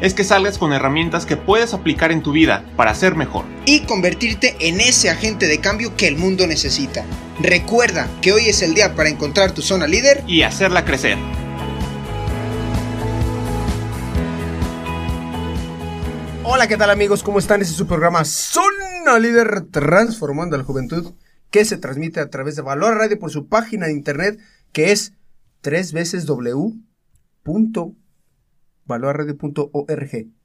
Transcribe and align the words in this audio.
es 0.00 0.14
que 0.14 0.24
salgas 0.24 0.58
con 0.58 0.72
herramientas 0.72 1.26
que 1.26 1.36
puedes 1.36 1.74
aplicar 1.74 2.10
en 2.10 2.22
tu 2.22 2.32
vida 2.32 2.64
para 2.76 2.94
ser 2.94 3.14
mejor. 3.16 3.44
Y 3.66 3.80
convertirte 3.80 4.56
en 4.60 4.80
ese 4.80 5.10
agente 5.10 5.46
de 5.46 5.60
cambio 5.60 5.96
que 5.96 6.08
el 6.08 6.16
mundo 6.16 6.46
necesita. 6.46 7.04
Recuerda 7.38 8.08
que 8.22 8.32
hoy 8.32 8.48
es 8.48 8.62
el 8.62 8.74
día 8.74 8.94
para 8.94 9.10
encontrar 9.10 9.52
tu 9.52 9.62
zona 9.62 9.86
líder. 9.86 10.24
Y 10.26 10.42
hacerla 10.42 10.84
crecer. 10.84 11.18
Hola, 16.44 16.66
¿qué 16.66 16.76
tal 16.76 16.90
amigos? 16.90 17.22
¿Cómo 17.22 17.38
están? 17.38 17.60
Este 17.60 17.72
es 17.72 17.78
su 17.78 17.86
programa 17.86 18.24
Zona 18.24 19.18
Líder 19.20 19.66
Transformando 19.70 20.56
a 20.56 20.58
la 20.58 20.64
Juventud, 20.64 21.12
que 21.50 21.64
se 21.64 21.76
transmite 21.76 22.20
a 22.20 22.28
través 22.28 22.56
de 22.56 22.62
Valor 22.62 22.96
Radio 22.96 23.18
por 23.18 23.30
su 23.30 23.46
página 23.46 23.86
de 23.86 23.92
internet, 23.92 24.40
que 24.72 24.90
es 24.90 25.12
tres 25.60 25.92
veces 25.92 26.26
w.valorradio.org. 26.26 28.09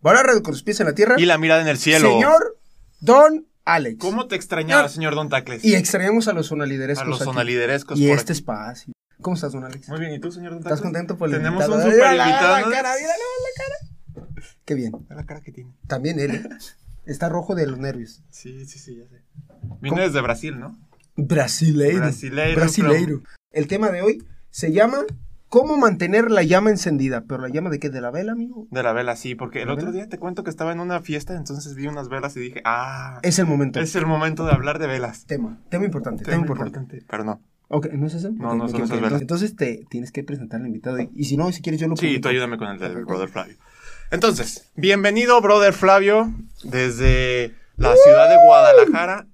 Valor 0.01 0.25
Radio 0.27 0.43
con 0.43 0.51
los 0.53 0.63
pies 0.63 0.79
en 0.79 0.85
la 0.87 0.93
tierra. 0.95 1.15
Y 1.17 1.25
la 1.25 1.37
mirada 1.37 1.61
en 1.61 1.67
el 1.67 1.77
cielo. 1.77 2.09
Señor 2.13 2.57
Don 3.01 3.45
Alex. 3.65 3.97
¿Cómo 3.99 4.27
te 4.27 4.35
extrañaba, 4.35 4.83
No. 4.83 4.89
señor 4.89 5.15
Don 5.15 5.29
Tacles? 5.29 5.63
Y 5.65 5.75
extrañamos 5.75 6.27
a 6.27 6.33
los 6.33 6.47
zonaliderescos 6.47 7.05
a 7.05 7.09
los 7.09 7.21
aquí. 7.21 7.25
zonaliderescos 7.29 7.99
Y 7.99 8.07
por 8.07 8.17
este 8.17 8.33
aquí. 8.33 8.39
espacio. 8.39 8.93
¿Cómo 9.21 9.35
estás, 9.35 9.53
Don 9.53 9.63
Alex? 9.63 9.89
Muy 9.89 9.99
bien, 9.99 10.13
¿y 10.13 10.19
tú, 10.19 10.31
señor 10.31 10.51
Don 10.51 10.59
Tacles? 10.61 10.77
¿Estás 10.77 10.83
contento 10.83 11.17
por 11.17 11.29
el 11.29 11.35
Tenemos 11.37 11.63
invitado? 11.63 11.85
un 11.85 11.91
super 11.91 12.11
Mira 12.11 12.25
invitado. 12.27 12.55
la 12.69 12.75
cara, 12.75 12.93
mira 12.99 13.13
la 13.13 14.23
cara. 14.23 14.45
Qué 14.65 14.73
bien. 14.75 14.91
Ve 15.09 15.15
la 15.15 15.25
cara 15.25 15.41
que 15.41 15.51
tiene. 15.51 15.73
También 15.87 16.19
él. 16.19 16.35
¿eh? 16.35 16.43
Está 17.05 17.29
rojo 17.29 17.55
de 17.55 17.67
los 17.67 17.77
nervios. 17.79 18.23
Sí, 18.29 18.65
sí, 18.65 18.79
sí, 18.79 18.97
ya 18.97 19.07
sé. 19.07 19.23
Viene 19.81 20.01
desde 20.01 20.21
Brasil, 20.21 20.59
¿no? 20.59 20.77
Brasileiro. 21.15 21.99
Brasileiro, 21.99 22.55
Brasileiro. 22.59 23.21
El 23.51 23.67
tema 23.67 23.89
de 23.89 24.01
hoy 24.01 24.23
se 24.49 24.71
llama 24.71 24.99
¿Cómo 25.55 25.77
mantener 25.77 26.31
la 26.31 26.43
llama 26.43 26.69
encendida? 26.69 27.23
¿Pero 27.29 27.39
la 27.39 27.47
llama 27.47 27.69
de 27.69 27.79
qué? 27.79 27.89
¿De 27.89 28.01
la 28.01 28.11
vela, 28.11 28.33
amigo? 28.33 28.67
De 28.71 28.83
la 28.83 28.91
vela, 28.91 29.15
sí, 29.15 29.35
porque 29.35 29.61
el 29.61 29.67
¿La 29.69 29.75
otro 29.75 29.85
vela? 29.85 29.95
día 29.99 30.09
te 30.09 30.17
cuento 30.17 30.43
que 30.43 30.49
estaba 30.49 30.73
en 30.73 30.81
una 30.81 30.99
fiesta, 30.99 31.33
entonces 31.33 31.75
vi 31.75 31.87
unas 31.87 32.09
velas 32.09 32.35
y 32.35 32.41
dije, 32.41 32.61
ah, 32.65 33.19
Es 33.23 33.39
el 33.39 33.45
momento. 33.45 33.79
es 33.79 33.95
el 33.95 34.05
momento 34.05 34.45
de 34.45 34.51
hablar 34.51 34.79
de 34.79 34.87
velas. 34.87 35.25
Tema. 35.27 35.61
Tema 35.69 35.85
importante. 35.85 36.25
Tema, 36.25 36.33
Tema 36.33 36.41
importante. 36.41 36.77
importante. 36.79 37.05
Pero 37.09 37.23
no. 37.23 37.41
Ok, 37.69 37.87
¿no 37.93 38.05
es 38.07 38.15
eso? 38.15 38.31
No, 38.33 38.53
no 38.53 38.67
son 38.67 38.83
esas 38.83 38.99
velas. 38.99 39.21
Entonces, 39.21 39.55
te 39.55 39.85
tienes 39.89 40.11
que 40.11 40.25
presentar 40.25 40.59
al 40.59 40.67
invitado. 40.67 40.99
Y, 40.99 41.09
y 41.15 41.23
si 41.23 41.37
no, 41.37 41.49
si 41.53 41.61
quieres 41.61 41.79
yo 41.79 41.87
lo 41.87 41.95
Sí, 41.95 42.19
tú 42.19 42.27
ayúdame 42.27 42.57
con 42.57 42.67
el 42.67 42.77
del 42.77 43.05
Brother 43.05 43.29
Flavio. 43.29 43.55
Entonces, 44.11 44.69
bienvenido, 44.75 45.39
Brother 45.39 45.71
Flavio, 45.71 46.33
desde 46.65 47.55
la 47.77 47.95
ciudad 47.95 48.27
de 48.29 48.35
Guadalajara. 48.45 49.27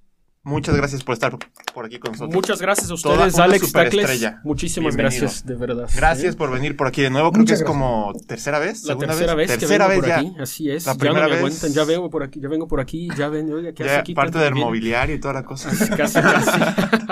Muchas 0.44 0.76
gracias 0.76 1.04
por 1.04 1.14
estar 1.14 1.38
por 1.72 1.86
aquí 1.86 2.00
con 2.00 2.14
nosotros. 2.14 2.34
Muchas 2.34 2.60
gracias 2.60 2.90
a 2.90 2.96
ustedes, 2.96 3.38
Alex 3.38 3.72
Tacles. 3.72 3.92
superestrella. 3.92 4.42
Muchísimas 4.44 4.96
Bienvenido. 4.96 5.22
gracias, 5.26 5.46
de 5.46 5.56
verdad. 5.56 5.88
Gracias 5.96 6.34
¿eh? 6.34 6.38
por 6.38 6.50
venir 6.52 6.76
por 6.76 6.88
aquí 6.88 7.04
de 7.04 7.12
nuevo. 7.12 7.32
Creo 7.32 7.42
Muchas 7.42 7.60
que 7.60 7.64
es 7.64 7.68
como 7.70 8.12
tercera 8.28 8.58
vez, 8.58 8.82
La 8.84 8.94
segunda 8.94 9.08
tercera 9.10 9.36
vez, 9.36 9.48
tercera 9.52 9.86
que 9.88 9.90
vez 9.92 10.02
vengo 10.02 10.08
ya. 10.08 10.22
por 10.24 10.32
aquí, 10.32 10.42
así 10.42 10.72
es. 10.72 10.86
La 10.88 10.94
ya 10.94 10.96
no 10.96 11.00
primera 11.00 11.26
me 11.28 11.32
vez- 11.34 11.38
aguantan, 11.42 11.74
ya 11.74 11.84
vengo 11.84 12.10
por 12.10 12.24
aquí, 12.24 12.40
ya 12.42 12.48
vengo 12.50 12.68
por 12.68 12.80
aquí, 12.82 13.08
ya 13.16 13.30
ven, 13.30 13.54
oiga, 13.54 13.72
¿qué 13.74 13.84
hace 13.84 13.94
Ya 13.94 14.00
aquí? 14.00 14.14
parte 14.16 14.40
del 14.40 14.54
bien? 14.56 14.66
mobiliario 14.66 15.16
y 15.16 15.20
toda 15.20 15.36
la 15.36 15.44
cosa. 15.44 15.70
Casi, 15.96 16.20
casi. 16.20 16.60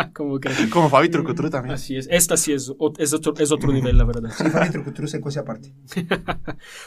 Como 0.13 0.39
que- 0.39 0.69
Como 0.71 0.89
Fabi 0.89 1.09
Trucutru 1.09 1.51
también. 1.51 1.75
Así 1.75 1.97
es. 1.97 2.07
Esta 2.09 2.35
sí 2.35 2.51
es, 2.53 2.63
es, 2.97 3.13
otro, 3.13 3.33
es 3.37 3.51
otro 3.51 3.71
nivel, 3.71 3.95
la 3.95 4.05
verdad. 4.05 4.31
Sí, 4.35 4.43
Fabi 4.49 4.71
Trucutru 4.71 5.07
se 5.07 5.21
cose 5.21 5.37
aparte. 5.39 5.71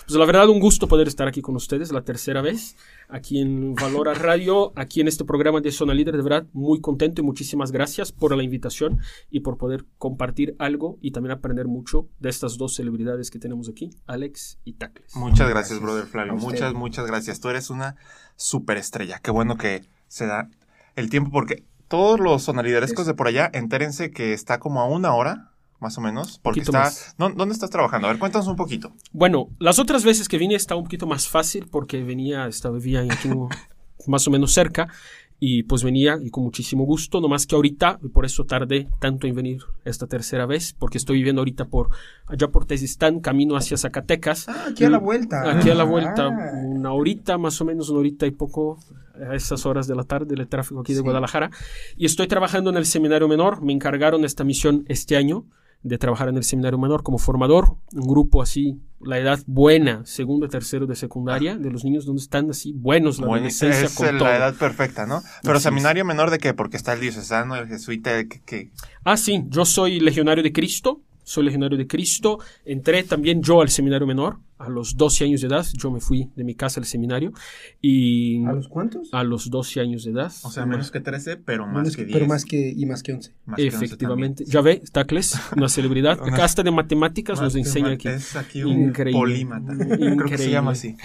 Pues 0.06 0.18
la 0.18 0.26
verdad, 0.26 0.48
un 0.48 0.58
gusto 0.60 0.88
poder 0.88 1.06
estar 1.08 1.28
aquí 1.28 1.40
con 1.40 1.54
ustedes 1.54 1.92
la 1.92 2.02
tercera 2.02 2.42
vez, 2.42 2.76
aquí 3.08 3.40
en 3.40 3.74
Valora 3.74 4.14
Radio, 4.14 4.72
aquí 4.76 5.00
en 5.00 5.08
este 5.08 5.24
programa 5.24 5.60
de 5.60 5.72
Zona 5.72 5.94
Líder. 5.94 6.16
De 6.16 6.22
verdad, 6.22 6.46
muy 6.52 6.80
contento 6.80 7.22
y 7.22 7.24
muchísimas 7.24 7.72
gracias 7.72 8.12
por 8.12 8.36
la 8.36 8.42
invitación 8.42 9.00
y 9.30 9.40
por 9.40 9.58
poder 9.58 9.86
compartir 9.98 10.54
algo 10.58 10.98
y 11.00 11.12
también 11.12 11.32
aprender 11.32 11.66
mucho 11.66 12.08
de 12.20 12.28
estas 12.28 12.58
dos 12.58 12.74
celebridades 12.74 13.30
que 13.30 13.38
tenemos 13.38 13.68
aquí, 13.68 13.90
Alex 14.06 14.58
y 14.64 14.74
Tacles. 14.74 15.16
Muchas 15.16 15.48
gracias, 15.48 15.62
Gracias 15.62 15.80
brother 15.80 16.06
Flavio. 16.06 16.34
Muchas, 16.34 16.74
muchas 16.74 17.06
gracias. 17.06 17.40
Tú 17.40 17.48
eres 17.48 17.70
una 17.70 17.96
superestrella. 18.36 19.20
Qué 19.20 19.30
bueno 19.30 19.56
que 19.56 19.84
se 20.08 20.26
da 20.26 20.50
el 20.96 21.08
tiempo 21.08 21.30
porque 21.30 21.64
todos 21.88 22.18
los 22.18 22.42
sonaliderescos 22.42 23.06
de 23.06 23.14
por 23.14 23.28
allá, 23.28 23.50
entérense 23.52 24.10
que 24.10 24.32
está 24.32 24.58
como 24.58 24.80
a 24.80 24.86
una 24.86 25.14
hora, 25.14 25.51
más 25.82 25.98
o 25.98 26.00
menos, 26.00 26.38
porque 26.42 26.60
Poquito 26.62 26.70
está... 26.70 26.78
más. 26.84 27.14
¿Dó- 27.18 27.34
¿Dónde 27.36 27.52
estás 27.52 27.68
trabajando? 27.70 28.06
A 28.06 28.10
ver, 28.12 28.18
cuéntanos 28.18 28.46
un 28.48 28.56
poquito. 28.56 28.92
Bueno, 29.12 29.48
las 29.58 29.78
otras 29.78 30.04
veces 30.04 30.28
que 30.28 30.38
vine 30.38 30.54
estaba 30.54 30.78
un 30.78 30.84
poquito 30.84 31.06
más 31.06 31.28
fácil 31.28 31.66
porque 31.70 32.02
venía, 32.02 32.46
estaba 32.46 32.76
vivía 32.78 33.00
aquí 33.02 33.28
más 34.06 34.26
o 34.26 34.30
menos 34.30 34.52
cerca 34.52 34.88
y 35.44 35.64
pues 35.64 35.82
venía 35.82 36.18
y 36.22 36.30
con 36.30 36.44
muchísimo 36.44 36.84
gusto, 36.84 37.20
nomás 37.20 37.48
que 37.48 37.56
ahorita, 37.56 37.98
y 38.00 38.08
por 38.10 38.24
eso 38.24 38.44
tardé 38.44 38.86
tanto 39.00 39.26
en 39.26 39.34
venir 39.34 39.62
esta 39.84 40.06
tercera 40.06 40.46
vez, 40.46 40.72
porque 40.72 40.98
estoy 40.98 41.16
viviendo 41.18 41.40
ahorita 41.40 41.64
por 41.64 41.88
allá 42.28 42.46
por 42.46 42.64
Tezistán, 42.64 43.18
camino 43.18 43.56
hacia 43.56 43.76
Zacatecas. 43.76 44.48
Ah, 44.48 44.66
aquí 44.70 44.84
a 44.84 44.90
la 44.90 44.98
vuelta. 44.98 45.50
Aquí 45.58 45.68
a 45.68 45.74
la 45.74 45.82
vuelta, 45.82 46.28
Ah. 46.28 46.52
una 46.64 46.92
horita, 46.92 47.38
más 47.38 47.60
o 47.60 47.64
menos 47.64 47.88
una 47.90 47.98
horita 47.98 48.24
y 48.24 48.30
poco, 48.30 48.78
a 49.28 49.34
esas 49.34 49.66
horas 49.66 49.88
de 49.88 49.96
la 49.96 50.04
tarde, 50.04 50.36
el 50.36 50.46
tráfico 50.46 50.80
aquí 50.80 50.92
de 50.92 50.98
Sí. 51.00 51.04
Guadalajara. 51.04 51.50
Y 51.96 52.06
estoy 52.06 52.28
trabajando 52.28 52.70
en 52.70 52.76
el 52.76 52.86
seminario 52.86 53.26
menor. 53.26 53.62
Me 53.62 53.72
encargaron 53.72 54.24
esta 54.24 54.44
misión 54.44 54.84
este 54.88 55.16
año 55.16 55.44
de 55.82 55.98
trabajar 55.98 56.28
en 56.28 56.36
el 56.36 56.44
seminario 56.44 56.78
menor 56.78 57.02
como 57.02 57.18
formador. 57.18 57.76
Un 57.92 58.06
grupo 58.06 58.40
así, 58.40 58.80
la 59.00 59.18
edad 59.18 59.40
buena, 59.46 60.02
segundo 60.06 60.48
tercero 60.48 60.86
de 60.86 60.94
secundaria, 60.94 61.56
de 61.58 61.70
los 61.70 61.84
niños 61.84 62.04
donde 62.06 62.22
están 62.22 62.48
así 62.50 62.72
buenos, 62.72 63.18
la 63.18 63.26
adolescencia 63.26 63.86
es 63.86 63.94
con 63.94 64.06
todo. 64.18 64.28
la 64.28 64.36
edad 64.36 64.54
perfecta, 64.54 65.06
¿no? 65.06 65.22
Pero 65.42 65.54
Así 65.54 65.58
es. 65.58 65.62
seminario 65.64 66.04
menor 66.04 66.30
de 66.30 66.38
qué? 66.38 66.54
Porque 66.54 66.76
está 66.76 66.92
el 66.92 67.00
diocesano, 67.00 67.56
el 67.56 67.66
jesuita, 67.66 68.24
que... 68.28 68.40
que- 68.42 68.70
Ah, 69.04 69.16
sí, 69.16 69.44
yo 69.48 69.64
soy 69.64 69.98
legionario 70.00 70.44
de 70.44 70.52
Cristo. 70.52 71.00
Soy 71.24 71.44
legionario 71.44 71.78
de 71.78 71.86
Cristo. 71.86 72.38
Entré 72.64 73.02
también 73.04 73.42
yo 73.42 73.60
al 73.62 73.68
seminario 73.68 74.06
menor. 74.06 74.38
A 74.58 74.68
los 74.68 74.96
12 74.96 75.24
años 75.24 75.40
de 75.40 75.48
edad, 75.48 75.66
yo 75.76 75.90
me 75.90 75.98
fui 75.98 76.30
de 76.36 76.44
mi 76.44 76.54
casa 76.54 76.78
al 76.78 76.86
seminario. 76.86 77.32
Y 77.80 78.44
¿A 78.46 78.52
los 78.52 78.68
cuántos? 78.68 79.08
a 79.12 79.24
los 79.24 79.50
12 79.50 79.80
años 79.80 80.04
de 80.04 80.12
edad. 80.12 80.32
O 80.44 80.50
sea, 80.52 80.66
menos 80.66 80.92
que 80.92 81.00
13, 81.00 81.36
pero 81.36 81.64
más 81.66 81.74
Menos 81.78 81.96
que 81.96 82.02
que- 82.02 82.06
10. 82.06 82.14
pero 82.16 82.28
más 82.28 82.44
que, 82.44 82.72
y 82.76 82.86
más 82.86 83.02
que 83.02 83.12
11. 83.12 83.32
Más 83.44 83.56
que 83.56 83.64
11 83.64 83.76
Efectivamente. 83.84 84.44
Ya 84.46 84.60
ve, 84.60 84.80
Tacles, 84.92 85.36
una 85.56 85.68
celebridad. 85.68 86.16
Una- 86.22 86.32
Acá 86.34 86.44
hasta 86.44 86.62
de 86.62 86.70
matemáticas 86.70 87.40
nos 87.40 87.56
enseña 87.56 87.90
aquí. 87.90 88.06
Es 88.06 88.36
aquí 88.36 88.62
un 88.62 88.82
Increíble. 88.90 89.18
polímata. 89.18 89.74
Creo 89.76 90.26
que 90.26 90.38
se 90.38 90.50
llama 90.50 90.70
así. 90.72 90.96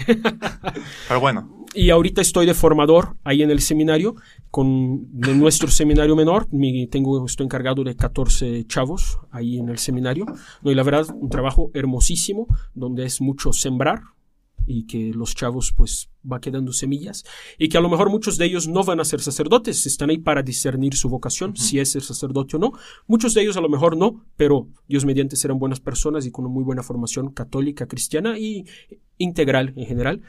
Pero 1.08 1.20
bueno, 1.20 1.57
Y 1.74 1.90
ahorita 1.90 2.20
estoy 2.22 2.46
de 2.46 2.54
formador 2.54 3.16
ahí 3.24 3.42
en 3.42 3.50
el 3.50 3.60
seminario, 3.60 4.16
con 4.50 5.06
de 5.20 5.34
nuestro 5.34 5.68
seminario 5.70 6.16
menor. 6.16 6.48
Mi- 6.50 6.86
tengo, 6.86 7.24
estoy 7.26 7.44
encargado 7.44 7.84
de 7.84 7.94
14 7.94 8.64
chavos 8.66 9.18
ahí 9.30 9.58
en 9.58 9.68
el 9.68 9.78
seminario. 9.78 10.24
No, 10.62 10.70
y 10.70 10.74
la 10.74 10.82
verdad, 10.82 11.06
un 11.14 11.28
trabajo 11.28 11.70
hermosísimo, 11.74 12.46
donde 12.74 13.04
es 13.04 13.20
mucho 13.20 13.52
sembrar 13.52 14.00
y 14.70 14.86
que 14.86 15.12
los 15.14 15.34
chavos 15.34 15.72
pues 15.74 16.10
va 16.30 16.40
quedando 16.40 16.74
semillas 16.74 17.24
y 17.58 17.70
que 17.70 17.78
a 17.78 17.80
lo 17.80 17.88
mejor 17.88 18.10
muchos 18.10 18.36
de 18.36 18.44
ellos 18.44 18.68
no 18.68 18.84
van 18.84 19.00
a 19.00 19.04
ser 19.04 19.20
sacerdotes, 19.20 19.86
están 19.86 20.10
ahí 20.10 20.18
para 20.18 20.42
discernir 20.42 20.94
su 20.94 21.08
vocación, 21.08 21.56
si 21.56 21.78
es 21.78 21.90
ser 21.92 22.02
sacerdote 22.02 22.56
o 22.56 22.58
no. 22.58 22.72
Muchos 23.06 23.32
de 23.32 23.40
ellos 23.42 23.56
a 23.56 23.62
lo 23.62 23.70
mejor 23.70 23.96
no, 23.96 24.26
pero 24.36 24.68
Dios 24.86 25.06
mediante 25.06 25.36
serán 25.36 25.58
buenas 25.58 25.80
personas 25.80 26.26
y 26.26 26.30
con 26.30 26.44
una 26.44 26.52
muy 26.52 26.64
buena 26.64 26.82
formación 26.82 27.30
católica, 27.30 27.86
cristiana 27.86 28.38
y 28.38 28.66
integral 29.16 29.72
en 29.74 29.86
general. 29.86 30.22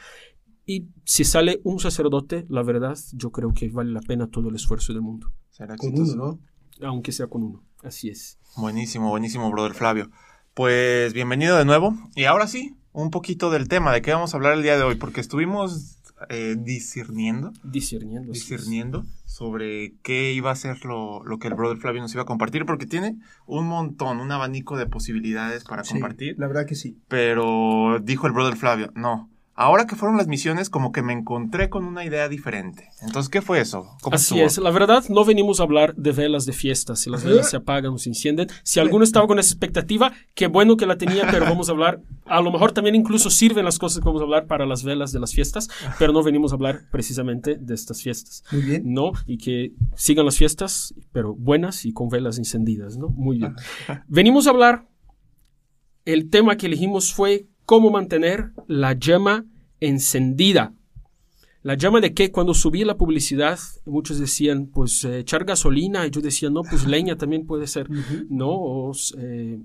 Y 0.72 0.88
si 1.04 1.24
sale 1.24 1.62
un 1.64 1.80
sacerdote, 1.80 2.46
la 2.48 2.62
verdad, 2.62 2.96
yo 3.14 3.32
creo 3.32 3.54
que 3.56 3.70
vale 3.70 3.92
la 3.92 4.02
pena 4.02 4.28
todo 4.28 4.50
el 4.50 4.56
esfuerzo 4.56 4.94
del 4.94 5.02
mundo, 5.02 5.32
será 5.50 5.76
Con 5.76 5.90
exitoso. 5.90 6.14
uno, 6.14 6.40
¿no? 6.80 6.88
aunque 6.88 7.12
sea 7.12 7.26
con 7.26 7.42
uno. 7.42 7.64
Así 7.84 8.10
es. 8.10 8.38
Buenísimo, 8.56 9.10
buenísimo, 9.10 9.50
brother 9.50 9.74
Flavio. 9.74 10.12
Pues 10.54 11.12
bienvenido 11.14 11.58
de 11.58 11.66
nuevo. 11.66 11.96
Y 12.16 12.26
ahora 12.26 12.46
sí, 12.46 12.76
un 12.92 13.10
poquito 13.10 13.50
del 13.50 13.68
tema, 13.68 13.92
de 13.92 14.04
qué 14.04 14.14
vamos 14.14 14.32
a 14.34 14.38
hablar 14.38 14.54
el 14.54 14.62
día 14.62 14.78
de 14.78 14.84
hoy, 14.84 14.94
porque 14.94 15.22
estuvimos 15.22 15.98
eh, 16.30 16.56
discerniendo, 16.60 17.52
Discerniendo. 17.64 18.32
es. 18.32 18.40
discerniendo 18.40 19.06
sobre 19.26 19.96
qué 20.04 20.34
iba 20.34 20.52
a 20.52 20.56
ser 20.56 20.86
lo, 20.86 21.24
lo 21.24 21.40
que 21.40 21.48
el 21.48 21.56
brother 21.56 21.78
Flavio 21.78 22.02
nos 22.02 22.14
iba 22.14 22.22
a 22.22 22.26
compartir, 22.28 22.68
porque 22.68 22.86
tiene 22.86 23.18
un 23.48 23.68
montón, 23.68 24.20
un 24.20 24.32
abanico 24.32 24.78
de 24.78 24.86
posibilidades 24.86 25.64
para 25.64 25.84
Sí, 25.84 25.94
compartir. 25.94 26.36
la 26.38 26.46
verdad 26.46 26.68
que 26.68 26.76
sí. 26.76 27.00
Pero 27.08 27.98
dijo 28.04 28.28
el 28.28 28.34
brother 28.34 28.56
Flavio, 28.56 28.92
no, 28.94 29.32
Ahora 29.62 29.88
que 29.88 29.98
fueron 29.98 30.16
las 30.16 30.28
misiones, 30.28 30.70
como 30.70 30.94
que 30.94 31.02
me 31.02 31.12
encontré 31.12 31.70
con 31.70 31.84
una 31.84 32.06
idea 32.06 32.30
diferente. 32.30 32.88
Entonces, 33.02 33.30
¿qué 33.30 33.42
fue 33.42 33.60
eso? 33.60 33.90
¿Cómo 34.02 34.16
Así 34.16 34.36
estuvo? 34.36 34.48
es, 34.48 34.58
la 34.58 34.72
verdad 34.72 35.04
no 35.10 35.26
venimos 35.26 35.60
a 35.60 35.64
hablar 35.64 35.94
de 35.96 36.14
velas 36.14 36.46
de 36.46 36.54
fiestas, 36.54 37.02
si 37.02 37.10
las 37.10 37.26
velas 37.26 37.50
se 37.50 37.58
apagan 37.58 37.92
o 37.92 37.98
se 37.98 38.08
encienden. 38.08 38.48
Si 38.64 38.80
alguno 38.80 39.04
estaba 39.04 39.28
con 39.28 39.38
esa 39.38 39.52
expectativa, 39.52 40.14
qué 40.34 40.48
bueno 40.48 40.78
que 40.78 40.86
la 40.86 40.98
tenía, 40.98 41.28
pero 41.30 41.44
vamos 41.44 41.68
a 41.68 41.74
hablar, 41.74 42.02
a 42.26 42.40
lo 42.40 42.54
mejor 42.54 42.72
también 42.72 42.96
incluso 42.96 43.30
sirven 43.30 43.66
las 43.66 43.80
cosas 43.80 44.00
que 44.00 44.06
vamos 44.06 44.22
a 44.22 44.24
hablar 44.24 44.48
para 44.48 44.66
las 44.66 44.86
velas 44.86 45.12
de 45.12 45.20
las 45.20 45.34
fiestas, 45.34 45.68
pero 46.00 46.14
no 46.14 46.24
venimos 46.24 46.54
a 46.54 46.56
hablar 46.56 46.84
precisamente 46.90 47.58
de 47.60 47.74
estas 47.74 48.02
fiestas. 48.02 48.46
Muy 48.54 48.62
bien. 48.62 48.84
¿no? 48.86 49.12
Y 49.26 49.40
que 49.40 49.74
sigan 49.94 50.24
las 50.24 50.38
fiestas, 50.38 50.94
pero 51.12 51.36
buenas 51.36 51.84
y 51.84 51.92
con 51.92 52.08
velas 52.08 52.38
encendidas, 52.38 52.96
¿no? 52.96 53.10
Muy 53.10 53.40
bien. 53.40 53.56
Venimos 54.08 54.48
a 54.48 54.52
hablar, 54.52 54.88
el 56.06 56.30
tema 56.30 56.56
que 56.56 56.68
elegimos 56.68 57.14
fue 57.14 57.50
cómo 57.70 57.92
mantener 57.92 58.50
la 58.66 58.94
llama 58.94 59.46
encendida. 59.80 60.74
La 61.62 61.76
llama 61.76 62.02
de 62.02 62.16
que 62.16 62.32
cuando 62.32 62.56
subí 62.56 62.84
la 62.84 62.98
publicidad, 62.98 63.60
muchos 63.86 64.18
decían, 64.18 64.66
pues 64.74 65.06
eh, 65.06 65.20
echar 65.20 65.46
gasolina, 65.46 66.08
y 66.08 66.10
yo 66.10 66.20
decía, 66.20 66.50
no, 66.50 66.64
pues 66.64 66.88
leña 66.88 67.16
también 67.16 67.46
puede 67.46 67.68
ser, 67.68 67.88
¿no? 68.28 68.50
O 68.50 68.92
eh, 69.20 69.60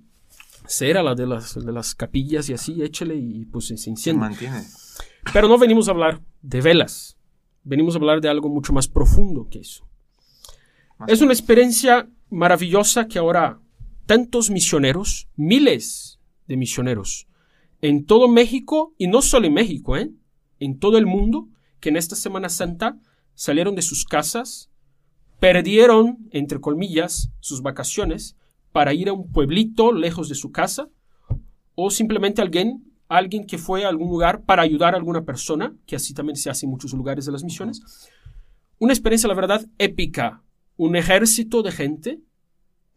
cera, 0.66 1.02
la 1.02 1.14
de 1.14 1.26
las, 1.26 1.54
de 1.54 1.72
las 1.72 1.94
capillas 1.94 2.50
y 2.50 2.52
así, 2.52 2.82
échele 2.82 3.16
y 3.16 3.46
pues 3.46 3.68
se 3.68 3.78
Se 3.78 3.88
enciende. 3.88 4.20
mantiene. 4.20 4.62
Pero 5.32 5.48
no 5.48 5.56
venimos 5.56 5.88
a 5.88 5.92
hablar 5.92 6.20
de 6.42 6.60
velas. 6.60 7.16
Venimos 7.62 7.94
a 7.94 7.98
hablar 8.00 8.20
de 8.20 8.28
algo 8.28 8.50
mucho 8.50 8.74
más 8.74 8.86
profundo 8.86 9.48
que 9.50 9.60
eso. 9.60 9.88
Más 10.98 11.08
Es 11.08 11.22
una 11.22 11.32
experiencia 11.32 12.06
maravillosa 12.28 13.08
que 13.08 13.18
ahora 13.18 13.60
tantos 14.04 14.50
misioneros, 14.50 15.26
miles 15.36 16.20
de 16.46 16.58
misioneros, 16.58 17.28
en 17.84 18.06
todo 18.06 18.28
México, 18.28 18.94
y 18.96 19.08
no 19.08 19.20
solo 19.20 19.46
en 19.46 19.52
México, 19.52 19.94
¿eh? 19.94 20.10
en 20.58 20.78
todo 20.78 20.96
el 20.96 21.04
mundo, 21.04 21.48
que 21.80 21.90
en 21.90 21.98
esta 21.98 22.16
Semana 22.16 22.48
Santa 22.48 22.98
salieron 23.34 23.74
de 23.74 23.82
sus 23.82 24.06
casas, 24.06 24.70
perdieron, 25.38 26.26
entre 26.30 26.62
comillas, 26.62 27.30
sus 27.40 27.60
vacaciones 27.60 28.38
para 28.72 28.94
ir 28.94 29.10
a 29.10 29.12
un 29.12 29.30
pueblito 29.30 29.92
lejos 29.92 30.30
de 30.30 30.34
su 30.34 30.50
casa, 30.50 30.88
o 31.74 31.90
simplemente 31.90 32.40
alguien, 32.40 32.90
alguien 33.08 33.44
que 33.44 33.58
fue 33.58 33.84
a 33.84 33.90
algún 33.90 34.08
lugar 34.08 34.44
para 34.44 34.62
ayudar 34.62 34.94
a 34.94 34.96
alguna 34.96 35.26
persona, 35.26 35.76
que 35.84 35.96
así 35.96 36.14
también 36.14 36.36
se 36.36 36.48
hace 36.48 36.64
en 36.64 36.70
muchos 36.70 36.94
lugares 36.94 37.26
de 37.26 37.32
las 37.32 37.44
misiones. 37.44 37.82
Una 38.78 38.94
experiencia, 38.94 39.28
la 39.28 39.34
verdad, 39.34 39.66
épica. 39.76 40.42
Un 40.78 40.96
ejército 40.96 41.62
de 41.62 41.70
gente, 41.70 42.20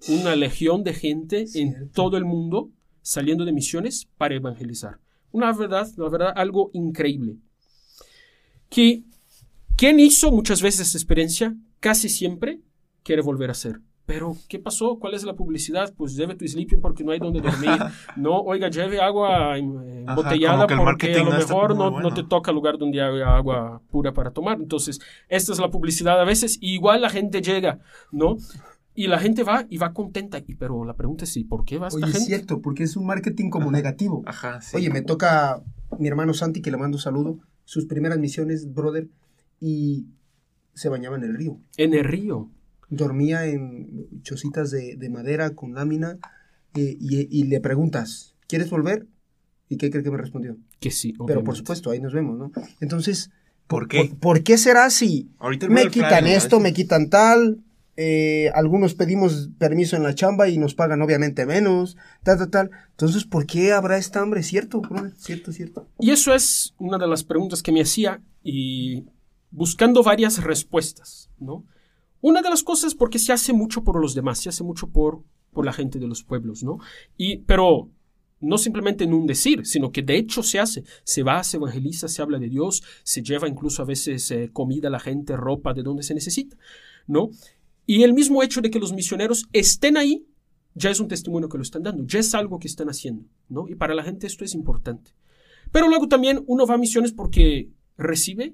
una 0.07 0.38
legión 0.38 0.86
de 0.86 0.94
gente 0.94 1.45
en 1.56 1.90
todo 1.90 2.16
el 2.16 2.24
mundo 2.24 2.69
saliendo 3.07 3.45
de 3.45 3.54
misiones 3.54 4.09
para 4.18 4.36
evangelizar. 4.36 5.00
Una 5.31 5.54
verdad, 5.54 5.88
la 5.95 6.09
verdad, 6.09 6.33
algo 6.36 6.71
increíble. 6.74 7.38
Que 8.69 9.04
quien 9.77 10.00
hizo 10.01 10.30
muchas 10.31 10.62
veces 10.62 10.88
esta 10.88 10.98
experiencia, 10.98 11.56
casi 11.80 12.09
siempre 12.09 12.59
quiere 13.04 13.21
volver 13.21 13.50
a 13.50 13.54
hacer. 13.54 13.80
Pero, 14.06 14.36
¿qué 14.50 14.59
pasó? 14.59 15.00
¿Cuál 15.00 15.13
es 15.13 15.24
la 15.24 15.36
publicidad? 15.36 15.94
Pues 15.95 16.15
lleve 16.15 16.36
tu 16.36 16.45
sleeping 16.48 16.80
porque 16.81 17.04
no 17.04 17.12
hay 17.12 17.19
donde 17.19 17.39
dormir. 17.42 17.77
No, 18.18 18.39
oiga, 18.39 18.69
lleve 18.69 19.00
agua 19.00 19.54
Ajá, 19.54 19.57
embotellada 19.57 20.65
el 20.65 20.77
porque 20.77 21.13
a 21.13 21.24
lo 21.24 21.31
mejor 21.31 21.75
no, 21.75 21.92
bueno. 21.92 22.09
no 22.09 22.13
te 22.13 22.24
toca 22.24 22.51
lugar 22.51 22.77
donde 22.77 23.01
hay 23.01 23.21
agua 23.21 23.81
pura 23.89 24.13
para 24.13 24.31
tomar. 24.31 24.59
Entonces, 24.59 25.00
esta 25.30 25.54
es 25.54 25.59
la 25.59 25.69
publicidad 25.69 26.19
a 26.19 26.25
veces. 26.25 26.57
y 26.59 26.74
igual 26.74 27.01
la 27.01 27.09
gente 27.09 27.42
llega, 27.42 27.80
¿no? 28.12 28.38
Y 28.98 29.06
la 29.06 29.20
gente 29.20 29.44
va 29.44 29.68
y 29.70 29.78
va 29.78 29.94
contenta. 29.94 30.40
Y, 30.40 30.56
pero 30.56 30.84
la 30.84 30.96
pregunta 30.96 31.26
es, 31.26 31.38
¿y 31.38 31.44
por 31.44 31.66
qué 31.66 31.78
va 31.78 31.90
esta 31.90 32.04
Oye, 32.04 32.18
es 32.18 32.26
cierto, 32.26 32.62
porque 32.64 32.82
es 32.82 32.98
un 32.98 33.06
marketing 33.06 33.52
como 33.52 33.70
negativo. 33.72 34.24
Ajá, 34.26 34.60
sí. 34.60 34.76
Oye, 34.76 34.90
me 34.90 35.04
toca 35.04 35.62
mi 36.00 36.08
hermano 36.08 36.34
Santi, 36.34 36.64
que 36.64 36.72
le 36.72 36.78
mando 36.78 36.98
un 36.98 37.02
saludo, 37.02 37.40
sus 37.64 37.86
primeras 37.86 38.18
misiones, 38.18 38.74
brother, 38.74 39.08
y 39.60 40.08
se 40.74 40.90
bañaba 40.90 41.16
en 41.16 41.26
el 41.26 41.36
río. 41.36 41.60
En 41.78 41.94
el 41.94 42.06
río. 42.06 42.50
Dormía 42.90 43.46
en 43.46 44.08
chocitas 44.24 44.72
de, 44.72 44.96
de 44.96 45.10
madera 45.10 45.52
con 45.52 45.76
lámina 45.76 46.18
eh, 46.74 46.98
y, 47.00 47.40
y 47.40 47.44
le 47.44 47.62
preguntas, 47.62 48.36
¿quieres 48.48 48.72
volver? 48.72 49.06
¿Y 49.70 49.78
qué 49.78 49.92
cree 49.92 50.02
que 50.02 50.10
me 50.10 50.18
respondió? 50.18 50.58
Que 50.80 50.90
sí, 50.90 51.12
Pero 51.12 51.24
obviamente. 51.26 51.46
por 51.46 51.56
supuesto, 51.56 51.92
ahí 51.92 52.00
nos 52.00 52.14
vemos, 52.14 52.36
¿no? 52.36 52.52
Entonces, 52.80 53.30
¿Por 53.68 53.88
qué? 53.88 54.06
¿por, 54.06 54.18
por 54.18 54.44
qué 54.44 54.58
será 54.58 54.90
si 54.90 55.30
Ahorita 55.38 55.68
me 55.68 55.88
quitan 55.90 56.26
esto, 56.26 56.60
me 56.60 56.74
quitan 56.74 57.12
tal? 57.12 57.64
Eh, 57.98 58.52
algunos 58.54 58.94
pedimos 58.94 59.50
permiso 59.58 59.96
en 59.96 60.04
la 60.04 60.14
chamba 60.14 60.48
y 60.48 60.60
nos 60.60 60.76
pagan 60.76 61.02
obviamente 61.02 61.48
menos, 61.48 61.98
tal, 62.24 62.38
tal, 62.38 62.50
tal. 62.50 62.72
Entonces, 62.92 63.26
¿por 63.26 63.48
qué 63.48 63.74
habrá 63.74 63.98
esta 63.98 64.22
hambre? 64.22 64.44
¿Cierto? 64.44 64.82
¿Cierto, 65.18 65.52
cierto? 65.52 65.88
Y 66.00 66.12
eso 66.12 66.34
es 66.34 66.76
una 66.78 67.00
de 67.00 67.08
las 67.08 67.24
preguntas 67.24 67.64
que 67.64 67.72
me 67.72 67.82
hacía 67.82 68.22
y 68.44 69.06
buscando 69.50 70.04
varias 70.04 70.44
respuestas, 70.44 71.32
¿no? 71.40 71.66
Una 72.22 72.44
de 72.44 72.50
las 72.52 72.62
cosas 72.62 72.94
porque 72.94 73.18
se 73.18 73.34
hace 73.34 73.52
mucho 73.52 73.84
por 73.84 74.00
los 74.00 74.14
demás, 74.14 74.40
se 74.40 74.50
hace 74.50 74.64
mucho 74.64 74.88
por, 74.88 75.24
por 75.52 75.66
la 75.66 75.74
gente 75.74 75.98
de 75.98 76.08
los 76.08 76.24
pueblos, 76.24 76.64
¿no? 76.64 76.78
Y, 77.18 77.38
pero 77.38 77.90
no 78.40 78.58
simplemente 78.60 79.06
en 79.06 79.14
un 79.14 79.26
decir, 79.26 79.66
sino 79.66 79.92
que 79.92 80.04
de 80.04 80.18
hecho 80.18 80.44
se 80.44 80.60
hace. 80.60 80.84
Se 81.04 81.24
va, 81.24 81.44
se 81.44 81.58
evangeliza, 81.58 82.08
se 82.08 82.22
habla 82.22 82.38
de 82.38 82.50
Dios, 82.50 82.84
se 83.04 83.24
lleva 83.24 83.48
incluso 83.48 83.82
a 83.82 83.86
veces 83.86 84.30
eh, 84.32 84.50
comida 84.54 84.88
a 84.88 84.92
la 84.92 85.00
gente, 85.00 85.36
ropa 85.36 85.74
de 85.74 85.84
donde 85.84 86.04
se 86.04 86.14
necesita, 86.14 86.58
¿no? 87.08 87.32
Y 87.88 88.04
el 88.04 88.13
mismo 88.13 88.44
hecho 88.44 88.62
de 88.62 88.69
que 88.69 88.80
los 88.80 88.94
misioneros 88.94 89.48
estén 89.54 89.98
ahí 89.98 90.28
ya 90.75 90.92
es 90.92 91.00
un 91.00 91.07
testimonio 91.07 91.50
que 91.50 91.57
lo 91.57 91.63
están 91.63 91.81
dando, 91.81 92.06
ya 92.06 92.19
es 92.19 92.36
algo 92.36 92.60
que 92.60 92.68
están 92.68 92.89
haciendo, 92.89 93.24
¿no? 93.50 93.68
Y 93.68 93.74
para 93.74 93.95
la 93.95 94.04
gente 94.04 94.28
esto 94.28 94.45
es 94.45 94.54
importante. 94.54 95.12
Pero 95.72 95.88
luego 95.88 96.07
también 96.07 96.44
uno 96.45 96.68
va 96.68 96.75
a 96.75 96.78
misiones 96.78 97.13
porque 97.13 97.72
recibe 97.98 98.54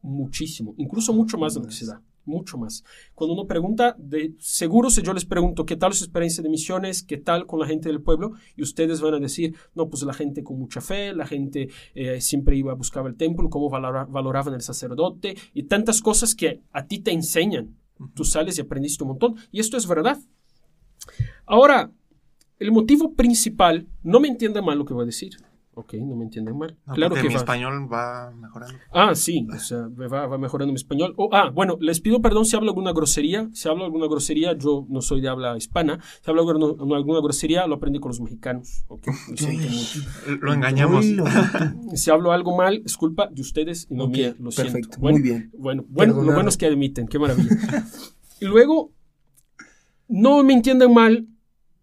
muchísimo, 0.00 0.74
incluso 0.78 1.12
mucho 1.12 1.38
más 1.38 1.54
de 1.54 1.60
lo 1.60 1.66
que 1.66 1.72
se 1.74 1.86
da, 1.86 2.02
mucho 2.24 2.58
más. 2.58 2.82
Cuando 3.14 3.34
uno 3.34 3.46
pregunta, 3.46 3.94
de, 3.98 4.34
seguro 4.38 4.90
si 4.90 5.02
yo 5.02 5.12
les 5.12 5.24
pregunto 5.24 5.64
qué 5.64 5.76
tal 5.76 5.94
su 5.94 6.04
experiencia 6.04 6.42
de 6.42 6.48
misiones, 6.48 7.04
qué 7.04 7.18
tal 7.18 7.46
con 7.46 7.60
la 7.60 7.66
gente 7.66 7.88
del 7.88 8.02
pueblo, 8.02 8.32
y 8.56 8.62
ustedes 8.62 9.00
van 9.00 9.14
a 9.14 9.20
decir, 9.20 9.54
no, 9.74 9.88
pues 9.88 10.02
la 10.02 10.14
gente 10.14 10.42
con 10.42 10.58
mucha 10.58 10.80
fe, 10.80 11.14
la 11.14 11.26
gente 11.26 11.68
eh, 11.94 12.20
siempre 12.20 12.56
iba 12.56 12.72
a 12.72 12.74
buscar 12.76 13.06
el 13.06 13.16
templo, 13.16 13.48
cómo 13.50 13.70
valora- 13.70 14.06
valoraban 14.06 14.54
el 14.54 14.62
sacerdote, 14.62 15.36
y 15.54 15.64
tantas 15.64 16.00
cosas 16.00 16.34
que 16.34 16.62
a 16.72 16.86
ti 16.86 16.98
te 16.98 17.12
enseñan. 17.12 17.76
Tú 18.14 18.24
sales 18.24 18.58
y 18.58 18.60
aprendiste 18.60 19.04
un 19.04 19.08
montón, 19.08 19.36
y 19.50 19.60
esto 19.60 19.76
es 19.76 19.86
verdad. 19.86 20.18
Ahora, 21.46 21.92
el 22.58 22.72
motivo 22.72 23.14
principal, 23.14 23.88
no 24.02 24.20
me 24.20 24.28
entiendan 24.28 24.64
mal 24.64 24.78
lo 24.78 24.84
que 24.84 24.94
voy 24.94 25.02
a 25.02 25.06
decir. 25.06 25.36
Ok, 25.74 25.94
no 25.94 26.16
me 26.16 26.24
entiendan 26.24 26.58
mal. 26.58 26.76
No, 26.86 26.92
claro 26.94 27.10
porque 27.10 27.22
que 27.22 27.28
mi 27.28 27.34
va. 27.34 27.40
español 27.40 27.90
va 27.90 28.30
mejorando. 28.32 28.76
Ah, 28.92 29.14
sí, 29.14 29.46
o 29.50 29.58
sea, 29.58 29.88
me 29.88 30.06
va, 30.06 30.26
va 30.26 30.36
mejorando 30.36 30.70
mi 30.72 30.76
español. 30.76 31.14
Oh, 31.16 31.30
ah, 31.32 31.48
bueno, 31.48 31.78
les 31.80 32.00
pido 32.00 32.20
perdón 32.20 32.44
si 32.44 32.56
hablo 32.56 32.68
alguna 32.70 32.92
grosería. 32.92 33.48
Si 33.54 33.68
hablo 33.68 33.84
alguna 33.84 34.06
grosería, 34.06 34.52
yo 34.56 34.86
no 34.90 35.00
soy 35.00 35.22
de 35.22 35.28
habla 35.28 35.56
hispana. 35.56 35.98
Si 36.22 36.30
hablo 36.30 36.48
alguna, 36.48 36.96
alguna 36.96 37.20
grosería, 37.20 37.66
lo 37.66 37.76
aprendí 37.76 38.00
con 38.00 38.10
los 38.10 38.20
mexicanos. 38.20 38.84
Ok, 38.88 39.06
lo 39.30 39.36
siento 39.36 39.68
engañamos. 40.52 41.06
Si 41.94 42.10
hablo 42.10 42.32
algo 42.32 42.56
mal, 42.56 42.82
es 42.84 42.96
culpa 42.96 43.28
de 43.30 43.40
ustedes 43.40 43.86
y 43.90 43.94
no 43.94 44.04
Ok, 44.04 44.10
mía, 44.10 44.34
lo 44.38 44.50
siento. 44.50 44.72
perfecto, 44.72 44.98
Bueno, 45.00 45.18
muy 45.18 45.22
bien. 45.22 45.50
Bueno, 45.56 45.84
bueno 45.88 46.22
lo 46.22 46.32
bueno 46.32 46.48
es 46.48 46.56
que 46.56 46.66
admiten, 46.66 47.06
qué 47.06 47.18
maravilla. 47.18 47.50
y 48.40 48.44
luego, 48.46 48.92
no 50.08 50.42
me 50.42 50.54
entiendan 50.54 50.92
mal, 50.92 51.26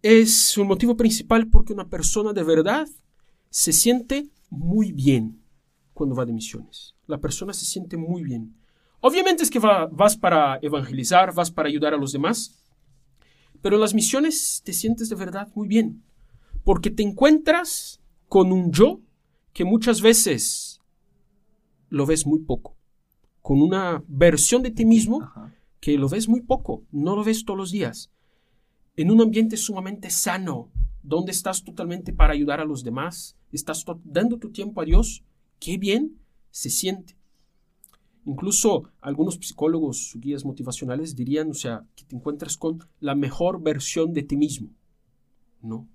es 0.01 0.57
un 0.57 0.67
motivo 0.67 0.95
principal 0.95 1.47
porque 1.47 1.73
una 1.73 1.87
persona 1.89 2.33
de 2.33 2.43
verdad 2.43 2.87
se 3.49 3.73
siente 3.73 4.29
muy 4.49 4.91
bien 4.91 5.41
cuando 5.93 6.15
va 6.15 6.25
de 6.25 6.33
misiones. 6.33 6.95
La 7.07 7.17
persona 7.17 7.53
se 7.53 7.65
siente 7.65 7.97
muy 7.97 8.23
bien. 8.23 8.55
Obviamente 9.01 9.43
es 9.43 9.49
que 9.49 9.59
va- 9.59 9.87
vas 9.87 10.17
para 10.17 10.59
evangelizar, 10.61 11.33
vas 11.33 11.51
para 11.51 11.69
ayudar 11.69 11.93
a 11.93 11.97
los 11.97 12.11
demás, 12.11 12.55
pero 13.61 13.75
en 13.75 13.81
las 13.81 13.93
misiones 13.93 14.61
te 14.63 14.73
sientes 14.73 15.09
de 15.09 15.15
verdad 15.15 15.49
muy 15.55 15.67
bien, 15.67 16.03
porque 16.63 16.89
te 16.89 17.03
encuentras 17.03 17.99
con 18.27 18.51
un 18.51 18.71
yo 18.71 19.01
que 19.53 19.65
muchas 19.65 20.01
veces 20.01 20.81
lo 21.89 22.05
ves 22.05 22.25
muy 22.25 22.39
poco, 22.39 22.75
con 23.41 23.61
una 23.61 24.03
versión 24.07 24.61
de 24.61 24.71
ti 24.71 24.85
mismo 24.85 25.23
Ajá. 25.23 25.53
que 25.79 25.97
lo 25.97 26.07
ves 26.07 26.27
muy 26.29 26.41
poco, 26.41 26.83
no 26.91 27.15
lo 27.15 27.23
ves 27.23 27.43
todos 27.45 27.57
los 27.57 27.71
días, 27.71 28.11
en 28.95 29.11
un 29.11 29.21
ambiente 29.21 29.57
sumamente 29.57 30.09
sano, 30.09 30.69
donde 31.01 31.31
estás 31.31 31.63
totalmente 31.63 32.13
para 32.13 32.33
ayudar 32.33 32.59
a 32.59 32.65
los 32.65 32.83
demás, 32.83 33.35
estás 33.55 33.85
dando 34.03 34.37
tu 34.37 34.51
tiempo 34.51 34.81
a 34.81 34.85
Dios, 34.85 35.23
qué 35.59 35.77
bien 35.77 36.19
se 36.51 36.69
siente. 36.69 37.15
Incluso 38.25 38.91
algunos 39.01 39.35
psicólogos, 39.35 40.13
guías 40.15 40.45
motivacionales 40.45 41.15
dirían, 41.15 41.49
o 41.51 41.53
sea, 41.53 41.85
que 41.95 42.03
te 42.03 42.15
encuentras 42.15 42.57
con 42.57 42.79
la 42.99 43.15
mejor 43.15 43.61
versión 43.61 44.13
de 44.13 44.23
ti 44.23 44.37
mismo, 44.37 44.69
¿no? 45.61 45.87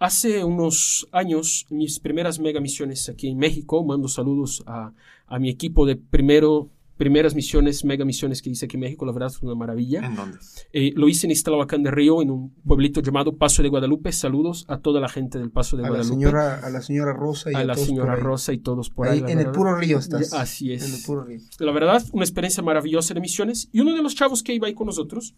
Hace 0.00 0.44
unos 0.44 1.08
años, 1.12 1.66
mis 1.70 2.00
primeras 2.00 2.38
mega 2.38 2.60
misiones 2.60 3.08
aquí 3.08 3.28
en 3.28 3.38
México, 3.38 3.84
mando 3.84 4.08
saludos 4.08 4.62
a, 4.66 4.92
a 5.26 5.38
mi 5.38 5.48
equipo 5.48 5.86
de 5.86 5.96
primero 5.96 6.70
primeras 6.96 7.34
misiones, 7.34 7.84
mega 7.84 8.04
misiones 8.04 8.40
que 8.40 8.50
hice 8.50 8.66
aquí 8.66 8.76
en 8.76 8.82
México, 8.82 9.04
la 9.04 9.12
verdad 9.12 9.30
fue 9.30 9.48
una 9.48 9.58
maravilla. 9.58 10.04
¿En 10.06 10.14
dónde? 10.14 10.38
Eh, 10.72 10.92
lo 10.94 11.08
hice 11.08 11.26
en 11.26 11.32
Iztalahuacán 11.32 11.82
de 11.82 11.90
Río, 11.90 12.22
en 12.22 12.30
un 12.30 12.50
pueblito 12.66 13.00
llamado 13.00 13.36
Paso 13.36 13.62
de 13.62 13.68
Guadalupe. 13.68 14.12
Saludos 14.12 14.64
a 14.68 14.78
toda 14.78 15.00
la 15.00 15.08
gente 15.08 15.38
del 15.38 15.50
Paso 15.50 15.76
de 15.76 15.82
A 15.82 15.86
la 15.86 15.88
Guadalupe. 15.90 16.14
señora, 16.14 16.60
a 16.60 16.70
la 16.70 16.80
señora 16.82 17.12
Rosa 17.12 17.50
y 17.50 17.54
a 17.54 17.58
a, 17.58 17.64
la 17.64 17.74
todos 17.74 17.86
señora. 17.86 18.16
Rosa 18.16 18.52
y 18.52 18.58
todos 18.58 18.90
por 18.90 19.08
Ahí 19.08 19.22
en 19.26 19.40
el 19.40 19.50
puro 19.50 19.76
río 19.76 19.98
estás. 19.98 20.32
Así 20.32 20.72
es. 20.72 20.86
En 20.88 20.94
el 20.94 21.02
puro 21.02 21.24
río. 21.24 21.40
La 21.58 21.72
verdad, 21.72 22.02
una 22.12 22.24
experiencia 22.24 22.62
maravillosa 22.62 23.14
de 23.14 23.20
misiones. 23.20 23.68
Y 23.72 23.80
uno 23.80 23.94
de 23.94 24.02
los 24.02 24.14
chavos 24.14 24.42
que 24.42 24.54
iba 24.54 24.66
ahí 24.66 24.74
con 24.74 24.86
nosotros, 24.86 25.34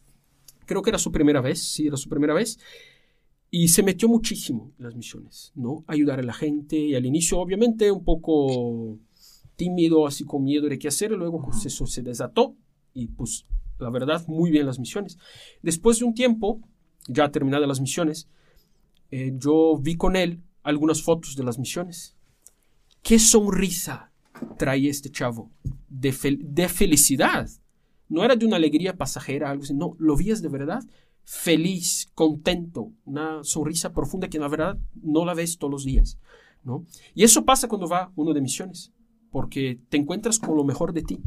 creo 0.66 0.82
que 0.82 0.90
era 0.90 0.98
su 0.98 1.10
primera 1.12 1.40
vez, 1.40 1.62
sí, 1.62 1.86
era 1.86 1.96
su 1.96 2.08
primera 2.08 2.34
vez, 2.34 2.58
y 3.50 3.68
se 3.68 3.82
metió 3.82 4.08
muchísimo 4.08 4.72
en 4.78 4.84
las 4.84 4.94
misiones, 4.94 5.52
¿no? 5.54 5.84
Ayudar 5.86 6.18
a 6.18 6.22
la 6.22 6.34
gente, 6.34 6.76
y 6.76 6.94
al 6.94 7.06
inicio, 7.06 7.38
obviamente, 7.38 7.90
un 7.90 8.04
poco 8.04 8.98
tímido, 9.56 10.06
así 10.06 10.24
con 10.24 10.44
miedo 10.44 10.68
de 10.68 10.78
qué 10.78 10.88
hacer, 10.88 11.12
y 11.12 11.16
luego 11.16 11.42
pues, 11.42 11.66
eso 11.66 11.86
se 11.86 12.02
desató, 12.02 12.54
y 12.94 13.08
pues, 13.08 13.46
la 13.78 13.90
verdad, 13.90 14.24
muy 14.28 14.50
bien 14.50 14.66
las 14.66 14.78
misiones. 14.78 15.18
Después 15.62 15.98
de 15.98 16.04
un 16.04 16.14
tiempo, 16.14 16.60
ya 17.08 17.30
terminadas 17.30 17.68
las 17.68 17.80
misiones, 17.80 18.28
eh, 19.10 19.32
yo 19.36 19.78
vi 19.78 19.96
con 19.96 20.16
él 20.16 20.42
algunas 20.62 21.02
fotos 21.02 21.36
de 21.36 21.44
las 21.44 21.58
misiones. 21.58 22.16
¡Qué 23.02 23.18
sonrisa 23.18 24.12
trae 24.58 24.88
este 24.88 25.10
chavo! 25.10 25.50
De, 25.88 26.12
fel- 26.12 26.42
de 26.42 26.68
felicidad. 26.68 27.48
No 28.08 28.24
era 28.24 28.36
de 28.36 28.46
una 28.46 28.56
alegría 28.56 28.96
pasajera, 28.96 29.50
algo 29.50 29.62
así. 29.64 29.74
No, 29.74 29.96
lo 29.98 30.16
vías 30.16 30.42
de 30.42 30.48
verdad 30.48 30.82
feliz, 31.28 32.08
contento, 32.14 32.92
una 33.04 33.42
sonrisa 33.42 33.92
profunda 33.92 34.28
que 34.28 34.38
la 34.38 34.46
verdad 34.46 34.78
no 35.02 35.24
la 35.24 35.34
ves 35.34 35.58
todos 35.58 35.72
los 35.72 35.84
días, 35.84 36.18
¿no? 36.62 36.86
Y 37.16 37.24
eso 37.24 37.44
pasa 37.44 37.66
cuando 37.66 37.88
va 37.88 38.12
uno 38.14 38.32
de 38.32 38.40
misiones, 38.40 38.92
porque 39.36 39.78
te 39.90 39.98
encuentras 39.98 40.38
con 40.38 40.56
lo 40.56 40.64
mejor 40.64 40.94
de 40.94 41.02
ti. 41.02 41.20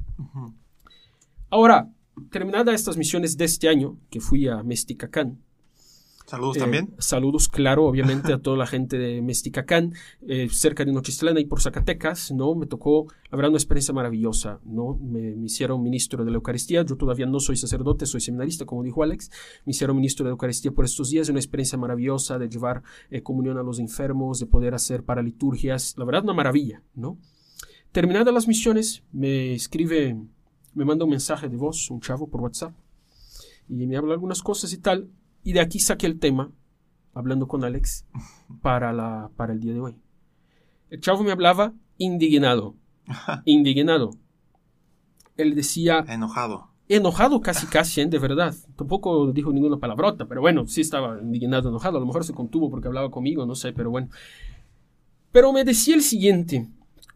Ahora, 1.51 1.93
terminadas 2.31 2.73
estas 2.73 2.97
misiones 2.97 3.37
de 3.37 3.45
este 3.45 3.69
año, 3.69 3.99
que 4.09 4.19
fui 4.19 4.47
a 4.47 4.63
Mesticacán, 4.63 5.43
Saludos 6.25 6.57
eh, 6.57 6.59
también. 6.59 6.95
Saludos, 6.97 7.47
claro, 7.47 7.85
obviamente, 7.85 8.33
a 8.33 8.39
toda 8.41 8.57
la 8.57 8.65
gente 8.65 8.97
de 8.97 9.21
Mesticacán, 9.21 9.93
eh, 10.27 10.47
cerca 10.49 10.85
de 10.85 10.91
Nochistlán 10.91 11.37
y 11.37 11.45
por 11.45 11.61
Zacatecas, 11.61 12.31
¿no? 12.31 12.55
Me 12.55 12.65
tocó, 12.65 13.05
la 13.29 13.35
verdad, 13.35 13.49
una 13.49 13.59
experiencia 13.59 13.93
maravillosa, 13.93 14.59
¿no? 14.65 14.97
Me, 14.99 15.35
me 15.35 15.45
hicieron 15.45 15.83
ministro 15.83 16.25
de 16.25 16.31
la 16.31 16.37
Eucaristía, 16.37 16.83
yo 16.83 16.97
todavía 16.97 17.27
no 17.27 17.39
soy 17.39 17.57
sacerdote, 17.57 18.07
soy 18.07 18.21
seminarista, 18.21 18.65
como 18.65 18.81
dijo 18.81 19.03
Alex, 19.03 19.29
me 19.67 19.69
hicieron 19.69 19.95
ministro 19.95 20.23
de 20.23 20.29
la 20.29 20.31
Eucaristía 20.31 20.71
por 20.71 20.83
estos 20.83 21.11
días, 21.11 21.29
una 21.29 21.37
experiencia 21.37 21.77
maravillosa 21.77 22.39
de 22.39 22.49
llevar 22.49 22.81
eh, 23.11 23.21
comunión 23.21 23.59
a 23.59 23.61
los 23.61 23.77
enfermos, 23.77 24.39
de 24.39 24.47
poder 24.47 24.73
hacer 24.73 25.03
paraliturgias, 25.03 25.93
la 25.95 26.05
verdad, 26.05 26.23
una 26.23 26.33
maravilla, 26.33 26.81
¿no? 26.95 27.19
Terminadas 27.91 28.31
las 28.31 28.47
misiones, 28.47 29.01
me 29.11 29.53
escribe, 29.53 30.15
me 30.75 30.85
manda 30.85 31.05
un 31.05 31.11
mensaje 31.11 31.49
de 31.49 31.57
voz, 31.57 31.89
un 31.89 31.99
chavo 31.99 32.27
por 32.27 32.41
WhatsApp, 32.41 32.73
y 33.67 33.87
me 33.87 33.97
habla 33.97 34.13
algunas 34.13 34.43
cosas 34.43 34.71
y 34.73 34.77
tal, 34.77 35.09
y 35.43 35.53
de 35.53 35.59
aquí 35.59 35.79
saqué 35.79 36.05
el 36.05 36.19
tema, 36.19 36.51
hablando 37.15 37.47
con 37.47 37.63
Alex, 37.63 38.05
para, 38.61 38.93
la, 38.93 39.31
para 39.35 39.53
el 39.53 39.59
día 39.59 39.73
de 39.73 39.79
hoy. 39.79 39.95
El 40.91 41.01
chavo 41.01 41.23
me 41.23 41.31
hablaba 41.31 41.73
indignado, 41.97 42.75
indignado. 43.45 44.11
Él 45.35 45.55
decía, 45.55 46.05
Enojado. 46.07 46.69
enojado 46.89 47.41
casi 47.41 47.65
casi, 47.71 48.01
¿eh? 48.01 48.05
de 48.05 48.19
verdad. 48.19 48.53
Tampoco 48.75 49.31
dijo 49.31 49.51
ninguna 49.51 49.77
palabrota, 49.77 50.25
pero 50.27 50.41
bueno, 50.41 50.67
sí 50.67 50.81
estaba 50.81 51.19
indignado, 51.19 51.69
enojado. 51.69 51.97
A 51.97 52.01
lo 52.01 52.05
mejor 52.05 52.23
se 52.23 52.33
contuvo 52.33 52.69
porque 52.69 52.87
hablaba 52.87 53.09
conmigo, 53.09 53.47
no 53.47 53.55
sé, 53.55 53.73
pero 53.73 53.89
bueno. 53.89 54.09
Pero 55.31 55.53
me 55.53 55.63
decía 55.63 55.95
el 55.95 56.01
siguiente, 56.01 56.67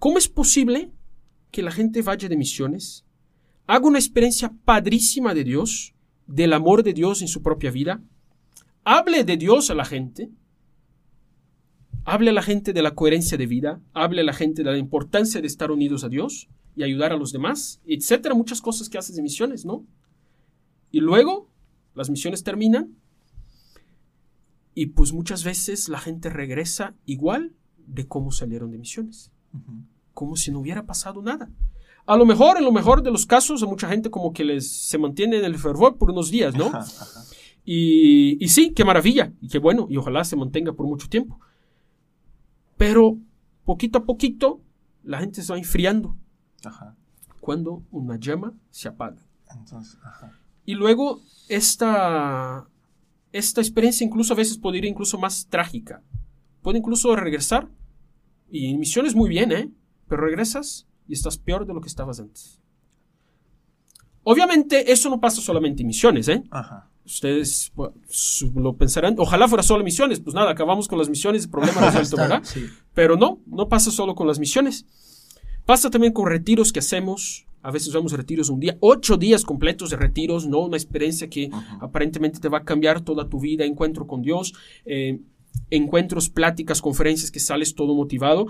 ¿cómo 0.03 0.17
es 0.17 0.27
posible 0.27 0.91
que 1.49 1.63
la 1.63 1.71
gente 1.71 2.01
vaya 2.01 2.27
de 2.27 2.35
misiones, 2.35 3.05
haga 3.67 3.87
una 3.87 3.99
experiencia 3.99 4.53
padrísima 4.65 5.33
de 5.33 5.45
Dios, 5.45 5.95
del 6.27 6.51
amor 6.51 6.83
de 6.83 6.91
Dios 6.91 7.21
en 7.21 7.29
su 7.29 7.41
propia 7.41 7.71
vida, 7.71 8.03
hable 8.83 9.23
de 9.23 9.37
Dios 9.37 9.69
a 9.69 9.75
la 9.75 9.85
gente, 9.85 10.29
hable 12.03 12.31
a 12.31 12.33
la 12.33 12.41
gente 12.41 12.73
de 12.73 12.81
la 12.81 12.95
coherencia 12.95 13.37
de 13.37 13.47
vida, 13.47 13.79
hable 13.93 14.19
a 14.19 14.25
la 14.25 14.33
gente 14.33 14.61
de 14.61 14.71
la 14.71 14.77
importancia 14.77 15.39
de 15.39 15.47
estar 15.47 15.71
unidos 15.71 16.03
a 16.03 16.09
Dios 16.09 16.49
y 16.75 16.83
ayudar 16.83 17.13
a 17.13 17.17
los 17.17 17.31
demás, 17.31 17.79
etcétera, 17.85 18.35
muchas 18.35 18.59
cosas 18.59 18.89
que 18.89 18.97
haces 18.97 19.15
de 19.15 19.21
misiones, 19.21 19.63
¿no? 19.63 19.85
Y 20.91 20.99
luego 20.99 21.49
las 21.95 22.09
misiones 22.09 22.43
terminan 22.43 22.97
y 24.75 24.87
pues 24.87 25.13
muchas 25.13 25.45
veces 25.45 25.87
la 25.87 25.99
gente 25.99 26.29
regresa 26.29 26.93
igual 27.05 27.55
de 27.87 28.05
cómo 28.05 28.33
salieron 28.33 28.69
de 28.69 28.79
misiones. 28.79 29.31
Como 30.13 30.35
si 30.35 30.51
no 30.51 30.59
hubiera 30.59 30.85
pasado 30.85 31.21
nada. 31.21 31.49
A 32.05 32.17
lo 32.17 32.25
mejor, 32.25 32.57
en 32.57 32.65
lo 32.65 32.71
mejor 32.71 33.01
de 33.01 33.11
los 33.11 33.25
casos, 33.25 33.63
a 33.63 33.65
mucha 33.65 33.87
gente 33.87 34.09
como 34.09 34.33
que 34.33 34.43
les 34.43 34.69
se 34.69 34.97
mantiene 34.97 35.37
en 35.37 35.45
el 35.45 35.57
fervor 35.57 35.97
por 35.97 36.11
unos 36.11 36.29
días, 36.29 36.53
¿no? 36.55 36.67
Ajá, 36.67 36.79
ajá. 36.79 37.23
Y, 37.65 38.43
y 38.43 38.49
sí, 38.49 38.73
qué 38.73 38.83
maravilla, 38.83 39.31
y 39.39 39.47
qué 39.47 39.57
bueno, 39.57 39.87
y 39.89 39.95
ojalá 39.95 40.23
se 40.25 40.35
mantenga 40.35 40.73
por 40.73 40.85
mucho 40.85 41.07
tiempo. 41.07 41.39
Pero 42.75 43.17
poquito 43.63 43.99
a 43.99 44.03
poquito 44.05 44.61
la 45.03 45.19
gente 45.19 45.41
se 45.41 45.53
va 45.53 45.57
enfriando 45.57 46.17
Ajá. 46.65 46.95
cuando 47.39 47.83
una 47.91 48.17
llama 48.17 48.53
se 48.69 48.89
apaga. 48.89 49.25
Entonces, 49.57 49.97
ajá. 50.03 50.37
Y 50.65 50.75
luego 50.75 51.21
esta, 51.47 52.67
esta 53.31 53.61
experiencia 53.61 54.05
incluso 54.05 54.33
a 54.33 54.37
veces 54.37 54.57
puede 54.57 54.79
ir 54.79 54.85
incluso 54.85 55.17
más 55.17 55.47
trágica. 55.47 56.01
Puede 56.61 56.79
incluso 56.79 57.15
regresar, 57.15 57.69
y 58.49 58.71
en 58.71 58.79
misiones 58.79 59.15
muy 59.15 59.29
bien, 59.29 59.51
¿eh? 59.51 59.71
Pero 60.07 60.23
regresas 60.23 60.87
y 61.07 61.13
estás 61.13 61.37
peor 61.37 61.65
de 61.65 61.73
lo 61.73 61.81
que 61.81 61.87
estabas 61.87 62.19
antes. 62.19 62.59
Obviamente 64.23 64.91
eso 64.91 65.09
no 65.09 65.19
pasa 65.19 65.41
solamente 65.41 65.81
en 65.81 65.87
misiones, 65.87 66.27
¿eh? 66.29 66.43
Ajá. 66.49 66.89
Ustedes 67.05 67.73
lo 68.55 68.77
pensarán, 68.77 69.15
ojalá 69.17 69.49
fuera 69.49 69.61
solo 69.61 69.83
misiones, 69.83 70.21
pues 70.21 70.33
nada, 70.33 70.51
acabamos 70.51 70.87
con 70.87 70.97
las 70.97 71.09
misiones, 71.09 71.43
el 71.43 71.49
problema 71.49 71.81
resuelto, 71.81 72.15
¿verdad? 72.17 72.41
sí. 72.43 72.65
Pero 72.93 73.17
no, 73.17 73.39
no 73.45 73.67
pasa 73.67 73.91
solo 73.91 74.15
con 74.15 74.25
las 74.25 74.39
misiones. 74.39 74.85
Pasa 75.65 75.89
también 75.89 76.13
con 76.13 76.27
retiros 76.27 76.71
que 76.71 76.79
hacemos. 76.79 77.45
A 77.61 77.71
veces 77.71 77.93
vamos 77.93 78.13
a 78.13 78.17
retiros 78.17 78.49
un 78.49 78.59
día, 78.59 78.77
ocho 78.81 79.15
días 79.15 79.45
completos 79.45 79.89
de 79.89 79.95
retiros, 79.95 80.45
¿no? 80.45 80.59
Una 80.59 80.75
experiencia 80.75 81.29
que 81.29 81.49
aparentemente 81.79 82.39
te 82.39 82.49
va 82.49 82.59
a 82.59 82.63
cambiar 82.65 83.01
toda 83.01 83.29
tu 83.29 83.39
vida, 83.39 83.63
encuentro 83.63 84.05
con 84.05 84.21
Dios, 84.21 84.53
eh, 84.85 85.21
encuentros, 85.69 86.29
pláticas, 86.29 86.81
conferencias 86.81 87.31
que 87.31 87.39
sales 87.39 87.73
todo 87.73 87.95
motivado. 87.95 88.47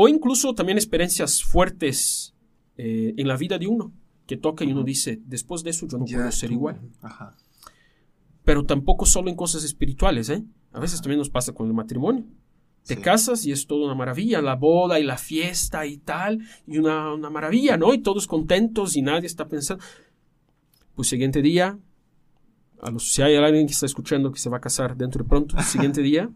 O 0.00 0.06
incluso 0.08 0.54
también 0.54 0.78
experiencias 0.78 1.42
fuertes 1.42 2.32
eh, 2.76 3.14
en 3.16 3.26
la 3.26 3.36
vida 3.36 3.58
de 3.58 3.66
uno, 3.66 3.90
que 4.26 4.36
toca 4.36 4.64
y 4.64 4.70
uno 4.70 4.84
dice, 4.84 5.18
después 5.26 5.64
de 5.64 5.70
eso 5.70 5.88
yo 5.88 5.98
no 5.98 6.06
Ya 6.06 6.18
puedo 6.18 6.30
ser 6.30 6.50
estuvo. 6.50 6.70
igual 6.70 6.80
Ajá. 7.02 7.34
pero 8.44 8.62
tampoco 8.64 9.06
solo 9.06 9.28
en 9.28 9.34
cosas 9.34 9.64
espirituales, 9.64 10.28
¿eh? 10.30 10.44
A 10.72 10.78
veces 10.78 11.00
también 11.02 11.18
nos 11.18 11.30
pasa 11.30 11.52
con 11.52 11.66
el 11.66 11.74
matrimonio. 11.74 12.24
Te 12.86 12.94
Sí. 12.94 13.00
casas 13.00 13.44
y 13.44 13.50
es 13.52 13.66
toda 13.66 13.86
una 13.86 13.94
maravilla, 13.96 14.40
la 14.40 14.54
boda 14.54 15.00
y 15.00 15.02
la 15.04 15.18
fiesta 15.18 15.84
y 15.84 15.98
tal, 15.98 16.38
y 16.66 16.78
una, 16.78 17.12
una 17.12 17.28
maravilla, 17.30 17.76
¿no? 17.76 17.92
Y 17.92 17.98
todos 17.98 18.26
contentos 18.28 18.96
y 18.96 19.02
nadie 19.02 19.26
está 19.26 19.48
pensando. 19.48 19.82
Pues 20.94 21.08
siguiente 21.08 21.42
día, 21.42 21.76
a 22.80 22.90
los, 22.92 23.10
si 23.12 23.22
hay 23.22 23.34
alguien 23.34 23.66
que 23.66 23.72
está 23.72 23.86
escuchando 23.86 24.30
que 24.30 24.38
se 24.38 24.48
va 24.48 24.58
a 24.58 24.60
casar 24.60 24.96
dentro 24.96 25.24
de 25.24 25.28
pronto, 25.28 25.56
siguiente 25.62 26.02
día, 26.02 26.30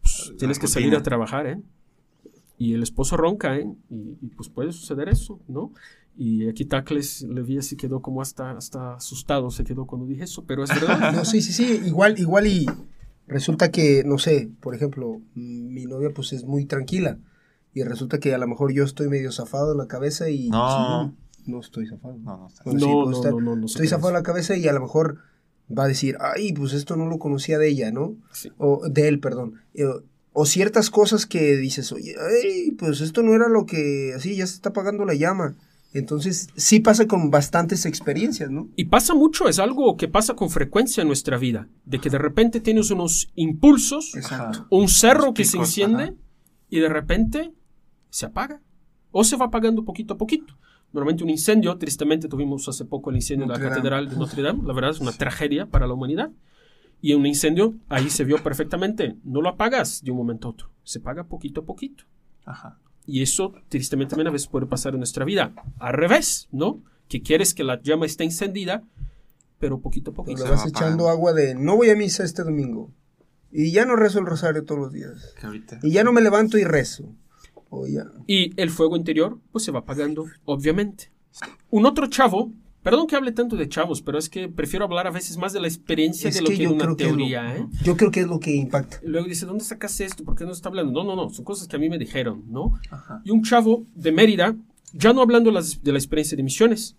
pues, 0.00 0.32
tienes 0.38 0.58
que 0.58 0.66
salir 0.68 0.94
a 0.96 1.02
trabajar, 1.02 1.46
¿eh? 1.46 1.60
Y 2.58 2.74
el 2.74 2.82
esposo 2.82 3.16
ronca, 3.16 3.56
¿eh? 3.56 3.66
Y, 3.88 4.18
y, 4.20 4.28
pues 4.36 4.48
puede 4.48 4.72
suceder 4.72 5.08
eso, 5.08 5.40
¿no? 5.48 5.72
Y 6.16 6.48
aquí 6.48 6.64
Tacles 6.64 7.22
le 7.22 7.42
vi 7.42 7.58
así 7.58 7.76
quedó 7.76 8.02
como 8.02 8.20
hasta, 8.20 8.50
hasta 8.50 8.94
asustado, 8.94 9.50
se 9.50 9.62
quedó 9.62 9.86
cuando 9.86 10.06
dije 10.08 10.24
eso, 10.24 10.44
pero 10.44 10.64
es 10.64 10.70
verdad. 10.70 11.12
No, 11.14 11.24
sí, 11.24 11.40
sí, 11.40 11.52
sí, 11.52 11.80
igual, 11.86 12.18
igual 12.18 12.48
y 12.48 12.66
resulta 13.28 13.70
que, 13.70 14.02
no 14.04 14.18
sé, 14.18 14.50
por 14.60 14.74
ejemplo, 14.74 15.20
mi 15.34 15.86
novia 15.86 16.10
pues 16.12 16.32
es 16.32 16.44
muy 16.44 16.64
tranquila 16.66 17.18
y 17.72 17.84
resulta 17.84 18.18
que 18.18 18.34
a 18.34 18.38
lo 18.38 18.48
mejor 18.48 18.72
yo 18.72 18.82
estoy 18.82 19.08
medio 19.08 19.30
zafado 19.30 19.72
en 19.72 19.78
la 19.78 19.86
cabeza 19.86 20.28
y... 20.30 20.48
No. 20.48 21.14
No 21.46 21.60
estoy 21.60 21.86
zafado. 21.86 22.18
No, 22.18 22.36
no 22.36 22.46
está. 22.48 22.62
Bueno, 22.64 22.80
sí, 22.80 22.86
no, 22.86 22.92
puedo 22.92 23.10
no, 23.10 23.16
estar- 23.16 23.32
no, 23.32 23.40
no, 23.40 23.56
no, 23.56 23.68
se 23.68 23.74
Estoy 23.74 23.88
zafado 23.88 24.08
en 24.08 24.14
la 24.14 24.22
cabeza 24.22 24.56
y 24.56 24.66
a 24.68 24.72
lo 24.72 24.80
mejor 24.80 25.18
va 25.76 25.84
a 25.84 25.88
decir, 25.88 26.16
ay, 26.20 26.52
pues 26.52 26.72
esto 26.72 26.96
no 26.96 27.06
lo 27.06 27.18
conocía 27.18 27.56
de 27.58 27.68
ella, 27.68 27.90
¿no? 27.92 28.16
Sí. 28.32 28.50
O 28.58 28.88
de 28.88 29.08
él, 29.08 29.20
perdón. 29.20 29.54
Eh, 29.74 29.84
O 30.40 30.46
ciertas 30.46 30.88
cosas 30.88 31.26
que 31.26 31.56
dices, 31.56 31.90
oye, 31.90 32.14
ay, 32.16 32.70
pues 32.78 33.00
esto 33.00 33.24
no 33.24 33.34
era 33.34 33.48
lo 33.48 33.66
que, 33.66 34.12
así 34.14 34.36
ya 34.36 34.46
se 34.46 34.54
está 34.54 34.68
apagando 34.68 35.04
la 35.04 35.14
llama. 35.14 35.56
Entonces, 35.92 36.46
sí 36.54 36.78
pasa 36.78 37.08
con 37.08 37.30
bastantes 37.30 37.84
experiencias, 37.86 38.48
¿no? 38.48 38.68
Y 38.76 38.84
pasa 38.84 39.14
mucho, 39.14 39.48
es 39.48 39.58
algo 39.58 39.96
que 39.96 40.06
pasa 40.06 40.34
con 40.34 40.48
frecuencia 40.48 41.00
en 41.00 41.08
nuestra 41.08 41.38
vida, 41.38 41.66
de 41.86 41.98
que 41.98 42.08
de 42.08 42.18
repente 42.18 42.60
tienes 42.60 42.92
unos 42.92 43.32
impulsos, 43.34 44.14
Exacto. 44.14 44.64
un 44.70 44.86
cerro 44.86 45.34
que 45.34 45.44
se 45.44 45.58
enciende 45.58 46.04
ajá. 46.04 46.14
y 46.70 46.78
de 46.78 46.88
repente 46.88 47.52
se 48.08 48.26
apaga 48.26 48.62
o 49.10 49.24
se 49.24 49.36
va 49.36 49.46
apagando 49.46 49.84
poquito 49.84 50.14
a 50.14 50.18
poquito. 50.18 50.56
Normalmente 50.92 51.24
un 51.24 51.30
incendio, 51.30 51.76
tristemente 51.78 52.28
tuvimos 52.28 52.68
hace 52.68 52.84
poco 52.84 53.10
el 53.10 53.16
incendio 53.16 53.48
de 53.48 53.54
la 53.54 53.58
Notre 53.58 53.70
Dame. 53.70 53.76
Catedral 53.80 54.08
de 54.08 54.16
Notre 54.16 54.42
Dame, 54.42 54.62
la 54.64 54.72
verdad 54.72 54.92
es 54.92 55.00
una 55.00 55.10
tragedia 55.10 55.66
para 55.66 55.88
la 55.88 55.94
humanidad. 55.94 56.30
Y 57.00 57.14
un 57.14 57.26
incendio, 57.26 57.74
ahí 57.88 58.10
se 58.10 58.24
vio 58.24 58.42
perfectamente, 58.42 59.16
no 59.24 59.40
lo 59.40 59.50
apagas 59.50 60.02
de 60.02 60.10
un 60.10 60.16
momento 60.16 60.48
a 60.48 60.50
otro, 60.50 60.70
se 60.82 60.98
apaga 60.98 61.24
poquito 61.24 61.60
a 61.60 61.64
poquito. 61.64 62.04
Ajá. 62.44 62.78
Y 63.06 63.22
eso, 63.22 63.54
tristemente, 63.68 64.10
también 64.10 64.28
a 64.28 64.32
veces 64.32 64.48
puede 64.48 64.66
pasar 64.66 64.92
en 64.92 65.00
nuestra 65.00 65.24
vida. 65.24 65.54
Al 65.78 65.94
revés, 65.94 66.48
¿no? 66.52 66.82
Que 67.08 67.22
quieres 67.22 67.54
que 67.54 67.64
la 67.64 67.80
llama 67.80 68.04
esté 68.04 68.24
encendida, 68.24 68.84
pero 69.58 69.80
poquito 69.80 70.10
a 70.10 70.14
poco. 70.14 70.30
Le 70.30 70.42
vas 70.42 70.50
va 70.50 70.68
echando 70.68 71.04
apagando. 71.04 71.08
agua 71.08 71.32
de 71.32 71.54
no 71.54 71.76
voy 71.76 71.90
a 71.90 71.96
misa 71.96 72.24
este 72.24 72.42
domingo. 72.42 72.92
Y 73.50 73.72
ya 73.72 73.86
no 73.86 73.96
rezo 73.96 74.18
el 74.18 74.26
rosario 74.26 74.64
todos 74.64 74.80
los 74.80 74.92
días. 74.92 75.34
Y 75.82 75.90
ya 75.90 76.04
no 76.04 76.12
me 76.12 76.20
levanto 76.20 76.58
y 76.58 76.64
rezo. 76.64 77.14
O 77.70 77.86
ya. 77.86 78.04
Y 78.26 78.58
el 78.60 78.70
fuego 78.70 78.96
interior, 78.96 79.38
pues 79.52 79.64
se 79.64 79.72
va 79.72 79.80
apagando, 79.80 80.26
obviamente. 80.44 81.10
Un 81.70 81.86
otro 81.86 82.08
chavo, 82.08 82.52
perdón 82.90 83.06
que 83.06 83.16
hable 83.16 83.32
tanto 83.32 83.56
de 83.56 83.68
chavos, 83.68 84.02
pero 84.02 84.18
es 84.18 84.28
que 84.28 84.48
prefiero 84.48 84.84
hablar 84.84 85.06
a 85.06 85.10
veces 85.10 85.36
más 85.36 85.52
de 85.52 85.60
la 85.60 85.68
experiencia 85.68 86.28
Es 86.28 86.36
de 86.36 86.42
lo 86.42 86.48
que, 86.48 86.56
yo 86.56 86.68
de 86.70 86.74
una 86.74 86.84
creo 86.84 86.96
que 86.96 87.04
es 87.04 87.10
lo- 87.10 87.16
teoría, 87.16 87.56
¿eh? 87.56 87.66
Yo 87.84 87.96
creo 87.96 88.10
que 88.10 88.20
es 88.20 88.26
lo 88.26 88.40
que 88.40 88.54
impacta. 88.54 89.00
Luego 89.02 89.26
dice, 89.28 89.46
¿dónde 89.46 89.64
sacas 89.64 90.00
esto? 90.00 90.24
¿Por 90.24 90.34
qué 90.36 90.44
no 90.44 90.52
está 90.52 90.68
hablando? 90.68 90.92
No, 90.92 91.04
no, 91.04 91.16
no, 91.24 91.30
son 91.30 91.44
cosas 91.44 91.68
que 91.68 91.76
a 91.76 91.78
mí 91.78 91.88
me 91.88 91.98
dijeron, 91.98 92.44
¿no? 92.48 92.72
Ajá. 92.90 93.20
Y 93.24 93.30
un 93.30 93.42
chavo 93.42 93.84
de 93.94 94.12
Mérida, 94.12 94.56
ya 94.92 95.12
no 95.12 95.20
hablando 95.22 95.50
las- 95.50 95.82
de 95.82 95.92
la 95.92 95.98
experiencia 95.98 96.36
de 96.36 96.42
misiones, 96.42 96.96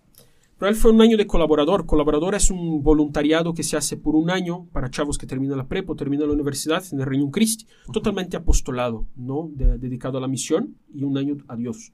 pero 0.58 0.68
él 0.68 0.76
fue 0.76 0.92
un 0.92 1.00
año 1.00 1.16
de 1.16 1.26
colaborador. 1.26 1.86
Colaborador 1.86 2.34
es 2.34 2.50
un 2.50 2.82
voluntariado 2.82 3.54
que 3.54 3.62
se 3.62 3.78
hace 3.78 3.96
por 3.96 4.14
un 4.14 4.28
año 4.30 4.66
para 4.72 4.90
chavos 4.90 5.16
que 5.16 5.26
terminan 5.26 5.56
la 5.56 5.66
prepa 5.66 5.92
o 5.92 5.96
terminan 5.96 6.28
la 6.28 6.34
universidad 6.34 6.84
en 6.92 7.00
el 7.00 7.06
Reino 7.06 7.30
Christi. 7.30 7.64
Totalmente 7.92 8.36
apostolado, 8.36 9.06
¿no? 9.16 9.50
De- 9.54 9.78
dedicado 9.78 10.18
a 10.18 10.20
la 10.20 10.28
misión 10.28 10.76
y 10.94 11.02
un 11.04 11.16
año 11.16 11.38
a 11.48 11.56
Dios. 11.56 11.92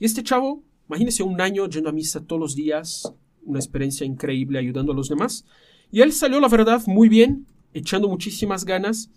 Y 0.00 0.04
este 0.04 0.24
chavo, 0.24 0.62
imagínese 0.88 1.22
un 1.22 1.40
año 1.40 1.68
yendo 1.68 1.88
a 1.90 1.92
misa 1.92 2.20
todos 2.24 2.40
los 2.40 2.54
días, 2.54 3.12
una 3.44 3.58
experiencia 3.58 4.06
increíble 4.06 4.58
ayudando 4.58 4.92
a 4.92 4.94
los 4.94 5.08
demás. 5.08 5.44
Y 5.90 6.00
él 6.00 6.12
salió, 6.12 6.40
la 6.40 6.48
verdad, 6.48 6.82
muy 6.86 7.08
bien, 7.08 7.46
echando 7.72 8.08
muchísimas 8.08 8.64
ganas 8.64 9.10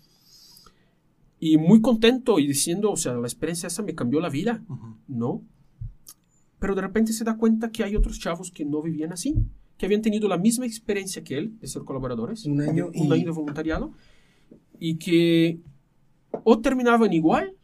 y 1.38 1.56
muy 1.56 1.80
contento 1.80 2.38
y 2.38 2.46
diciendo, 2.46 2.90
o 2.92 2.96
sea, 2.96 3.14
la 3.14 3.26
experiencia 3.26 3.66
esa 3.68 3.82
me 3.82 3.94
cambió 3.94 4.20
la 4.20 4.28
vida. 4.28 4.62
¿no? 5.08 5.42
Pero 6.58 6.74
de 6.74 6.82
repente 6.82 7.12
se 7.12 7.24
da 7.24 7.36
cuenta 7.36 7.70
que 7.72 7.82
hay 7.84 7.96
otros 7.96 8.18
chavos 8.20 8.50
que 8.50 8.64
no 8.64 8.82
vivían 8.82 9.12
así, 9.12 9.34
que 9.78 9.86
habían 9.86 10.02
tenido 10.02 10.28
la 10.28 10.36
misma 10.36 10.66
experiencia 10.66 11.24
que 11.24 11.38
él, 11.38 11.58
de 11.58 11.66
ser 11.66 11.82
colaboradores, 11.84 12.44
Un 12.44 12.60
año 12.60 12.88
un 12.94 13.06
y- 13.08 13.12
año 13.12 13.24
de 13.24 13.30
voluntariado, 13.30 13.92
y 14.78 14.96
que 14.96 15.58
o 16.44 16.60
terminaban 16.60 17.12
igual, 17.12 17.54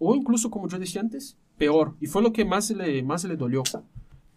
o 0.00 0.14
incluso, 0.14 0.50
como 0.50 0.68
yo 0.68 0.78
decía 0.78 1.00
antes, 1.00 1.36
peor. 1.58 1.96
Y 2.00 2.06
fue 2.06 2.22
lo 2.22 2.32
que 2.32 2.44
más 2.44 2.70
le, 2.70 3.02
más 3.02 3.24
le 3.24 3.36
dolió, 3.36 3.62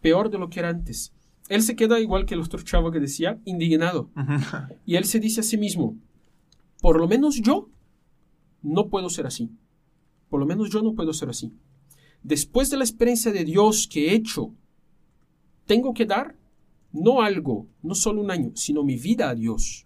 peor 0.02 0.30
de 0.30 0.38
lo 0.38 0.50
que 0.50 0.60
era 0.60 0.70
antes. 0.70 1.14
Él 1.50 1.62
se 1.64 1.76
queda 1.76 2.00
igual 2.00 2.26
que 2.26 2.34
el 2.34 2.42
otro 2.42 2.62
chavo 2.62 2.92
que 2.92 3.00
decía, 3.00 3.40
indignado. 3.46 4.10
Y 4.86 4.96
él 4.96 5.06
se 5.06 5.20
dice 5.20 5.42
a 5.42 5.44
sí 5.44 5.58
mismo, 5.58 5.98
por 6.82 6.98
lo 6.98 7.08
menos 7.08 7.42
yo 7.42 7.70
no 8.62 8.88
puedo 8.88 9.10
ser 9.10 9.28
así. 9.28 9.50
Por 10.30 10.40
lo 10.40 10.46
menos 10.46 10.70
yo 10.70 10.82
no 10.82 10.94
puedo 10.94 11.14
ser 11.14 11.30
así. 11.30 11.54
Después 12.24 12.70
de 12.70 12.78
la 12.78 12.84
experiencia 12.84 13.32
de 13.32 13.44
Dios 13.44 13.88
que 13.92 14.10
he 14.10 14.14
hecho, 14.16 14.54
tengo 15.66 15.94
que 15.94 16.06
dar 16.06 16.36
no 16.94 17.22
algo, 17.22 17.68
no 17.82 17.96
solo 17.96 18.22
un 18.22 18.32
año, 18.32 18.52
sino 18.56 18.84
mi 18.84 18.96
vida 18.98 19.30
a 19.30 19.36
Dios. 19.36 19.86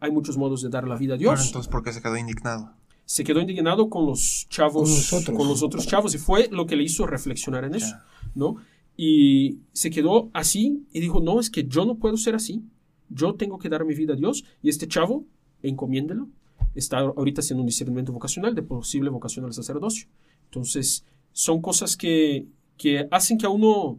Hay 0.00 0.10
muchos 0.10 0.36
modos 0.36 0.62
de 0.62 0.68
dar 0.70 0.86
la 0.86 0.96
vida 0.96 1.14
a 1.14 1.16
Bueno, 1.18 1.32
Dios. 1.34 1.46
entonces, 1.46 1.70
¿por 1.70 1.82
qué 1.82 1.92
se 1.92 2.00
quedó 2.00 2.16
indignado? 2.16 2.72
Se 3.10 3.24
quedó 3.24 3.40
indignado 3.40 3.88
con 3.88 4.04
los 4.04 4.46
chavos, 4.50 4.82
Con 4.90 4.98
los 4.98 5.12
otros. 5.14 5.36
con 5.38 5.48
los 5.48 5.62
otros 5.62 5.86
chavos, 5.86 6.14
y 6.14 6.18
fue 6.18 6.48
lo 6.52 6.66
que 6.66 6.76
le 6.76 6.82
hizo 6.84 7.06
reflexionar 7.06 7.64
en 7.64 7.74
eso. 7.74 7.96
¿no? 8.34 8.56
Y 8.98 9.60
se 9.72 9.88
quedó 9.88 10.28
así 10.34 10.86
y 10.92 11.00
dijo, 11.00 11.20
no, 11.20 11.40
es 11.40 11.48
que 11.48 11.66
yo 11.66 11.86
no 11.86 11.94
puedo 11.96 12.18
ser 12.18 12.34
así, 12.34 12.62
yo 13.08 13.34
tengo 13.34 13.58
que 13.58 13.70
dar 13.70 13.86
mi 13.86 13.94
vida 13.94 14.12
a 14.12 14.16
Dios, 14.16 14.44
y 14.62 14.68
este 14.68 14.86
chavo, 14.86 15.24
encomiéndelo, 15.62 16.28
está 16.74 16.98
ahorita 16.98 17.40
haciendo 17.40 17.62
un 17.62 17.66
discernimiento 17.66 18.12
vocacional 18.12 18.54
de 18.54 18.62
posible 18.62 19.08
vocación 19.08 19.46
al 19.46 19.54
sacerdocio. 19.54 20.06
Entonces, 20.44 21.04
son 21.32 21.62
cosas 21.62 21.96
que, 21.96 22.46
que 22.76 23.08
hacen 23.10 23.38
que 23.38 23.46
a 23.46 23.48
uno 23.48 23.98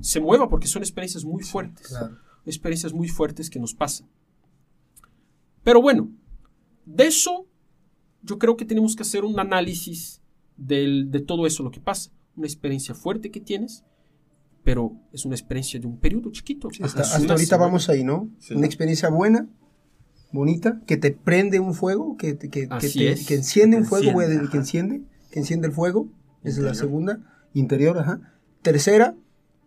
se 0.00 0.18
mueva 0.20 0.48
porque 0.48 0.66
son 0.66 0.82
experiencias 0.82 1.24
muy 1.24 1.44
fuertes 1.44 1.86
Claro. 1.86 2.16
experiencias 2.44 2.92
muy 2.92 3.06
fuertes 3.08 3.48
que 3.50 3.60
nos 3.60 3.72
pasan. 3.72 4.08
Pero 5.62 5.80
bueno, 5.80 6.08
de 6.86 7.06
eso 7.06 7.46
yo 8.28 8.38
creo 8.38 8.56
que 8.56 8.64
tenemos 8.64 8.94
que 8.94 9.02
hacer 9.02 9.24
un 9.24 9.38
análisis 9.40 10.20
del- 10.56 11.10
de 11.10 11.20
todo 11.20 11.46
eso, 11.46 11.62
lo 11.62 11.70
que 11.70 11.80
pasa. 11.80 12.10
Una 12.36 12.46
experiencia 12.46 12.94
fuerte 12.94 13.30
que 13.30 13.40
tienes, 13.40 13.84
pero 14.64 14.92
es 15.12 15.24
una 15.24 15.34
experiencia 15.34 15.80
de 15.80 15.86
un 15.86 15.98
periodo 15.98 16.30
chiquito. 16.30 16.68
Hasta, 16.68 16.84
Es 17.02 17.08
hasta 17.08 17.18
una 17.24 17.32
ahorita 17.32 17.46
semana. 17.56 17.64
vamos 17.66 17.88
ahí, 17.88 18.04
¿no? 18.04 18.28
Sí. 18.38 18.54
Una 18.54 18.66
experiencia 18.66 19.08
buena, 19.08 19.48
bonita, 20.32 20.80
que 20.86 20.96
te 20.96 21.10
prende 21.12 21.58
un 21.60 21.74
fuego, 21.74 22.16
que, 22.16 22.36
que, 22.38 22.48
que 22.50 22.66
te- 22.66 23.10
es. 23.12 23.26
que 23.26 23.34
enciende 23.34 23.76
Que 23.78 23.82
un 23.82 23.88
fuego, 23.88 24.12
voy 24.12 24.24
a 24.24 24.26
enciende, 24.28 24.50
que 24.50 24.56
enciende, 24.58 25.02
que 25.30 25.38
enciende 25.40 25.66
el 25.68 25.72
fuego. 25.72 26.08
Esa 26.42 26.48
es 26.48 26.58
la 26.58 26.70
Interior. 26.70 26.76
segunda. 26.76 27.48
Interior, 27.54 27.98
ajá. 27.98 28.20
Tercera, 28.62 29.16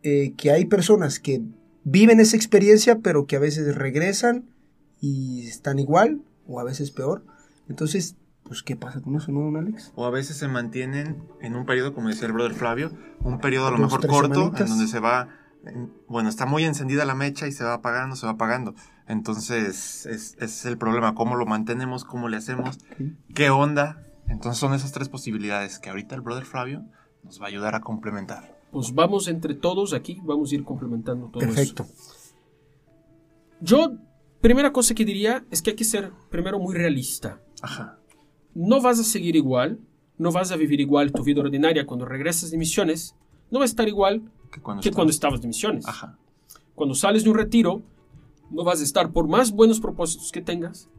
eh, 0.03 0.33
que 0.37 0.51
hay 0.51 0.65
personas 0.65 1.19
que 1.19 1.41
viven 1.83 2.19
esa 2.19 2.35
experiencia, 2.35 2.99
pero 2.99 3.25
que 3.25 3.35
a 3.35 3.39
veces 3.39 3.75
regresan 3.75 4.49
y 4.99 5.47
están 5.47 5.79
igual, 5.79 6.21
o 6.47 6.59
a 6.59 6.63
veces 6.63 6.91
peor. 6.91 7.25
Entonces, 7.67 8.15
pues, 8.51 8.63
¿qué 8.63 8.75
pasa 8.75 8.99
con 8.99 9.15
eso, 9.15 9.31
no, 9.31 9.39
don 9.39 9.55
Alex? 9.55 9.93
O 9.95 10.05
a 10.05 10.09
veces 10.09 10.35
se 10.35 10.49
mantienen 10.49 11.23
en 11.39 11.55
un 11.55 11.65
periodo, 11.65 11.93
como 11.93 12.09
decía 12.09 12.27
el 12.27 12.33
brother 12.33 12.53
Flavio, 12.53 12.91
un 13.21 13.39
periodo 13.39 13.67
a 13.67 13.71
lo 13.71 13.77
mejor 13.77 14.05
corto, 14.05 14.33
semanitas. 14.33 14.59
en 14.59 14.67
donde 14.67 14.87
se 14.87 14.99
va, 14.99 15.29
en- 15.63 15.93
bueno, 16.09 16.27
está 16.27 16.45
muy 16.45 16.65
encendida 16.65 17.05
la 17.05 17.15
mecha 17.15 17.47
y 17.47 17.53
se 17.53 17.63
va 17.63 17.75
apagando, 17.75 18.17
se 18.17 18.25
va 18.25 18.33
apagando. 18.33 18.75
Entonces, 19.07 20.05
es, 20.05 20.35
es 20.37 20.65
el 20.65 20.77
problema, 20.77 21.15
cómo 21.15 21.37
lo 21.37 21.45
mantenemos, 21.45 22.03
cómo 22.03 22.27
le 22.27 22.35
hacemos, 22.35 22.77
qué 23.33 23.49
onda. 23.49 24.03
Entonces 24.27 24.59
son 24.59 24.73
esas 24.73 24.91
tres 24.91 25.07
posibilidades 25.07 25.79
que 25.79 25.89
ahorita 25.89 26.15
el 26.15 26.19
brother 26.21 26.43
Flavio 26.43 26.83
nos 27.23 27.39
va 27.41 27.45
a 27.45 27.47
ayudar 27.47 27.73
a 27.75 27.79
complementar. 27.79 28.59
Pues 28.73 28.93
vamos 28.93 29.29
entre 29.29 29.53
todos 29.53 29.93
aquí, 29.93 30.19
vamos 30.25 30.51
a 30.51 30.55
ir 30.55 30.65
complementando 30.65 31.27
todo 31.27 31.39
Perfecto. 31.39 31.83
eso. 31.83 32.33
Yo, 33.61 33.93
primera 34.41 34.73
cosa 34.73 34.93
que 34.93 35.05
diría 35.05 35.45
es 35.51 35.61
que 35.61 35.69
hay 35.69 35.75
que 35.77 35.83
ser 35.85 36.11
primero 36.29 36.59
muy 36.59 36.75
realista. 36.75 37.39
Ajá. 37.61 37.97
No 38.55 38.81
vas 38.81 38.99
a 38.99 39.03
seguir 39.03 39.35
igual, 39.35 39.79
no 40.17 40.31
vas 40.31 40.51
a 40.51 40.55
vivir 40.55 40.79
igual 40.81 41.11
tu 41.11 41.23
vida 41.23 41.41
ordinaria 41.41 41.85
cuando 41.85 42.05
regresas 42.05 42.51
de 42.51 42.57
misiones, 42.57 43.15
no 43.49 43.59
va 43.59 43.65
a 43.65 43.67
estar 43.67 43.87
igual 43.87 44.21
Que 44.51 44.61
cuando, 44.61 44.81
que 44.83 44.91
cuando 44.91 45.11
estabas 45.11 45.41
de 45.41 45.47
misiones. 45.47 45.87
Ajá. 45.87 46.17
Cuando 46.75 46.95
sales 46.95 47.23
de 47.23 47.29
un 47.29 47.37
retiro, 47.37 47.81
no 48.49 48.63
vas 48.63 48.81
a 48.81 48.83
estar, 48.83 49.11
por 49.11 49.27
más 49.27 49.51
buenos 49.51 49.79
propósitos 49.79 50.31
que 50.31 50.41
tengas, 50.41 50.89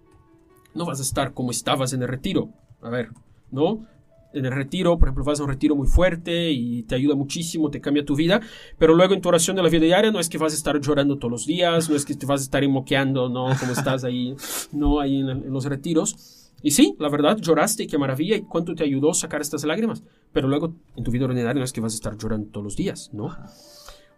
no 0.74 0.86
vas 0.86 0.98
a 1.00 1.02
estar 1.02 1.34
como 1.34 1.50
estabas 1.50 1.92
en 1.92 2.02
el 2.02 2.08
retiro. 2.08 2.48
A 2.80 2.88
ver, 2.90 3.10
¿no? 3.50 3.86
En 4.34 4.46
el 4.46 4.52
retiro, 4.52 4.98
por 4.98 5.08
ejemplo, 5.08 5.24
vas 5.24 5.40
a 5.40 5.42
un 5.42 5.50
retiro 5.50 5.76
muy 5.76 5.86
fuerte 5.86 6.50
y 6.52 6.84
te 6.84 6.94
ayuda 6.94 7.14
muchísimo, 7.14 7.70
te 7.70 7.82
cambia 7.82 8.02
tu 8.04 8.16
vida, 8.16 8.40
pero 8.78 8.94
luego 8.94 9.12
en 9.12 9.20
tu 9.20 9.28
oración 9.28 9.54
de 9.56 9.62
la 9.62 9.68
vida 9.68 9.84
diaria 9.84 10.10
no 10.10 10.18
es 10.20 10.30
que 10.30 10.38
vas 10.38 10.54
a 10.54 10.56
estar 10.56 10.80
llorando 10.80 11.18
todos 11.18 11.30
los 11.30 11.46
días, 11.46 11.90
no 11.90 11.96
es 11.96 12.06
que 12.06 12.14
te 12.14 12.24
vas 12.24 12.40
a 12.40 12.44
estar 12.44 12.66
moqueando, 12.66 13.28
¿no? 13.28 13.48
Como 13.60 13.72
estás 13.72 14.04
ahí, 14.04 14.34
¿no? 14.72 15.00
Ahí 15.00 15.18
en, 15.20 15.28
el- 15.28 15.44
en 15.44 15.52
los 15.52 15.66
retiros. 15.66 16.41
Y 16.62 16.70
sí, 16.70 16.94
la 16.98 17.08
verdad, 17.08 17.36
lloraste 17.38 17.84
y 17.84 17.86
qué 17.86 17.98
maravilla 17.98 18.36
y 18.36 18.42
cuánto 18.42 18.74
te 18.74 18.84
ayudó 18.84 19.12
sacar 19.14 19.40
estas 19.40 19.64
lágrimas, 19.64 20.02
pero 20.32 20.48
luego 20.48 20.74
en 20.96 21.04
tu 21.04 21.10
vida 21.10 21.24
ordinaria 21.24 21.58
no 21.58 21.64
es 21.64 21.72
que 21.72 21.80
vas 21.80 21.92
a 21.92 21.96
estar 21.96 22.16
llorando 22.16 22.48
todos 22.50 22.64
los 22.64 22.76
días, 22.76 23.10
¿no? 23.12 23.36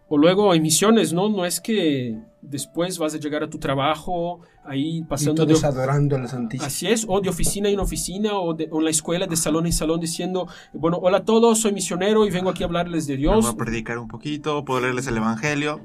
O 0.07 0.19
luego 0.19 0.53
en 0.53 0.61
misiones, 0.61 1.13
¿no? 1.13 1.29
No 1.29 1.45
es 1.45 1.59
que 1.59 2.19
después 2.43 2.99
vas 2.99 3.15
a 3.15 3.17
llegar 3.17 3.41
a 3.43 3.49
tu 3.49 3.57
trabajo 3.57 4.41
ahí 4.63 4.97
Y 4.97 5.03
pasando 5.03 5.45
de, 5.47 5.53
todos 5.53 5.63
adorando 5.63 6.15
a 6.15 6.19
la 6.19 6.27
Santísima. 6.27 6.67
Así 6.67 6.85
es, 6.85 7.05
o 7.09 7.19
de 7.21 7.29
oficina 7.29 7.69
en 7.69 7.79
oficina, 7.79 8.37
o, 8.37 8.53
de, 8.53 8.69
o 8.71 8.77
en 8.77 8.85
la 8.85 8.91
escuela, 8.91 9.25
de 9.25 9.35
salón 9.35 9.65
en 9.65 9.73
salón, 9.73 9.99
diciendo, 9.99 10.47
bueno, 10.73 10.99
hola 11.01 11.17
a 11.17 11.25
todos, 11.25 11.59
soy 11.59 11.73
misionero 11.73 12.27
y 12.27 12.29
vengo 12.29 12.51
aquí 12.51 12.61
a 12.61 12.67
hablarles 12.67 13.07
de 13.07 13.13
Me 13.15 13.21
Dios. 13.21 13.45
voy 13.45 13.53
a 13.53 13.57
predicar 13.57 13.97
un 13.97 14.07
poquito, 14.07 14.63
puedo 14.63 14.81
leerles 14.81 15.07
el 15.07 15.17
evangelio. 15.17 15.81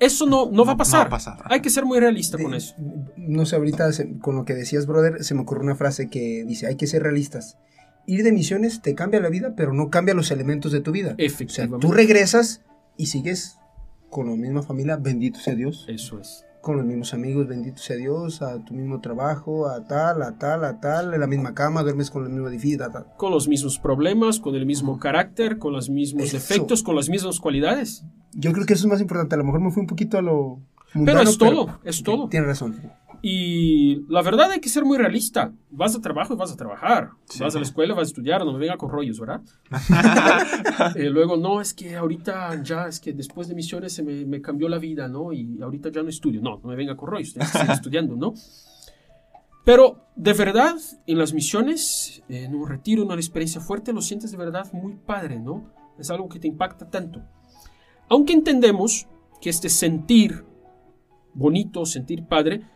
Eso 0.00 0.26
no, 0.26 0.50
no 0.50 0.64
va 0.64 0.72
a 0.72 0.76
pasar. 0.76 0.94
no 0.94 1.00
va 1.02 1.06
a 1.06 1.10
pasar. 1.10 1.38
Hay 1.44 1.60
que 1.60 1.70
ser 1.70 1.84
muy 1.84 1.98
realista 2.00 2.36
con 2.38 2.50
De- 2.52 2.58
eso. 2.58 2.74
No 3.16 3.46
sé, 3.46 3.56
ahorita 3.56 3.92
se- 3.92 4.18
con 4.18 4.34
lo 4.36 4.44
que 4.44 4.54
decías, 4.54 4.86
brother, 4.86 5.22
se 5.24 5.34
me 5.34 5.42
ocurrió 5.42 5.62
una 5.62 5.76
frase 5.76 6.08
que 6.10 6.44
dice, 6.46 6.66
hay 6.66 6.76
que 6.76 6.86
ser 6.86 7.02
realistas. 7.02 7.58
Ir 8.06 8.22
de 8.22 8.32
misiones 8.32 8.82
te 8.82 8.94
cambia 8.94 9.20
la 9.20 9.28
vida, 9.30 9.54
pero 9.56 9.72
no 9.72 9.90
cambia 9.90 10.14
los 10.14 10.30
elementos 10.30 10.72
de 10.72 10.80
tu 10.80 10.92
vida. 10.92 11.12
O 11.12 11.16
sea, 11.16 11.24
Efectivamente. 11.26 11.86
tú 11.86 11.92
regresas 11.92 12.60
y 12.96 13.06
sigues 13.06 13.56
con 14.10 14.28
la 14.28 14.36
misma 14.36 14.62
familia, 14.62 14.96
bendito 14.96 15.38
sea 15.40 15.54
Dios, 15.54 15.86
Eso 15.88 16.20
es. 16.20 16.44
Con 16.64 16.78
los 16.78 16.86
mismos 16.86 17.12
amigos, 17.12 17.46
bendito 17.46 17.76
sea 17.76 17.96
Dios, 17.96 18.40
a 18.40 18.58
tu 18.64 18.72
mismo 18.72 19.00
trabajo, 19.00 19.68
a 19.68 19.86
tal, 19.86 20.22
a 20.22 20.38
tal, 20.38 20.64
a 20.64 20.80
tal, 20.80 21.12
en 21.12 21.20
la 21.20 21.26
misma 21.26 21.54
cama, 21.54 21.82
duermes 21.82 22.10
con 22.10 22.24
el 22.24 22.30
mismo 22.30 22.48
edificio, 22.48 22.84
a 22.86 22.90
tal. 22.90 23.06
Con 23.18 23.30
los 23.32 23.46
mismos 23.46 23.78
problemas, 23.78 24.40
con 24.40 24.54
el 24.54 24.64
mismo 24.64 24.98
carácter, 24.98 25.58
con 25.58 25.74
los 25.74 25.90
mismos 25.90 26.24
Eso. 26.24 26.38
defectos, 26.38 26.82
con 26.82 26.96
las 26.96 27.10
mismas 27.10 27.38
cualidades. 27.38 28.04
Yo 28.32 28.52
creo 28.52 28.64
que 28.64 28.72
eso 28.72 28.86
es 28.86 28.90
más 28.90 29.02
importante, 29.02 29.34
a 29.34 29.38
lo 29.38 29.44
mejor 29.44 29.60
me 29.60 29.70
fui 29.70 29.82
un 29.82 29.86
poquito 29.86 30.16
a 30.16 30.22
lo 30.22 30.58
Pero 30.92 31.20
es 31.20 31.36
todo, 31.36 31.78
es 31.84 32.02
todo. 32.02 32.28
Tienes 32.30 32.48
razón. 32.48 32.80
Y 33.26 34.04
la 34.10 34.20
verdad 34.20 34.50
hay 34.50 34.60
que 34.60 34.68
ser 34.68 34.84
muy 34.84 34.98
realista. 34.98 35.50
Vas 35.70 35.96
a 35.96 36.02
trabajo 36.02 36.34
y 36.34 36.36
vas 36.36 36.52
a 36.52 36.56
trabajar. 36.56 37.12
Sí. 37.24 37.38
Vas 37.42 37.56
a 37.56 37.58
la 37.58 37.64
escuela, 37.64 37.94
vas 37.94 38.08
a 38.08 38.10
estudiar, 38.10 38.44
no 38.44 38.52
me 38.52 38.58
venga 38.58 38.76
con 38.76 38.90
rollos, 38.90 39.18
¿verdad? 39.18 39.40
Eh, 40.94 41.08
luego, 41.08 41.38
no, 41.38 41.62
es 41.62 41.72
que 41.72 41.96
ahorita 41.96 42.62
ya, 42.62 42.86
es 42.86 43.00
que 43.00 43.14
después 43.14 43.48
de 43.48 43.54
misiones 43.54 43.94
se 43.94 44.02
me, 44.02 44.26
me 44.26 44.42
cambió 44.42 44.68
la 44.68 44.76
vida, 44.76 45.08
¿no? 45.08 45.32
Y 45.32 45.58
ahorita 45.62 45.90
ya 45.90 46.02
no 46.02 46.10
estudio. 46.10 46.42
No, 46.42 46.60
no 46.62 46.68
me 46.68 46.76
venga 46.76 46.98
con 46.98 47.08
rollos, 47.08 47.32
tienes 47.32 47.50
que 47.50 47.56
seguir 47.56 47.72
estudiando, 47.74 48.14
¿no? 48.14 48.34
Pero 49.64 50.04
de 50.16 50.34
verdad, 50.34 50.76
en 51.06 51.18
las 51.18 51.32
misiones, 51.32 52.22
en 52.28 52.54
un 52.54 52.68
retiro, 52.68 53.00
en 53.00 53.08
una 53.08 53.16
experiencia 53.16 53.62
fuerte, 53.62 53.94
lo 53.94 54.02
sientes 54.02 54.32
de 54.32 54.36
verdad 54.36 54.70
muy 54.74 54.96
padre, 54.96 55.40
¿no? 55.40 55.72
Es 55.98 56.10
algo 56.10 56.28
que 56.28 56.38
te 56.38 56.46
impacta 56.46 56.90
tanto. 56.90 57.22
Aunque 58.10 58.34
entendemos 58.34 59.06
que 59.40 59.48
este 59.48 59.70
sentir 59.70 60.44
bonito, 61.32 61.86
sentir 61.86 62.26
padre, 62.26 62.73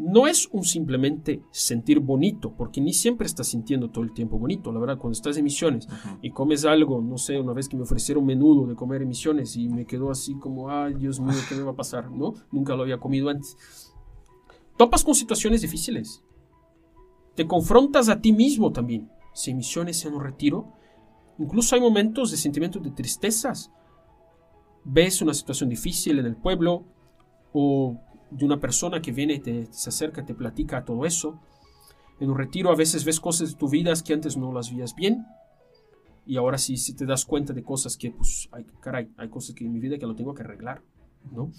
no 0.00 0.26
es 0.26 0.48
un 0.50 0.64
simplemente 0.64 1.42
sentir 1.50 2.00
bonito, 2.00 2.54
porque 2.56 2.80
ni 2.80 2.94
siempre 2.94 3.26
estás 3.26 3.48
sintiendo 3.48 3.90
todo 3.90 4.02
el 4.02 4.14
tiempo 4.14 4.38
bonito. 4.38 4.72
La 4.72 4.80
verdad, 4.80 4.96
cuando 4.96 5.12
estás 5.12 5.36
en 5.36 5.44
misiones 5.44 5.86
y 6.22 6.30
comes 6.30 6.64
algo, 6.64 7.02
no 7.02 7.18
sé, 7.18 7.38
una 7.38 7.52
vez 7.52 7.68
que 7.68 7.76
me 7.76 7.82
ofrecieron 7.82 8.24
menudo 8.24 8.66
de 8.66 8.74
comer 8.74 9.02
en 9.02 9.08
misiones 9.08 9.56
y 9.56 9.68
me 9.68 9.84
quedó 9.84 10.10
así 10.10 10.34
como, 10.36 10.70
ay, 10.70 10.94
Dios 10.94 11.20
mío, 11.20 11.36
¿qué 11.48 11.54
me 11.54 11.62
va 11.62 11.72
a 11.72 11.76
pasar? 11.76 12.10
¿No? 12.10 12.32
Nunca 12.50 12.74
lo 12.74 12.82
había 12.82 12.98
comido 12.98 13.28
antes. 13.28 13.92
Topas 14.78 15.04
con 15.04 15.14
situaciones 15.14 15.60
difíciles. 15.60 16.24
Te 17.34 17.46
confrontas 17.46 18.08
a 18.08 18.22
ti 18.22 18.32
mismo 18.32 18.72
también. 18.72 19.10
Si 19.34 19.50
en 19.50 19.58
misiones, 19.58 20.02
en 20.06 20.14
un 20.14 20.22
retiro, 20.22 20.72
incluso 21.38 21.74
hay 21.74 21.82
momentos 21.82 22.30
de 22.30 22.38
sentimientos 22.38 22.82
de 22.82 22.90
tristezas. 22.90 23.70
Ves 24.82 25.20
una 25.20 25.34
situación 25.34 25.68
difícil 25.68 26.18
en 26.18 26.24
el 26.24 26.36
pueblo 26.36 26.86
o 27.52 28.00
de 28.30 28.44
una 28.44 28.60
persona 28.60 29.02
que 29.02 29.12
viene 29.12 29.38
te, 29.40 29.66
se 29.70 29.88
acerca, 29.90 30.24
te 30.24 30.34
platica 30.34 30.84
todo 30.84 31.04
eso. 31.04 31.40
En 32.20 32.30
un 32.30 32.38
retiro 32.38 32.70
a 32.70 32.76
veces 32.76 33.04
ves 33.04 33.18
cosas 33.18 33.52
de 33.52 33.56
tu 33.56 33.68
vida 33.68 33.92
que 34.04 34.12
antes 34.12 34.36
no 34.36 34.52
las 34.52 34.70
veías 34.70 34.94
bien. 34.94 35.26
Y 36.26 36.36
ahora 36.36 36.58
sí, 36.58 36.76
si 36.76 36.94
te 36.94 37.06
das 37.06 37.24
cuenta 37.24 37.52
de 37.52 37.62
cosas 37.62 37.96
que, 37.96 38.10
pues, 38.10 38.48
ay, 38.52 38.64
caray, 38.80 39.08
hay 39.16 39.28
cosas 39.28 39.54
que 39.54 39.64
en 39.64 39.72
mi 39.72 39.80
vida 39.80 39.98
que 39.98 40.06
lo 40.06 40.14
tengo 40.14 40.34
que 40.34 40.42
arreglar, 40.42 40.82
¿no? 41.32 41.50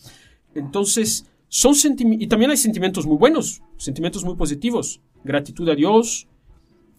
Entonces, 0.54 1.26
son 1.48 1.76
sentimientos, 1.76 2.24
y 2.24 2.28
también 2.28 2.52
hay 2.52 2.58
sentimientos 2.58 3.06
muy 3.06 3.18
buenos, 3.18 3.62
sentimientos 3.78 4.24
muy 4.24 4.36
positivos. 4.36 5.02
Gratitud 5.24 5.68
a 5.68 5.76
Dios, 5.76 6.28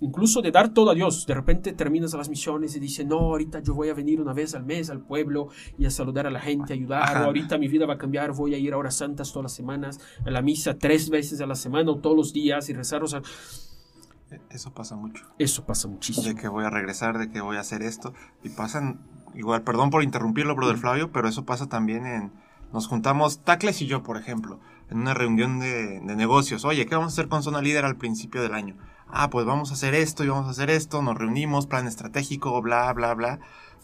incluso 0.03 0.43
de 0.43 0.51
dar 0.51 0.75
todo 0.75 0.91
a 0.91 0.95
Dios. 0.95 1.27
De 1.27 1.35
repente 1.35 1.73
terminas 1.73 2.13
las 2.13 2.29
misiones 2.29 2.77
y 2.77 2.81
dices, 2.81 3.07
no, 3.07 3.19
ahorita 3.19 3.61
yo 3.61 3.75
voy 3.75 3.89
a 3.89 3.95
venir 3.95 4.21
una 4.21 4.35
vez 4.35 4.55
al 4.55 4.65
mes 4.65 4.91
al 4.91 5.01
pueblo 5.01 5.49
y 5.79 5.87
a 5.87 5.91
saludar 5.91 6.27
a 6.27 6.31
la 6.31 6.41
gente, 6.41 6.75
ayudar, 6.75 7.23
o 7.23 7.25
ahorita 7.27 7.57
mi 7.57 7.69
vida 7.69 7.87
va 7.87 7.95
a 7.95 7.99
cambiar, 7.99 8.33
voy 8.33 8.55
a 8.55 8.59
ir 8.59 8.75
a 8.75 8.77
horas 8.77 8.97
santas 8.97 9.31
todas 9.33 9.45
las 9.45 9.53
semanas, 9.55 10.01
a 10.27 10.31
la 10.31 10.43
misa 10.43 10.77
tres 10.77 11.09
veces 11.09 11.41
a 11.41 11.47
la 11.47 11.55
semana 11.55 11.93
o 11.93 11.97
todos 11.99 12.17
los 12.17 12.33
días 12.33 12.69
y 12.69 12.75
rezar. 12.75 13.03
O 13.03 13.07
sea, 13.07 13.23
Eso 14.51 14.73
pasa 14.75 14.97
mucho. 14.97 15.25
eso 15.39 15.65
pasa 15.65 15.89
muchísimo. 15.89 16.27
De 16.27 16.35
que 16.35 16.49
voy 16.49 16.65
a 16.65 16.71
regresar, 16.71 17.19
de 17.19 17.31
que 17.31 17.41
voy 17.41 17.57
a 17.57 17.61
hacer 17.61 17.83
esto. 17.83 18.13
Y 18.43 18.49
pasan, 18.51 19.01
igual, 19.35 19.63
perdón 19.63 19.91
por 19.91 20.03
interrumpirlo, 20.03 20.57
brother 20.57 20.79
Flavio, 20.79 21.13
pero 21.13 21.29
eso 21.29 21.45
pasa 21.45 21.69
también 21.69 22.07
en... 22.07 22.33
Nos 22.73 22.89
juntamos, 22.89 23.41
Tacles 23.41 23.83
y 23.83 23.87
yo, 23.87 24.03
por 24.03 24.17
ejemplo, 24.17 24.59
en 24.89 24.99
una 24.99 25.13
reunión 25.13 25.61
de, 25.61 26.01
de 26.01 26.17
negocios. 26.17 26.65
Oye, 26.65 26.87
¿qué 26.87 26.95
vamos 26.95 27.13
a 27.13 27.15
hacer 27.15 27.29
con 27.29 27.43
Zona 27.43 27.61
Líder 27.61 27.85
al 27.85 27.97
principio 27.97 28.41
del 28.41 28.55
año? 28.55 28.77
Ah, 29.13 29.29
pues 29.31 29.45
vamos 29.47 29.71
a 29.71 29.75
hacer 29.75 29.95
esto 29.95 30.25
y 30.25 30.29
vamos 30.29 30.47
a 30.47 30.51
hacer 30.51 30.71
esto, 30.71 31.03
nos 31.03 31.17
reunimos, 31.17 31.67
plan 31.67 31.87
estratégico, 31.87 32.61
bla, 32.63 32.93
bla, 32.93 33.15
bla. 33.15 33.41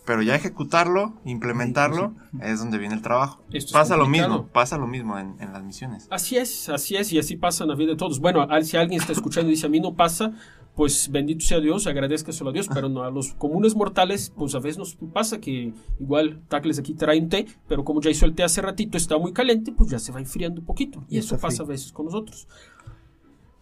Pero 0.06 0.22
ya 0.22 0.34
ejecutarlo, 0.34 1.12
implementarlo, 1.26 2.14
es 2.40 2.60
donde 2.60 2.78
viene 2.78 2.94
el 2.94 3.02
trabajo. 3.02 3.42
Esto 3.52 3.74
pasa 3.74 3.98
lo 3.98 4.08
mismo, 4.08 4.46
pasa 4.46 4.78
lo 4.78 4.86
mismo 4.86 5.18
en, 5.18 5.36
en 5.38 5.52
las 5.52 5.62
misiones. 5.62 6.08
Así 6.10 6.38
es, 6.38 6.70
así 6.70 6.96
es, 6.96 7.12
y 7.12 7.18
así 7.18 7.36
pasa 7.36 7.64
en 7.64 7.70
la 7.70 7.76
vida 7.76 7.90
de 7.90 7.96
todos. 7.96 8.18
Bueno, 8.18 8.48
si 8.62 8.78
alguien 8.78 9.00
está 9.00 9.12
escuchando 9.12 9.50
y 9.50 9.54
dice 9.54 9.66
a 9.66 9.68
mí 9.68 9.80
no 9.80 9.94
pasa, 9.96 10.32
pues 10.78 11.10
bendito 11.10 11.44
sea 11.44 11.58
Dios, 11.58 11.86
agradezcaselo 11.86 12.50
a 12.50 12.52
Dios, 12.52 12.68
pero 12.72 12.88
no, 12.88 13.02
a 13.02 13.10
los 13.10 13.34
comunes 13.34 13.74
mortales, 13.74 14.32
pues 14.34 14.54
a 14.54 14.60
veces 14.60 14.78
nos 14.78 14.96
pasa 15.12 15.40
que 15.40 15.74
igual 15.98 16.40
Tacles 16.48 16.78
aquí 16.78 16.94
trae 16.94 17.18
un 17.18 17.28
té, 17.28 17.46
pero 17.66 17.84
como 17.84 18.00
ya 18.00 18.10
hizo 18.10 18.24
el 18.24 18.34
té 18.34 18.44
hace 18.44 18.62
ratito, 18.62 18.96
está 18.96 19.18
muy 19.18 19.32
caliente, 19.32 19.72
pues 19.72 19.90
ya 19.90 19.98
se 19.98 20.12
va 20.12 20.20
enfriando 20.20 20.60
un 20.60 20.66
poquito. 20.66 21.04
Y 21.08 21.16
Y 21.16 21.18
eso 21.18 21.36
pasa 21.36 21.64
a 21.64 21.66
veces 21.66 21.92
con 21.92 22.06
nosotros. 22.06 22.46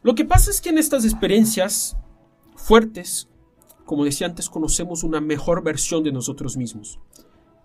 Lo 0.06 0.14
que 0.14 0.24
pasa 0.24 0.52
es 0.52 0.60
que 0.60 0.68
en 0.68 0.78
estas 0.78 1.04
experiencias 1.04 1.96
fuertes, 2.54 3.28
como 3.84 4.04
decía 4.04 4.28
antes, 4.28 4.48
conocemos 4.48 5.02
una 5.02 5.20
mejor 5.20 5.64
versión 5.64 6.04
de 6.04 6.12
nosotros 6.12 6.56
mismos. 6.56 7.00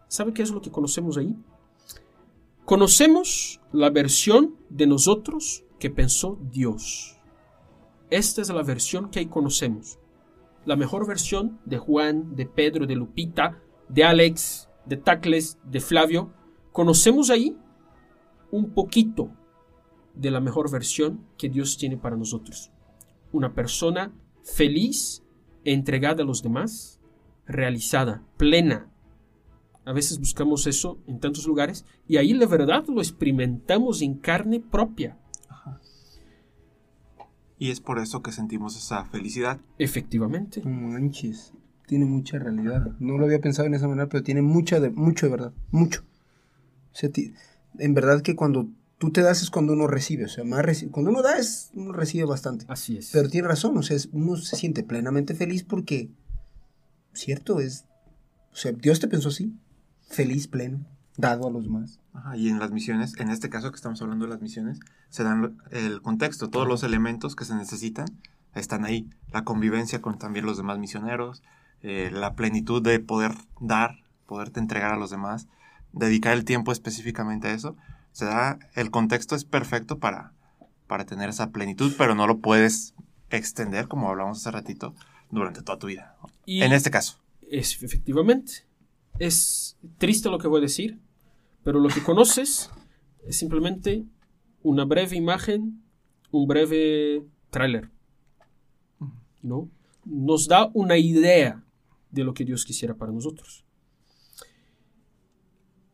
¿Sabe 0.07 0.33
qué 0.33 0.41
es 0.41 0.49
lo 0.49 0.59
que 0.59 0.71
conocemos 0.71 1.17
ahí? 1.17 1.35
Conocemos 2.65 3.61
la 3.71 3.91
versión 3.91 4.55
de 4.71 4.87
nosotros 4.87 5.65
que 5.77 5.91
pensó 5.91 6.39
Dios. 6.51 7.15
Esta 8.09 8.41
es 8.41 8.49
la 8.49 8.63
versión 8.63 9.11
que 9.11 9.19
ahí 9.19 9.27
conocemos. 9.27 9.99
La 10.65 10.75
mejor 10.75 11.05
versión 11.05 11.59
de 11.65 11.77
Juan, 11.77 12.35
de 12.35 12.47
Pedro, 12.47 12.87
de 12.87 12.95
Lupita, 12.95 13.61
de 13.87 14.03
Alex, 14.03 14.67
de 14.87 14.97
Tacles, 14.97 15.59
de 15.63 15.79
Flavio. 15.79 16.33
Conocemos 16.71 17.29
ahí 17.29 17.55
un 18.49 18.71
poquito 18.71 19.29
de 20.15 20.31
la 20.31 20.39
mejor 20.39 20.69
versión 20.71 21.21
que 21.37 21.49
Dios 21.49 21.77
tiene 21.77 21.97
para 21.97 22.15
nosotros. 22.17 22.71
Una 23.31 23.53
persona 23.53 24.11
feliz, 24.43 25.23
entregada 25.63 26.23
a 26.23 26.25
los 26.25 26.43
demás, 26.43 26.99
realizada, 27.45 28.23
plena, 28.37 28.87
a 29.85 29.93
veces 29.93 30.19
buscamos 30.19 30.67
eso 30.67 30.99
en 31.07 31.19
tantos 31.19 31.47
lugares 31.47 31.85
y 32.07 32.17
ahí 32.17 32.33
la 32.33 32.45
verdad 32.45 32.83
lo 32.87 33.01
experimentamos 33.01 34.01
en 34.01 34.15
carne 34.15 34.59
propia. 34.59 35.17
Y 37.57 37.69
es 37.69 37.79
por 37.79 37.99
eso 37.99 38.21
que 38.23 38.31
sentimos 38.31 38.75
esa 38.75 39.05
felicidad. 39.05 39.59
Efectivamente. 39.77 40.61
No 40.65 40.69
manches. 40.71 41.53
Tiene 41.85 42.05
mucha 42.05 42.39
realidad. 42.39 42.95
No 42.99 43.17
lo 43.17 43.25
había 43.25 43.39
pensado 43.39 43.67
en 43.67 43.75
esa 43.75 43.87
manera, 43.87 44.07
pero 44.09 44.23
tiene 44.23 44.41
mucha 44.41 44.79
de, 44.79 44.89
mucho 44.89 45.27
de 45.27 45.31
verdad. 45.31 45.53
Mucho. 45.69 46.01
O 46.91 46.95
sea, 46.95 47.11
ti- 47.11 47.33
en 47.77 47.93
verdad 47.93 48.21
que 48.21 48.35
cuando 48.35 48.67
tú 49.01 49.11
te 49.11 49.21
das 49.21 49.41
es 49.41 49.49
cuando 49.49 49.73
uno 49.73 49.87
recibe. 49.87 50.25
O 50.25 50.29
sea, 50.29 50.43
más 50.43 50.61
reci- 50.63 50.89
cuando 50.91 51.09
uno 51.09 51.23
da 51.23 51.37
es, 51.39 51.71
uno 51.73 51.91
recibe 51.91 52.23
bastante. 52.25 52.65
Así 52.69 52.97
es. 52.97 53.09
Pero 53.11 53.29
tiene 53.29 53.47
razón, 53.47 53.75
o 53.75 53.81
sea, 53.81 53.97
es- 53.97 54.09
uno 54.13 54.35
se 54.37 54.55
siente 54.55 54.83
plenamente 54.83 55.33
feliz 55.33 55.63
porque, 55.63 56.11
cierto, 57.13 57.59
es, 57.59 57.85
o 58.53 58.55
sea, 58.55 58.71
Dios 58.73 58.99
te 58.99 59.07
pensó 59.07 59.29
así, 59.29 59.53
feliz, 60.07 60.47
pleno, 60.47 60.85
dado 61.17 61.47
a 61.47 61.51
los 61.51 61.63
demás. 61.63 61.99
Ajá, 62.13 62.37
y 62.37 62.49
en 62.49 62.59
las 62.59 62.71
misiones, 62.71 63.13
en 63.17 63.29
este 63.31 63.49
caso 63.49 63.71
que 63.71 63.75
estamos 63.75 64.01
hablando 64.03 64.25
de 64.25 64.29
las 64.31 64.41
misiones, 64.41 64.79
se 65.09 65.23
dan 65.23 65.57
el 65.71 66.01
contexto, 66.01 66.49
todos 66.49 66.67
los 66.67 66.83
elementos 66.83 67.35
que 67.35 67.45
se 67.45 67.55
necesitan 67.55 68.05
están 68.53 68.85
ahí. 68.85 69.09
La 69.31 69.43
convivencia 69.43 70.01
con 70.01 70.19
también 70.19 70.45
los 70.45 70.57
demás 70.57 70.77
misioneros, 70.77 71.41
eh, 71.81 72.09
la 72.13 72.35
plenitud 72.35 72.83
de 72.83 72.99
poder 72.99 73.31
dar, 73.59 73.95
poderte 74.27 74.59
entregar 74.59 74.93
a 74.93 74.97
los 74.97 75.09
demás, 75.09 75.47
dedicar 75.91 76.33
el 76.33 76.45
tiempo 76.45 76.71
específicamente 76.71 77.47
a 77.47 77.53
eso. 77.53 77.75
Se 78.11 78.25
da, 78.25 78.59
el 78.75 78.91
contexto 78.91 79.35
es 79.35 79.45
perfecto 79.45 79.99
para, 79.99 80.33
para 80.87 81.05
tener 81.05 81.29
esa 81.29 81.51
plenitud, 81.51 81.93
pero 81.97 82.15
no 82.15 82.27
lo 82.27 82.39
puedes 82.39 82.93
extender, 83.29 83.87
como 83.87 84.09
hablamos 84.09 84.39
hace 84.39 84.51
ratito, 84.51 84.93
durante 85.29 85.61
toda 85.61 85.79
tu 85.79 85.87
vida. 85.87 86.17
Y 86.45 86.61
En 86.61 86.73
este 86.73 86.91
caso. 86.91 87.17
es 87.49 87.81
efectivamente. 87.81 88.65
Es 89.19 89.77
triste 89.97 90.29
lo 90.29 90.37
que 90.37 90.47
voy 90.47 90.59
a 90.59 90.61
decir, 90.61 90.99
pero 91.63 91.79
lo 91.79 91.89
que 91.89 92.01
conoces 92.01 92.69
es 93.25 93.37
simplemente 93.37 94.05
una 94.63 94.85
breve 94.85 95.15
imagen, 95.15 95.83
un 96.31 96.47
breve 96.47 97.23
tráiler. 97.49 97.89
¿No? 99.41 99.69
Nos 100.05 100.47
da 100.47 100.69
una 100.73 100.97
idea 100.97 101.63
de 102.11 102.23
lo 102.23 102.33
que 102.33 102.45
Dios 102.45 102.65
quisiera 102.65 102.95
para 102.95 103.11
nosotros. 103.11 103.63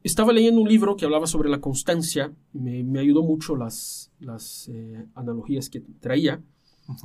Estaba 0.07 0.31
leyendo 0.31 0.61
un 0.61 0.69
libro 0.69 0.95
que 0.95 1.03
hablaba 1.03 1.27
sobre 1.27 1.49
la 1.49 1.59
constancia, 1.59 2.31
me, 2.53 2.81
me 2.83 2.99
ayudó 2.99 3.23
mucho 3.23 3.55
las, 3.57 4.09
las 4.21 4.69
eh, 4.69 5.05
analogías 5.15 5.69
que 5.69 5.81
traía, 5.99 6.41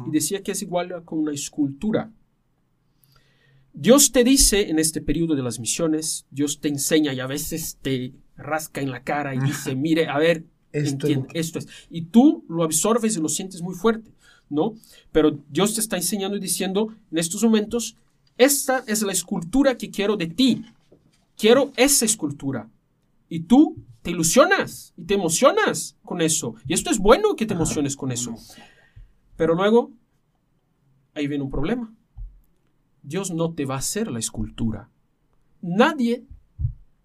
y 0.06 0.10
decía 0.12 0.42
que 0.44 0.52
es 0.52 0.62
igual 0.62 0.92
a 0.92 1.00
con 1.04 1.18
una 1.18 1.32
escultura. 1.32 2.12
Dios 3.74 4.12
te 4.12 4.22
dice 4.22 4.70
en 4.70 4.78
este 4.78 5.00
periodo 5.00 5.34
de 5.34 5.42
las 5.42 5.58
misiones, 5.58 6.26
Dios 6.30 6.60
te 6.60 6.68
enseña 6.68 7.12
y 7.12 7.18
a 7.20 7.26
veces 7.26 7.78
te 7.82 8.12
rasca 8.36 8.80
en 8.80 8.90
la 8.92 9.02
cara 9.02 9.34
y 9.34 9.40
dice, 9.40 9.74
mire, 9.74 10.06
a 10.08 10.18
ver, 10.18 10.44
Esto 10.70 10.86
es 10.86 10.92
entiende, 10.92 11.28
que- 11.28 11.38
esto 11.40 11.58
es. 11.58 11.66
Y 11.90 12.02
tú 12.02 12.44
lo 12.48 12.62
absorbes 12.62 13.16
y 13.16 13.20
lo 13.20 13.28
sientes 13.28 13.62
muy 13.62 13.74
fuerte, 13.74 14.12
¿no? 14.48 14.74
Pero 15.10 15.38
Dios 15.50 15.74
te 15.74 15.80
está 15.80 15.96
enseñando 15.96 16.36
y 16.36 16.40
diciendo, 16.40 16.94
en 17.10 17.18
estos 17.18 17.42
momentos, 17.42 17.96
esta 18.38 18.84
es 18.86 19.02
la 19.02 19.12
escultura 19.12 19.76
que 19.76 19.90
quiero 19.90 20.16
de 20.16 20.28
ti. 20.28 20.64
Quiero 21.36 21.72
esa 21.76 22.04
escultura. 22.04 22.68
Y 23.34 23.44
tú 23.44 23.82
te 24.02 24.10
ilusionas 24.10 24.92
y 24.94 25.04
te 25.06 25.14
emocionas 25.14 25.96
con 26.04 26.20
eso. 26.20 26.54
Y 26.66 26.74
esto 26.74 26.90
es 26.90 26.98
bueno 26.98 27.34
que 27.34 27.46
te 27.46 27.54
emociones 27.54 27.96
con 27.96 28.12
eso. 28.12 28.34
Pero 29.36 29.54
luego, 29.54 29.90
ahí 31.14 31.28
viene 31.28 31.42
un 31.42 31.48
problema. 31.48 31.94
Dios 33.02 33.30
no 33.30 33.54
te 33.54 33.64
va 33.64 33.76
a 33.76 33.78
hacer 33.78 34.10
la 34.10 34.18
escultura. 34.18 34.90
Nadie, 35.62 36.26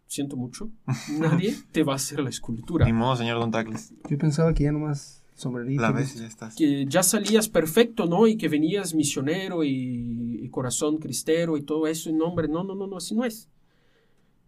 siento 0.07 0.35
mucho, 0.35 0.69
nadie 1.17 1.55
te 1.71 1.83
va 1.83 1.93
a 1.93 1.95
hacer 1.95 2.19
la 2.19 2.29
escultura. 2.29 2.85
Ni 2.85 2.91
modo, 2.91 3.15
señor 3.15 3.39
Don 3.39 3.51
Tacles. 3.51 3.93
Yo 4.09 4.17
pensaba 4.17 4.53
que 4.53 4.65
ya 4.65 4.73
nomás 4.73 5.23
sombrerito. 5.33 5.81
La 5.81 5.91
y 5.91 5.93
ves 5.93 6.09
y 6.09 6.19
listo. 6.19 6.21
ya 6.23 6.27
estás. 6.27 6.55
Que 6.57 6.85
ya 6.87 7.03
salías 7.03 7.47
perfecto, 7.47 8.05
¿no? 8.05 8.27
Y 8.27 8.35
que 8.35 8.49
venías 8.49 8.93
misionero 8.93 9.63
y, 9.63 10.41
y 10.43 10.49
corazón 10.49 10.97
cristero 10.97 11.55
y 11.55 11.61
todo 11.61 11.87
eso. 11.87 12.09
Y 12.09 12.13
no, 12.13 12.25
hombre, 12.25 12.49
no, 12.49 12.65
no, 12.65 12.75
no, 12.75 12.85
no, 12.85 12.97
así 12.97 13.15
no 13.15 13.23
es. 13.23 13.47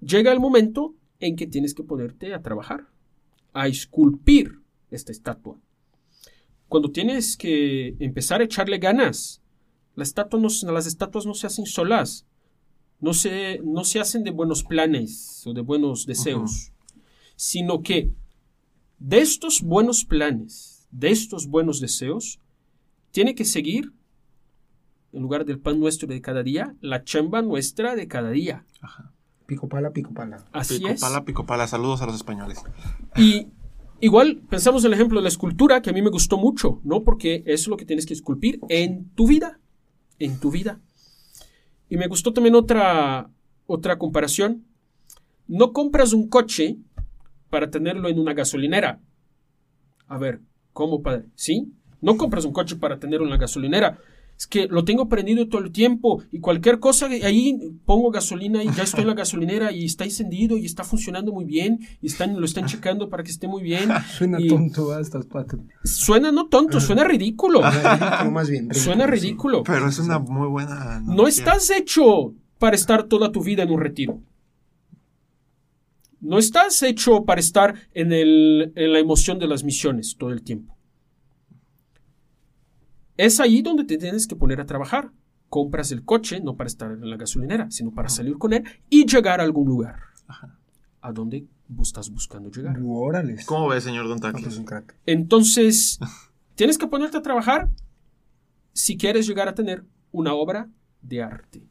Llega 0.02 0.34
el 0.34 0.42
momento 0.42 0.96
en 1.20 1.36
que 1.36 1.48
tienes 1.48 1.74
que 1.74 1.84
ponerte 1.84 2.34
a 2.34 2.42
trabajar, 2.42 2.88
a 3.54 3.68
esculpir 3.68 4.62
esta 4.92 5.12
estatua. 5.12 5.60
cuando 6.68 6.92
tienes 6.92 7.36
que 7.36 7.96
empezar 8.00 8.42
a 8.42 8.44
echarle 8.44 8.78
ganas, 8.78 9.42
las 9.96 10.10
estatuas 10.10 10.64
no, 10.64 10.72
las 10.72 10.86
estatuas 10.86 11.26
no 11.26 11.34
se 11.34 11.48
hacen 11.48 11.66
solas, 11.66 12.28
no 13.00 13.14
se, 13.14 13.60
no 13.64 13.84
se 13.84 14.00
hacen 14.00 14.24
de 14.24 14.30
buenos 14.30 14.64
planes 14.64 15.42
o 15.48 15.54
de 15.54 15.62
buenos 15.62 16.06
deseos, 16.06 16.72
sino 17.36 17.82
que 17.82 18.12
de 19.00 19.20
estos 19.20 19.62
buenos 19.62 20.06
planes, 20.06 20.88
de 20.92 21.10
estos 21.10 21.48
buenos 21.48 21.80
deseos, 21.80 22.40
tiene 23.12 23.34
que 23.34 23.46
seguir, 23.46 23.92
en 25.12 25.24
lugar 25.24 25.46
del 25.46 25.60
pan 25.60 25.80
nuestro 25.80 26.08
de 26.08 26.22
cada 26.22 26.44
día, 26.44 26.76
la 26.82 27.04
chamba 27.04 27.42
nuestra 27.42 27.96
de 27.96 28.08
cada 28.08 28.30
día. 28.30 28.66
Pico 29.50 29.68
pala, 29.68 29.90
pico 29.90 30.14
pala. 30.14 30.46
Así 30.52 30.78
Pico 30.78 30.90
es. 30.90 31.02
pala, 31.02 31.26
pico 31.26 31.48
pala. 31.48 31.66
Saludos 31.66 32.04
a 32.04 32.06
los 32.06 32.14
españoles. 32.14 32.62
Y 33.18 33.48
igual 34.00 34.44
pensamos 34.48 34.84
en 34.86 34.90
el 34.90 34.94
ejemplo 34.94 35.18
de 35.18 35.24
la 35.24 35.30
escultura, 35.30 35.82
que 35.82 35.90
a 35.90 35.94
mí 35.94 36.04
me 36.04 36.12
gustó 36.12 36.38
mucho, 36.38 36.82
¿no? 36.84 37.04
Porque 37.04 37.38
eso 37.48 37.64
es 37.64 37.68
lo 37.68 37.76
que 37.76 37.86
tienes 37.86 38.06
que 38.06 38.14
esculpir 38.14 38.60
en 38.70 39.10
tu 39.16 39.26
vida, 39.26 39.60
en 40.20 40.40
tu 40.40 40.52
vida. 40.52 40.82
Y 41.90 41.98
me 41.98 42.06
gustó 42.06 42.32
también 42.32 42.54
otra, 42.54 43.32
otra 43.66 43.98
comparación. 43.98 44.66
No 45.48 45.74
compras 45.74 46.14
un 46.14 46.30
coche 46.30 46.78
para 47.50 47.72
tenerlo 47.72 48.08
en 48.08 48.20
una 48.20 48.36
gasolinera. 48.36 49.02
A 50.08 50.20
ver, 50.20 50.42
¿cómo, 50.74 51.02
padre? 51.02 51.26
¿Sí? 51.34 51.74
No 52.02 52.18
compras 52.18 52.46
un 52.46 52.54
coche 52.54 52.76
para 52.76 53.00
tenerlo 53.00 53.26
en 53.26 53.32
la 53.32 53.38
gasolinera. 53.38 53.98
Es 54.40 54.48
que 54.48 54.68
lo 54.68 54.86
tengo 54.86 55.10
prendido 55.10 55.50
todo 55.50 55.62
el 55.62 55.74
tiempo 55.74 56.24
y 56.32 56.40
cualquier 56.40 56.80
cosa, 56.80 57.08
ahí 57.08 57.60
pongo 57.84 58.10
gasolina 58.10 58.64
y 58.64 58.68
ya 58.74 58.84
estoy 58.84 59.02
en 59.02 59.08
la 59.08 59.14
gasolinera 59.24 59.74
y 59.74 59.84
está 59.84 60.06
encendido 60.06 60.58
y 60.58 60.64
está 60.66 60.86
funcionando 60.86 61.34
muy 61.34 61.44
bien 61.44 61.80
y 62.02 62.08
están, 62.08 62.40
lo 62.40 62.46
están 62.46 62.66
checando 62.66 63.10
para 63.10 63.22
que 63.24 63.32
esté 63.32 63.50
muy 63.50 63.62
bien. 63.64 63.90
Suena 64.18 64.40
Y 64.40 64.48
tonto 64.48 64.94
a 64.94 65.02
estas 65.02 65.26
patas. 65.26 65.60
Suena 65.84 66.32
no 66.32 66.48
tonto, 66.48 66.80
suena 66.80 67.04
ridículo. 67.04 67.62
Ridículo, 67.70 68.32
más 68.32 68.50
bien. 68.50 68.74
Suena 68.74 69.06
ridículo, 69.08 69.58
sí. 69.58 69.64
Pero 69.68 69.90
es 69.90 70.00
una 70.00 70.20
muy 70.20 70.48
buena. 70.48 71.02
No 71.02 71.28
estás 71.28 71.70
hecho 71.70 72.34
para 72.60 72.78
estar 72.78 73.04
toda 73.04 73.34
tu 73.34 73.44
vida 73.44 73.64
en 73.64 73.72
un 73.72 73.82
retiro. 73.82 74.22
No 76.22 76.38
estás 76.38 76.82
hecho 76.84 77.26
para 77.26 77.42
estar 77.42 77.76
en, 77.94 78.14
el- 78.14 78.72
en 78.76 78.94
la 78.94 79.00
emoción 79.00 79.38
de 79.38 79.48
las 79.48 79.66
misiones 79.66 80.16
todo 80.18 80.32
el 80.32 80.44
tiempo. 80.44 80.76
Es 83.20 83.42
ahí 83.42 83.62
donde 83.62 83.84
te 83.84 83.98
tienes 83.98 84.28
que 84.28 84.38
poner 84.38 84.62
a 84.62 84.66
trabajar. 84.66 85.12
Compras 85.50 85.92
el 85.92 86.06
coche 86.06 86.40
no 86.40 86.56
para 86.56 86.70
estar 86.70 86.90
en 86.90 87.10
la 87.10 87.18
gasolinera, 87.18 87.70
sino 87.70 87.92
para 87.92 88.08
salir 88.08 88.38
con 88.38 88.54
él 88.54 88.64
y 88.90 89.06
llegar 89.06 89.42
a 89.42 89.44
algún 89.44 89.68
lugar. 89.68 90.00
¿A 91.02 91.12
dónde 91.12 91.46
estás 91.82 92.10
buscando 92.12 92.50
llegar? 92.50 92.80
Órale. 92.82 93.36
¿Cómo 93.46 93.68
ve, 93.68 93.82
señor 93.82 94.08
Don 94.08 94.20
No, 94.22 94.40
pues 94.40 94.62
crack. 94.66 94.96
Entonces, 95.06 96.00
tienes 96.56 96.78
que 96.78 96.88
ponerte 96.88 97.18
a 97.18 97.22
trabajar 97.22 97.68
si 98.72 98.96
quieres 98.96 99.28
llegar 99.28 99.50
a 99.50 99.54
tener 99.54 99.84
una 100.14 100.34
obra 100.34 100.70
de 101.02 101.22
arte. 101.22 101.62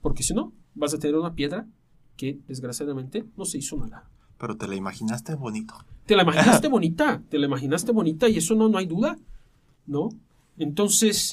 Porque 0.00 0.24
si 0.24 0.34
no, 0.34 0.52
vas 0.74 0.94
a 0.94 0.98
tener 0.98 1.14
una 1.14 1.36
piedra 1.36 1.68
que 2.16 2.40
desgraciadamente 2.48 3.24
no 3.36 3.44
se 3.44 3.58
hizo 3.58 3.76
nada. 3.76 4.10
Pero 4.36 4.56
te 4.56 4.66
la 4.66 4.74
imaginaste 4.74 5.36
bonito. 5.36 5.74
Te 6.06 6.16
la 6.16 6.24
imaginaste 6.24 6.66
bonita, 6.68 7.22
te 7.28 7.38
la 7.38 7.46
imaginaste 7.46 7.92
bonita 7.92 8.28
y 8.28 8.38
eso 8.38 8.56
no, 8.56 8.68
no 8.68 8.78
hay 8.78 8.86
duda, 8.86 9.16
¿no? 9.86 10.08
Entonces, 10.58 11.32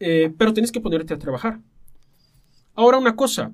eh, 0.00 0.32
pero 0.36 0.52
tienes 0.52 0.72
que 0.72 0.80
ponerte 0.80 1.14
a 1.14 1.18
trabajar. 1.18 1.60
Ahora 2.74 2.98
una 2.98 3.16
cosa, 3.16 3.52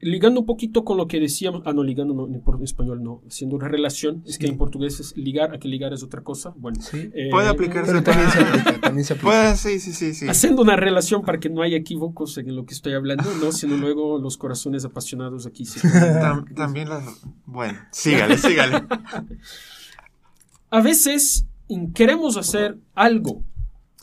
ligando 0.00 0.40
un 0.40 0.46
poquito 0.46 0.84
con 0.84 0.96
lo 0.98 1.08
que 1.08 1.18
decíamos, 1.18 1.62
ah, 1.64 1.72
no, 1.72 1.82
ligando 1.82 2.12
no, 2.14 2.26
en 2.28 2.62
español 2.62 3.02
no, 3.02 3.22
haciendo 3.26 3.56
una 3.56 3.66
relación, 3.66 4.22
es 4.26 4.38
que 4.38 4.46
en 4.46 4.58
portugués 4.58 5.00
es 5.00 5.16
ligar, 5.16 5.54
aquí 5.54 5.68
ligar 5.68 5.92
es 5.94 6.02
otra 6.02 6.22
cosa, 6.22 6.52
bueno. 6.56 6.80
Sí. 6.80 7.10
eh, 7.14 7.28
Puede 7.30 7.48
aplicarse. 7.48 7.90
Pero 7.90 8.02
también 8.04 8.30
se 8.30 8.40
aplica, 8.40 8.80
también 8.80 9.04
se 9.04 9.12
aplica. 9.14 9.28
Pues 9.30 9.60
sí, 9.60 9.80
sí, 9.80 9.92
sí, 9.94 10.14
sí. 10.14 10.28
Haciendo 10.28 10.60
una 10.62 10.76
relación 10.76 11.22
para 11.22 11.40
que 11.40 11.48
no 11.48 11.62
haya 11.62 11.76
equívocos 11.78 12.36
en 12.38 12.54
lo 12.54 12.66
que 12.66 12.74
estoy 12.74 12.92
hablando, 12.92 13.24
¿no? 13.42 13.50
Sino 13.52 13.76
luego 13.76 14.18
los 14.18 14.36
corazones 14.36 14.84
apasionados 14.84 15.46
aquí 15.46 15.64
se 15.64 15.80
Tam- 15.88 16.54
también 16.54 16.88
las. 16.90 17.04
Bueno, 17.46 17.78
sígale, 17.90 18.36
sígale. 18.38 18.84
A 20.70 20.80
veces 20.82 21.46
queremos 21.94 22.36
hacer 22.36 22.78
algo. 22.94 23.42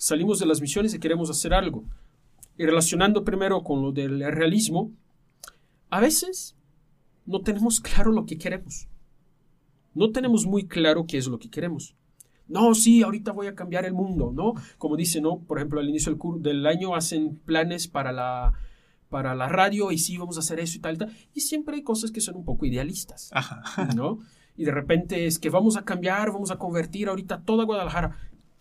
Salimos 0.05 0.37
de 0.37 0.45
las 0.45 0.61
misiones 0.61 0.93
y 0.93 0.99
queremos 0.99 1.31
hacer 1.31 1.51
algo. 1.51 1.83
Y 2.59 2.63
relacionando 2.63 3.25
primero 3.25 3.63
con 3.63 3.81
lo 3.81 3.91
del 3.91 4.19
realismo, 4.31 4.91
a 5.89 5.99
veces 5.99 6.55
no 7.25 7.41
tenemos 7.41 7.79
claro 7.81 8.11
lo 8.11 8.27
que 8.27 8.37
queremos. 8.37 8.87
No 9.95 10.11
tenemos 10.11 10.45
muy 10.45 10.67
claro 10.67 11.07
qué 11.07 11.17
es 11.17 11.25
lo 11.25 11.39
que 11.39 11.49
queremos. 11.49 11.95
No, 12.47 12.75
sí, 12.75 13.01
ahorita 13.01 13.31
voy 13.31 13.47
a 13.47 13.55
cambiar 13.55 13.83
el 13.85 13.93
mundo, 13.93 14.31
¿no? 14.31 14.53
Como 14.77 14.95
dice, 14.95 15.21
¿no? 15.21 15.39
Por 15.39 15.57
ejemplo, 15.57 15.79
al 15.79 15.89
inicio 15.89 16.15
del, 16.37 16.67
año 16.67 16.93
hacen 16.93 17.37
planes 17.37 17.87
para 17.87 18.11
la, 18.11 18.53
para 19.09 19.33
la 19.33 19.49
radio 19.49 19.91
y 19.91 19.97
sí, 19.97 20.19
vamos 20.19 20.37
a 20.37 20.41
hacer 20.41 20.59
eso 20.59 20.77
y 20.77 20.81
tal, 20.81 20.93
y 20.93 20.97
tal. 20.99 21.17
Y 21.33 21.39
siempre 21.39 21.77
hay 21.77 21.81
cosas 21.81 22.11
que 22.11 22.21
son 22.21 22.35
un 22.35 22.45
poco 22.45 22.67
idealistas. 22.67 23.31
Ajá. 23.33 23.87
¿no? 23.95 24.19
Y 24.55 24.65
de 24.65 24.71
repente 24.71 25.25
es 25.25 25.39
que 25.39 25.49
vamos 25.49 25.77
a 25.77 25.83
cambiar, 25.83 26.31
vamos 26.31 26.51
a 26.51 26.57
convertir 26.57 27.07
ahorita 27.07 27.41
toda 27.41 27.65
Guadalajara. 27.65 28.15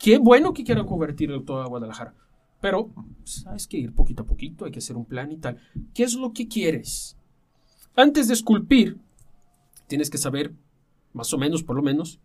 Qué 0.05 0.19
bueno 0.19 0.53
que 0.53 0.65
quieran 0.65 0.85
convertir 0.85 1.33
toda 1.47 1.67
Guadalajara. 1.67 2.13
Pero 2.61 2.91
pues, 3.21 3.47
hay 3.47 3.57
que 3.67 3.79
ir 3.79 3.95
poquito 3.95 4.25
a 4.25 4.27
poquito, 4.27 4.67
hay 4.67 4.71
que 4.71 4.81
hacer 4.81 4.97
un 4.97 5.07
plan 5.07 5.33
y 5.33 5.39
tal. 5.39 5.57
¿Qué 5.95 6.03
es 6.03 6.13
lo 6.13 6.35
que 6.35 6.47
quieres? 6.47 7.17
Antes 7.97 8.29
de 8.29 8.35
esculpir, 8.35 8.99
tienes 9.87 10.11
que 10.11 10.19
saber, 10.19 10.53
más 11.15 11.33
o 11.33 11.39
menos, 11.39 11.63
por 11.63 11.75
lo 11.75 11.83
menos, 11.83 12.21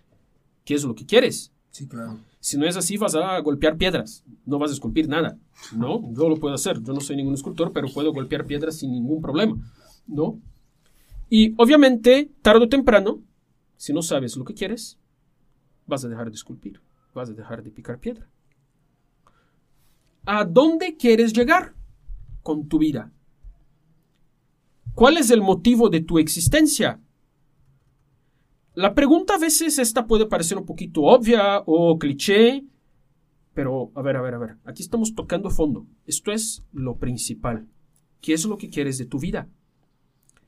qué 0.65 0.73
es 0.73 0.83
lo 0.83 0.93
que 0.93 1.05
quieres. 1.05 1.53
Sí, 1.71 1.87
claro. 1.87 2.19
Si 2.41 2.57
no 2.57 2.65
es 2.65 2.75
así, 2.75 2.97
vas 2.97 3.15
a 3.15 3.39
golpear 3.39 3.77
piedras. 3.77 4.25
No 4.45 4.59
vas 4.59 4.71
a 4.71 4.73
esculpir 4.73 5.07
nada, 5.07 5.37
¿no? 5.73 6.01
Yo 6.11 6.27
lo 6.27 6.35
puedo 6.35 6.55
hacer. 6.55 6.83
Yo 6.83 6.91
no 6.91 6.99
soy 6.99 7.15
ningún 7.15 7.35
escultor, 7.35 7.71
pero 7.71 7.87
puedo 7.87 8.11
golpear 8.11 8.45
piedras 8.45 8.75
sin 8.75 8.91
ningún 8.91 9.21
problema, 9.21 9.55
¿no? 10.05 10.37
Y 11.29 11.53
obviamente, 11.57 12.29
tarde 12.41 12.65
o 12.65 12.67
temprano, 12.67 13.21
si 13.77 13.93
no 13.93 14.01
sabes 14.01 14.35
lo 14.35 14.43
que 14.43 14.53
quieres, 14.53 14.97
vas 15.87 16.03
a 16.03 16.09
dejar 16.09 16.29
de 16.29 16.35
esculpir, 16.35 16.81
vas 17.13 17.29
a 17.29 17.33
dejar 17.33 17.63
de 17.63 17.71
picar 17.71 17.99
piedra. 17.99 18.29
¿A 20.25 20.45
dónde 20.45 20.95
quieres 20.95 21.33
llegar 21.33 21.73
con 22.43 22.67
tu 22.67 22.77
vida? 22.79 23.11
¿Cuál 24.93 25.17
es 25.17 25.31
el 25.31 25.41
motivo 25.41 25.89
de 25.89 26.01
tu 26.01 26.19
existencia? 26.19 27.01
La 28.75 28.93
pregunta 28.93 29.35
a 29.35 29.39
veces 29.39 29.79
esta 29.79 30.07
puede 30.07 30.25
parecer 30.25 30.57
un 30.57 30.65
poquito 30.65 31.01
obvia 31.03 31.63
o 31.65 31.97
cliché, 31.97 32.63
pero 33.53 33.91
a 33.95 34.01
ver, 34.01 34.15
a 34.15 34.21
ver, 34.21 34.33
a 34.35 34.37
ver, 34.37 34.57
aquí 34.63 34.83
estamos 34.83 35.15
tocando 35.15 35.49
fondo. 35.49 35.85
Esto 36.05 36.31
es 36.31 36.63
lo 36.71 36.97
principal. 36.97 37.67
¿Qué 38.21 38.33
es 38.33 38.45
lo 38.45 38.57
que 38.57 38.69
quieres 38.69 38.97
de 38.97 39.05
tu 39.05 39.19
vida? 39.19 39.49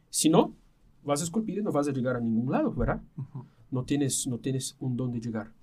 Si 0.10 0.30
no, 0.30 0.56
vas 1.04 1.22
a 1.22 1.24
esculpir 1.24 1.58
y 1.58 1.62
no 1.62 1.72
vas 1.72 1.88
a 1.88 1.92
llegar 1.92 2.16
a 2.16 2.20
ningún 2.20 2.52
lado, 2.52 2.72
¿verdad? 2.74 3.02
No 3.72 3.86
tienes, 3.86 4.28
no 4.28 4.38
tienes 4.38 4.76
un 4.80 4.98
dónde 4.98 5.20
llegar. 5.22 5.54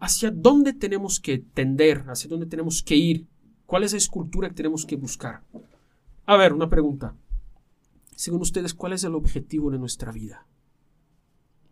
¿Hacia 0.00 0.30
dónde 0.30 0.72
tenemos 0.72 1.20
que 1.20 1.38
tender? 1.38 2.04
¿Hacia 2.08 2.28
dónde 2.28 2.46
tenemos 2.46 2.82
que 2.82 2.96
ir? 2.96 3.26
¿Cuál 3.66 3.84
es 3.84 3.92
la 3.92 3.98
escultura 3.98 4.48
que 4.48 4.54
tenemos 4.54 4.86
que 4.86 4.96
buscar? 4.96 5.42
A 6.26 6.36
ver, 6.36 6.52
una 6.52 6.68
pregunta. 6.68 7.14
Según 8.14 8.40
ustedes, 8.40 8.74
¿cuál 8.74 8.92
es 8.92 9.04
el 9.04 9.14
objetivo 9.14 9.70
de 9.70 9.78
nuestra 9.78 10.12
vida? 10.12 10.46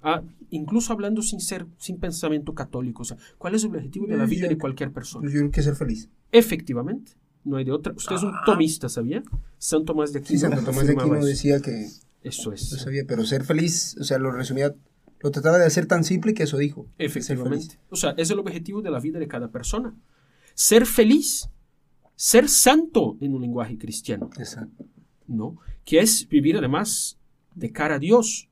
Ah, 0.03 0.23
incluso 0.51 0.93
hablando 0.93 1.23
sin 1.23 1.41
ser, 1.41 1.67
sin 1.79 1.99
pensamiento 1.99 2.55
católico. 2.55 3.03
O 3.03 3.05
sea, 3.05 3.17
¿cuál 3.39 3.55
es 3.55 3.65
el 3.65 3.71
objetivo 3.71 4.07
de 4.07 4.17
la 4.17 4.27
vida 4.27 4.47
de 4.49 4.57
cualquier 4.59 4.93
persona? 4.93 5.27
Yo 5.29 5.39
creo 5.39 5.51
que 5.51 5.63
ser 5.63 5.75
feliz. 5.75 6.09
Efectivamente, 6.31 7.13
no 7.45 7.57
hay 7.57 7.65
de 7.65 7.73
otra. 7.73 7.93
Usted 7.97 8.15
es 8.17 8.23
un 8.23 8.33
tomista, 8.45 8.89
¿sabía? 8.89 9.23
San 9.59 9.85
Tomás 9.85 10.13
de 10.13 10.21
Aquino. 10.21 10.39
Sí, 10.39 10.39
Santo 10.39 10.63
Tomás 10.63 10.87
de 10.87 10.93
Aquino 10.93 11.25
decía 11.25 11.61
que 11.61 11.89
Eso 12.23 12.51
no 12.51 12.55
es. 12.55 12.69
sabía, 12.69 13.05
pero 13.07 13.25
ser 13.25 13.45
feliz, 13.45 13.97
o 14.01 14.05
sea, 14.05 14.19
lo 14.19 14.31
resumía, 14.31 14.75
lo 15.21 15.31
trataba 15.31 15.59
de 15.59 15.67
hacer 15.67 15.87
tan 15.87 16.05
simple 16.05 16.35
que 16.35 16.45
eso 16.45 16.59
dijo. 16.59 16.87
Ser 16.97 17.07
Efectivamente. 17.07 17.67
feliz. 17.67 17.81
O 17.91 17.97
sea, 17.97 18.11
es 18.17 18.31
el 18.31 18.39
objetivo 18.39 18.83
de 18.83 18.91
la 18.91 19.01
vida 19.01 19.19
de 19.19 19.29
cada 19.29 19.51
persona. 19.51 19.95
Ser 20.55 20.87
feliz, 20.87 21.49
ser 22.15 22.49
santo 22.49 23.17
en 23.21 23.35
un 23.35 23.43
lenguaje 23.43 23.79
cristiano, 23.79 24.31
Exacto. 24.39 24.87
¿no? 25.27 25.57
Que 25.85 26.01
es 26.01 26.29
vivir 26.29 26.57
además 26.57 27.19
de 27.55 27.73
cara 27.73 27.97
a 27.97 27.99
Dios, 27.99 28.49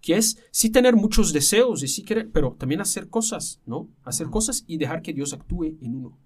que 0.00 0.16
es 0.16 0.38
sí 0.50 0.70
tener 0.70 0.96
muchos 0.96 1.32
deseos 1.32 1.82
y 1.82 1.88
sí 1.88 2.02
querer, 2.02 2.30
pero 2.30 2.56
también 2.58 2.80
hacer 2.80 3.08
cosas, 3.08 3.60
¿no? 3.66 3.88
Hacer 4.02 4.28
cosas 4.28 4.64
y 4.66 4.76
dejar 4.76 5.02
que 5.02 5.12
Dios 5.12 5.32
actúe 5.32 5.76
en 5.80 5.94
uno. 5.94 6.18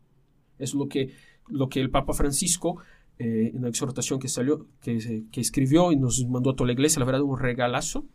Es 0.58 0.74
lo 0.74 0.88
que, 0.88 1.12
lo 1.48 1.68
que 1.68 1.80
el 1.80 1.90
Papa 1.90 2.14
Francisco, 2.14 2.78
eh, 3.18 3.52
en 3.54 3.62
la 3.62 3.68
exhortación 3.68 4.18
que 4.18 4.28
salió, 4.28 4.66
que, 4.80 5.24
que 5.30 5.40
escribió 5.40 5.90
y 5.92 5.96
nos 5.96 6.24
mandó 6.28 6.50
a 6.50 6.54
toda 6.56 6.66
la 6.66 6.72
iglesia, 6.74 7.00
la 7.00 7.06
verdad, 7.06 7.22
un 7.22 7.38
regalazo, 7.38 8.06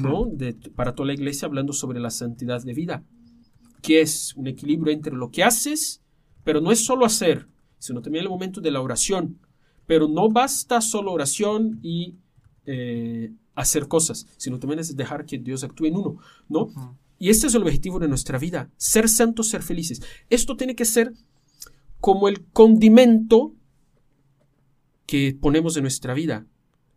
¿no? 0.00 0.26
De- 0.32 0.54
para 0.74 0.94
toda 0.94 1.08
la 1.08 1.12
iglesia 1.14 1.46
hablando 1.46 1.72
sobre 1.72 2.00
la 2.00 2.10
santidad 2.10 2.62
de 2.62 2.72
vida, 2.74 3.04
que 3.82 4.00
es 4.00 4.34
un 4.36 4.46
equilibrio 4.46 4.92
entre 4.92 5.14
lo 5.14 5.30
que 5.30 5.42
haces, 5.44 6.02
pero 6.44 6.60
no 6.60 6.70
es 6.72 6.84
solo 6.84 7.04
hacer, 7.04 7.48
sino 7.78 8.00
también 8.02 8.24
el 8.24 8.30
momento 8.30 8.60
de 8.60 8.70
la 8.70 8.80
oración. 8.80 9.38
Pero 9.86 10.06
no 10.08 10.28
basta 10.30 10.80
solo 10.80 11.12
oración 11.12 11.80
y 11.82 12.14
eh, 12.66 13.32
hacer 13.54 13.88
cosas, 13.88 14.26
sino 14.36 14.58
también 14.58 14.78
es 14.80 14.94
dejar 14.96 15.24
que 15.26 15.38
Dios 15.38 15.64
actúe 15.64 15.86
en 15.86 15.96
uno, 15.96 16.16
¿no? 16.48 16.68
Y 17.18 17.28
este 17.28 17.48
es 17.48 17.54
el 17.54 17.62
objetivo 17.62 17.98
de 17.98 18.08
nuestra 18.08 18.38
vida, 18.38 18.70
ser 18.76 19.08
santos, 19.08 19.48
ser 19.48 19.62
felices. 19.62 20.00
Esto 20.30 20.56
tiene 20.56 20.74
que 20.74 20.84
ser 20.86 21.12
como 22.00 22.28
el 22.28 22.44
condimento 22.46 23.54
que 25.10 25.34
ponemos 25.34 25.76
en 25.76 25.82
nuestra 25.82 26.14
vida. 26.14 26.46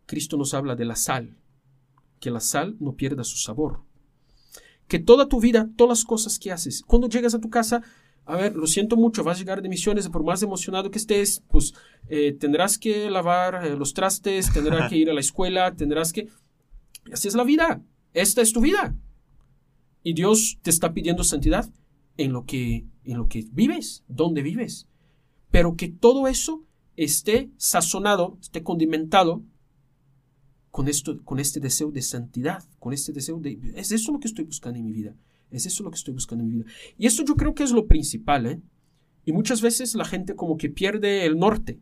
Cristo 0.06 0.38
nos 0.38 0.54
habla 0.54 0.76
de 0.76 0.86
la 0.86 0.95
sal, 0.95 1.36
que 2.19 2.30
la 2.30 2.41
sal 2.41 2.78
no 2.80 2.93
pierda 2.93 3.23
su 3.23 3.38
sabor. 3.38 3.80
Que 4.88 4.99
toda 4.99 5.28
tu 5.28 5.41
vida, 5.41 5.67
todas 5.76 5.97
las 5.97 6.06
cosas 6.06 6.38
que 6.38 6.52
haces, 6.52 6.84
cuando 6.86 7.10
llegas 7.10 7.34
a 7.34 7.39
tu 7.39 7.49
casa, 7.49 7.82
a 8.26 8.36
ver, 8.36 8.56
lo 8.56 8.67
siento 8.67 8.97
mucho, 8.97 9.23
vas 9.23 9.38
a 9.38 9.39
llegar 9.39 9.63
de 9.63 9.67
misiones, 9.67 10.10
por 10.10 10.23
más 10.23 10.43
emocionado 10.43 10.91
que 10.91 10.99
estés, 10.99 11.41
pues 11.47 11.73
eh, 12.08 12.34
tendrás 12.39 12.78
que 12.78 13.10
lavar 13.10 13.65
eh, 13.65 13.76
los 13.76 13.95
trastes, 13.95 14.54
tendrás 14.54 14.88
que 14.91 14.97
ir 14.97 15.10
a 15.10 15.13
la 15.13 15.19
escuela, 15.19 15.76
tendrás 15.76 16.13
que... 16.13 16.28
Así 17.12 17.28
es 17.28 17.34
la 17.34 17.43
vida, 17.43 17.82
esta 18.13 18.43
es 18.43 18.54
tu 18.54 18.62
vida. 18.62 18.95
Y 20.04 20.13
Dios 20.13 20.60
te 20.62 20.69
está 20.69 20.93
pidiendo 20.93 21.23
santidad 21.23 21.67
en 22.17 22.32
lo 22.32 22.45
que, 22.45 22.86
en 23.06 23.17
lo 23.17 23.28
que 23.28 23.43
vives, 23.52 24.04
donde 24.08 24.43
vives. 24.43 24.88
Pero 25.49 25.76
que 25.76 25.88
todo 25.88 26.28
eso 26.28 26.63
esté 26.95 27.49
sazonado, 27.58 28.38
esté 28.41 28.63
condimentado 28.63 29.43
con, 30.71 30.88
esto, 30.88 31.23
con 31.23 31.39
este 31.39 31.60
deseo 31.60 31.91
de 31.91 32.01
santidad, 32.01 32.63
con 32.79 32.93
este 32.93 33.12
deseo 33.12 33.39
de... 33.39 33.60
Es 33.75 33.91
eso 33.91 34.12
lo 34.12 34.19
que 34.19 34.27
estoy 34.27 34.45
buscando 34.45 34.79
en 34.79 34.86
mi 34.86 34.91
vida. 34.91 35.15
Es 35.51 35.65
eso 35.65 35.84
lo 35.84 35.91
que 35.91 35.97
estoy 35.97 36.13
buscando 36.13 36.43
en 36.43 36.49
mi 36.49 36.56
vida. 36.58 36.65
Y 36.97 37.06
esto 37.06 37.23
yo 37.23 37.36
creo 37.36 37.53
que 37.53 37.63
es 37.63 37.71
lo 37.71 37.88
principal, 37.88 38.45
¿eh? 38.45 38.62
Y 39.25 39.32
muchas 39.32 39.62
veces 39.62 39.95
la 39.95 40.06
gente 40.06 40.36
como 40.36 40.58
que 40.58 40.69
pierde 40.69 41.25
el 41.25 41.38
norte 41.38 41.79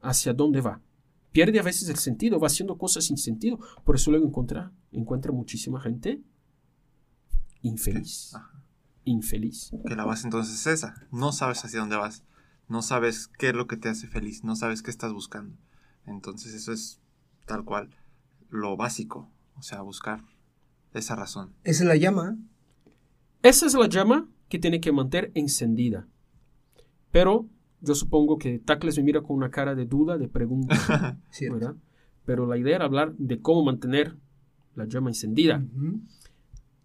hacia 0.00 0.32
dónde 0.32 0.60
va. 0.60 0.80
Pierde 1.32 1.58
a 1.58 1.62
veces 1.62 1.88
el 1.88 1.96
sentido, 1.96 2.40
va 2.40 2.46
haciendo 2.46 2.78
cosas 2.78 3.04
sin 3.04 3.18
sentido. 3.18 3.58
Por 3.84 3.96
eso 3.96 4.10
luego 4.10 4.26
encuentra, 4.26 4.72
encuentra 4.92 5.32
muchísima 5.32 5.80
gente 5.80 6.22
infeliz. 7.62 8.34
Infeliz. 9.04 9.70
Que 9.86 9.96
la 9.96 10.04
base 10.04 10.26
entonces 10.26 10.54
es 10.54 10.66
esa. 10.66 10.94
No 11.10 11.32
sabes 11.32 11.64
hacia 11.64 11.80
dónde 11.80 11.96
vas. 11.96 12.22
No 12.68 12.82
sabes 12.82 13.28
qué 13.38 13.48
es 13.48 13.54
lo 13.54 13.66
que 13.66 13.76
te 13.76 13.88
hace 13.88 14.06
feliz. 14.06 14.44
No 14.44 14.56
sabes 14.56 14.82
qué 14.82 14.90
estás 14.90 15.12
buscando. 15.12 15.56
Entonces 16.06 16.54
eso 16.54 16.72
es 16.72 17.00
tal 17.46 17.64
cual 17.64 17.90
lo 18.50 18.76
básico. 18.76 19.30
O 19.56 19.62
sea, 19.62 19.80
buscar 19.80 20.22
esa 20.94 21.16
razón. 21.16 21.54
Esa 21.64 21.82
es 21.82 21.88
la 21.88 21.96
llama. 21.96 22.36
Esa 23.42 23.66
es 23.66 23.74
la 23.74 23.88
llama 23.88 24.28
que 24.48 24.58
tiene 24.58 24.80
que 24.80 24.92
mantener 24.92 25.32
encendida. 25.34 26.06
Pero 27.10 27.46
yo 27.80 27.94
supongo 27.94 28.38
que 28.38 28.58
Tacles 28.58 28.96
me 28.98 29.04
mira 29.04 29.22
con 29.22 29.36
una 29.36 29.50
cara 29.50 29.74
de 29.74 29.86
duda, 29.86 30.18
de 30.18 30.28
pregunta. 30.28 30.76
¿verdad? 31.40 31.74
Pero 32.24 32.46
la 32.46 32.58
idea 32.58 32.76
era 32.76 32.84
hablar 32.84 33.14
de 33.16 33.40
cómo 33.40 33.64
mantener 33.64 34.16
la 34.74 34.86
llama 34.86 35.10
encendida. 35.10 35.64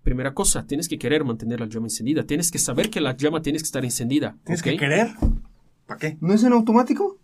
Primera 0.03 0.33
cosa, 0.33 0.65
tienes 0.65 0.87
que 0.87 0.97
querer 0.97 1.23
mantener 1.23 1.59
la 1.59 1.67
llama 1.67 1.87
encendida. 1.87 2.25
Tienes 2.25 2.51
que 2.51 2.59
saber 2.59 2.89
que 2.89 3.01
la 3.01 3.15
llama 3.15 3.41
tiene 3.41 3.59
que 3.59 3.65
estar 3.65 3.83
encendida. 3.83 4.37
Tienes 4.43 4.61
que 4.61 4.77
querer. 4.77 5.11
¿Para 5.85 5.99
qué? 5.99 6.17
¿No 6.21 6.33
es 6.33 6.43
en 6.43 6.53
automático? 6.53 7.17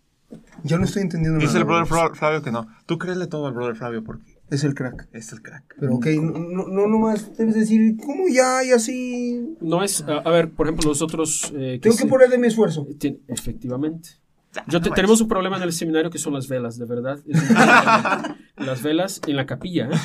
Yo 0.64 0.78
no 0.78 0.86
estoy 0.86 1.02
entendiendo 1.04 1.40
Dice 1.40 1.58
el 1.58 1.64
brother 1.64 1.88
bro. 1.88 1.98
Fla- 2.10 2.16
Flavio 2.16 2.42
que 2.44 2.52
no. 2.52 2.68
Tú 2.86 2.98
créele 3.00 3.26
todo 3.28 3.48
al 3.48 3.54
brother 3.54 3.76
Flavio 3.76 4.04
porque 4.04 4.38
Es 4.52 4.64
el 4.64 4.76
crack. 4.76 5.08
es 5.12 5.32
el 5.34 5.42
crack. 5.42 5.76
Pero 5.80 5.96
ok, 5.96 6.06
no, 6.22 6.40
no, 6.40 6.68
no 6.68 6.88
nomás 6.88 7.36
debes 7.38 7.56
decir, 7.56 7.96
¿cómo 7.98 8.28
ya 8.32 8.64
y 8.64 8.72
así? 8.72 9.56
No 9.62 9.84
es, 9.84 10.02
a, 10.04 10.18
a 10.18 10.30
ver, 10.30 10.52
por 10.52 10.68
ejemplo, 10.68 10.88
nosotros... 10.90 11.52
eh, 11.56 11.80
Tengo 11.82 11.96
que 11.96 12.04
se- 12.04 12.08
poner 12.08 12.30
de 12.30 12.38
mi 12.38 12.48
esfuerzo. 12.48 12.86
Tien- 13.00 13.20
efectivamente. 13.28 14.10
Ya, 14.54 14.66
Yo 14.68 14.82
te- 14.82 14.90
no 14.90 14.96
tenemos 14.96 15.22
un 15.22 15.28
problema 15.28 15.58
en 15.58 15.64
el 15.64 15.74
seminario 15.74 16.10
que 16.12 16.18
son 16.20 16.34
las 16.34 16.48
velas, 16.48 16.78
de 16.78 16.86
verdad. 16.86 17.20
Es 17.28 17.40
un. 17.42 18.36
Las 18.60 18.84
velas 18.84 19.22
en 19.28 19.36
la 19.36 19.46
capilla. 19.46 19.90
¿eh? 19.92 19.98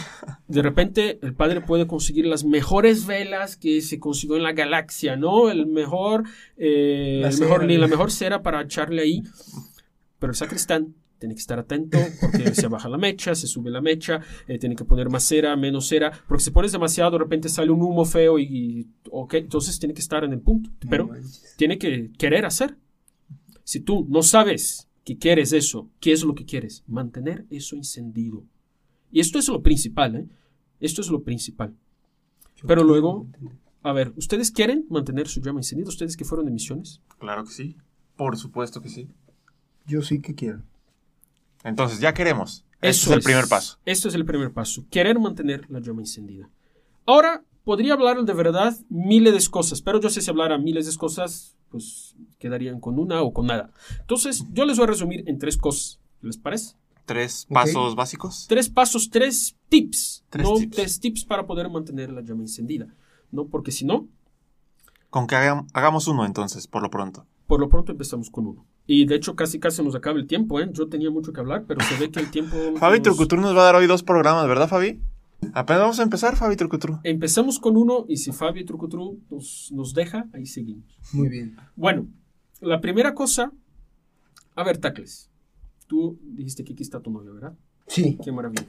De 0.48 0.62
repente 0.62 1.18
el 1.22 1.34
padre 1.34 1.60
puede 1.60 1.86
conseguir 1.86 2.26
las 2.26 2.44
mejores 2.44 3.06
velas 3.06 3.56
que 3.56 3.80
se 3.80 3.98
consiguió 3.98 4.36
en 4.36 4.42
la 4.42 4.52
galaxia, 4.52 5.16
¿no? 5.16 5.50
El 5.50 5.66
mejor, 5.66 6.24
eh, 6.56 7.20
La 7.22 7.28
el 7.30 7.38
mejor 7.40 7.60
cera, 7.66 7.78
la 7.78 7.86
mejor 7.88 8.10
cera 8.10 8.42
para 8.42 8.62
echarle 8.62 9.02
ahí. 9.02 9.22
Pero 10.18 10.30
el 10.32 10.36
sacristán 10.36 10.94
tiene 11.18 11.34
que 11.34 11.40
estar 11.40 11.58
atento 11.58 11.96
porque 12.20 12.54
se 12.54 12.66
baja 12.68 12.88
la 12.88 12.98
mecha, 12.98 13.34
se 13.34 13.46
sube 13.46 13.70
la 13.70 13.80
mecha, 13.80 14.20
eh, 14.46 14.58
tiene 14.58 14.76
que 14.76 14.84
poner 14.84 15.08
más 15.08 15.24
cera, 15.24 15.56
menos 15.56 15.86
cera, 15.88 16.12
porque 16.28 16.42
si 16.44 16.50
pones 16.50 16.72
demasiado 16.72 17.12
de 17.12 17.18
repente 17.18 17.48
sale 17.48 17.70
un 17.70 17.80
humo 17.82 18.04
feo 18.04 18.38
y, 18.38 18.42
y- 18.44 18.86
ok, 19.10 19.34
entonces 19.34 19.78
tiene 19.78 19.94
que 19.94 20.00
estar 20.00 20.22
en 20.24 20.32
el 20.32 20.40
punto. 20.40 20.70
Pero 20.90 21.08
tiene 21.56 21.78
que 21.78 22.10
querer 22.18 22.44
hacer. 22.44 22.76
Si 23.62 23.80
tú 23.80 24.06
no 24.10 24.22
sabes 24.22 24.88
que 25.04 25.18
quieres 25.18 25.52
eso, 25.52 25.90
¿qué 26.00 26.12
es 26.12 26.24
lo 26.24 26.34
que 26.34 26.44
quieres? 26.44 26.82
Mantener 26.86 27.46
eso 27.50 27.76
encendido. 27.76 28.44
Y 29.10 29.20
esto 29.20 29.38
es 29.38 29.48
lo 29.48 29.62
principal, 29.62 30.16
¿eh? 30.16 30.28
Esto 30.80 31.00
es 31.00 31.08
lo 31.08 31.22
principal. 31.22 31.74
Pero 32.66 32.82
luego, 32.82 33.26
a 33.82 33.92
ver, 33.92 34.12
¿ustedes 34.16 34.50
quieren 34.50 34.86
mantener 34.88 35.28
su 35.28 35.40
llama 35.40 35.60
encendida? 35.60 35.88
¿Ustedes 35.88 36.16
que 36.16 36.24
fueron 36.24 36.46
de 36.46 36.52
misiones? 36.52 37.00
Claro 37.18 37.44
que 37.44 37.50
sí. 37.50 37.76
Por 38.16 38.36
supuesto 38.36 38.80
que 38.80 38.88
sí. 38.88 39.08
Yo 39.86 40.02
sí 40.02 40.20
que 40.20 40.34
quiero. 40.34 40.62
Entonces, 41.62 42.00
ya 42.00 42.14
queremos. 42.14 42.64
Eso 42.80 43.10
es 43.10 43.16
el 43.16 43.22
primer 43.22 43.46
paso. 43.48 43.78
Esto 43.84 44.08
es 44.08 44.14
el 44.14 44.24
primer 44.24 44.52
paso. 44.52 44.86
Querer 44.90 45.18
mantener 45.18 45.70
la 45.70 45.80
llama 45.80 46.02
encendida. 46.02 46.50
Ahora, 47.06 47.44
podría 47.64 47.94
hablar 47.94 48.22
de 48.24 48.32
verdad 48.32 48.76
miles 48.88 49.32
de 49.44 49.50
cosas, 49.50 49.82
pero 49.82 50.00
yo 50.00 50.10
sé 50.10 50.20
si 50.20 50.30
hablara 50.30 50.58
miles 50.58 50.86
de 50.90 50.96
cosas, 50.96 51.56
pues 51.70 52.14
quedarían 52.38 52.78
con 52.80 52.98
una 52.98 53.22
o 53.22 53.32
con 53.32 53.46
nada. 53.46 53.70
Entonces, 54.00 54.44
yo 54.52 54.64
les 54.64 54.76
voy 54.76 54.84
a 54.84 54.88
resumir 54.88 55.24
en 55.28 55.38
tres 55.38 55.56
cosas. 55.56 55.98
¿Les 56.22 56.38
parece? 56.38 56.76
Tres 57.04 57.46
pasos 57.50 57.94
básicos. 57.96 58.46
tres 58.48 58.70
pasos, 58.70 59.10
tres 59.10 59.56
tips, 59.68 60.24
Tres 60.30 60.48
¿no? 60.48 60.54
tips. 60.56 60.76
Tres 60.76 61.00
tips 61.00 61.24
para 61.26 61.46
poder 61.46 61.68
mantener 61.68 62.10
la 62.10 62.22
llama 62.22 62.42
encendida, 62.42 62.86
¿no? 63.30 63.46
Porque 63.48 63.72
si 63.72 63.84
no, 63.84 64.08
Con 65.10 65.26
que 65.26 65.34
hagam- 65.36 65.66
hagamos 65.74 66.08
uno 66.08 66.24
entonces, 66.24 66.66
por 66.66 66.82
lo 66.82 66.90
pronto. 66.90 67.26
por 67.46 67.60
lo 67.60 67.68
pronto 67.68 67.92
empezamos 67.92 68.30
con 68.30 68.46
uno. 68.46 68.64
Y 68.86 69.04
de 69.06 69.16
hecho 69.16 69.34
casi 69.36 69.58
casi 69.60 69.82
nos 69.82 69.94
acaba 69.94 70.18
el 70.18 70.26
tiempo, 70.26 70.60
¿eh? 70.60 70.68
Yo 70.72 70.88
tenía 70.88 71.10
mucho 71.10 71.32
que 71.32 71.40
hablar, 71.40 71.64
pero 71.68 71.80
se 71.82 71.96
ve 71.98 72.10
que 72.10 72.20
el 72.20 72.30
tiempo... 72.30 72.56
Fabi 72.78 72.98
nos- 72.98 73.02
Trucutru 73.04 73.40
nos 73.40 73.54
va 73.56 73.60
a 73.62 73.64
dar 73.64 73.76
hoy 73.76 73.86
dos 73.86 74.02
programas, 74.02 74.46
¿verdad, 74.48 74.68
Fabi? 74.68 75.00
Apenas 75.52 75.82
vamos 75.82 76.00
a 76.00 76.02
empezar, 76.02 76.36
Fabi 76.36 76.56
Trucutru. 76.56 76.98
Empezamos 77.02 77.58
con 77.58 77.76
uno 77.76 78.04
y 78.08 78.16
si 78.16 78.32
Fabio 78.32 78.64
Trucutru 78.64 79.20
nos, 79.30 79.70
nos 79.72 79.92
deja, 79.94 80.28
ahí 80.32 80.46
seguimos. 80.46 80.84
Muy 81.12 81.28
bien. 81.28 81.56
Bueno, 81.76 82.06
la 82.60 82.80
primera 82.80 83.14
cosa... 83.14 83.52
A 84.56 84.62
ver, 84.64 84.78
Tacles. 84.78 85.30
Tú 85.86 86.18
dijiste 86.22 86.64
que 86.64 86.72
aquí 86.72 86.82
está 86.82 87.00
tu 87.00 87.10
novia, 87.10 87.30
¿verdad? 87.32 87.54
Sí. 87.88 88.18
Qué 88.24 88.32
maravilla. 88.32 88.66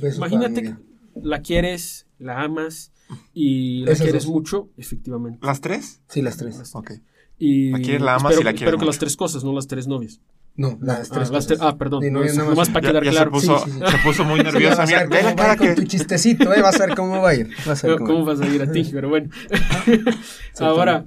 besos 0.00 0.16
Imagínate 0.18 0.62
que 0.62 0.76
la 1.22 1.40
quieres, 1.42 2.06
la 2.18 2.42
amas 2.42 2.92
y 3.32 3.84
la 3.84 3.92
Esas 3.92 4.04
quieres 4.04 4.24
dos. 4.24 4.32
mucho, 4.32 4.68
efectivamente. 4.76 5.38
¿Las 5.46 5.60
tres? 5.60 6.02
Sí, 6.08 6.20
las 6.22 6.36
tres. 6.36 6.74
Ok. 6.74 6.92
Y 7.38 7.72
¿A 7.72 7.78
quién 7.78 8.04
la 8.04 8.16
amas 8.16 8.32
espero, 8.32 8.40
y 8.40 8.44
la 8.44 8.50
quieres 8.50 8.62
espero 8.62 8.76
que 8.78 8.82
mucho? 8.82 8.86
las 8.86 8.98
tres 8.98 9.16
cosas, 9.16 9.44
no 9.44 9.52
las 9.52 9.66
tres 9.68 9.86
novias. 9.86 10.20
No, 10.58 10.76
las 10.82 11.10
Ah, 11.10 11.14
tres. 11.14 11.30
las 11.30 11.46
cosas. 11.46 11.48
tre- 11.48 11.58
ah, 11.66 11.78
perdón. 11.78 12.04
No, 12.04 12.10
no, 12.10 12.18
yo 12.20 12.24
es- 12.26 12.34
nada 12.36 12.48
más- 12.50 12.56
nomás 12.56 12.68
para 12.70 12.82
Ya, 12.86 12.90
quedar 12.90 13.04
ya 13.04 13.10
claro. 13.12 13.40
se, 13.40 13.46
puso, 13.46 13.58
Sí, 13.64 13.70
sí, 13.70 13.78
sí. 13.78 13.90
se 13.92 13.98
puso 14.04 14.24
muy 14.24 14.40
nerviosa. 14.42 14.84
Mira, 14.86 15.06
ve 15.06 15.22
la 15.22 15.30
va 15.30 15.34
cara 15.36 15.56
con 15.56 15.66
que... 15.68 15.74
tu 15.74 15.82
chistecito, 15.84 16.52
¿eh? 16.52 16.60
Vas 16.60 16.78
a 16.80 16.86
ver 16.86 16.96
cómo 16.96 17.22
va 17.22 17.30
a 17.30 17.34
ir. 17.36 17.48
Vas 17.64 17.82
a 17.84 17.86
ver 17.88 17.96
¿Cómo 17.98 18.10
cómo 18.10 18.26
va 18.26 18.32
a 18.32 18.34
ir. 18.34 18.40
vas 18.40 18.50
a 18.50 18.54
ir 18.54 18.62
a 18.62 18.70
ti? 18.72 18.88
Pero 18.92 19.08
bueno. 19.08 19.30
Ahora, 20.60 21.06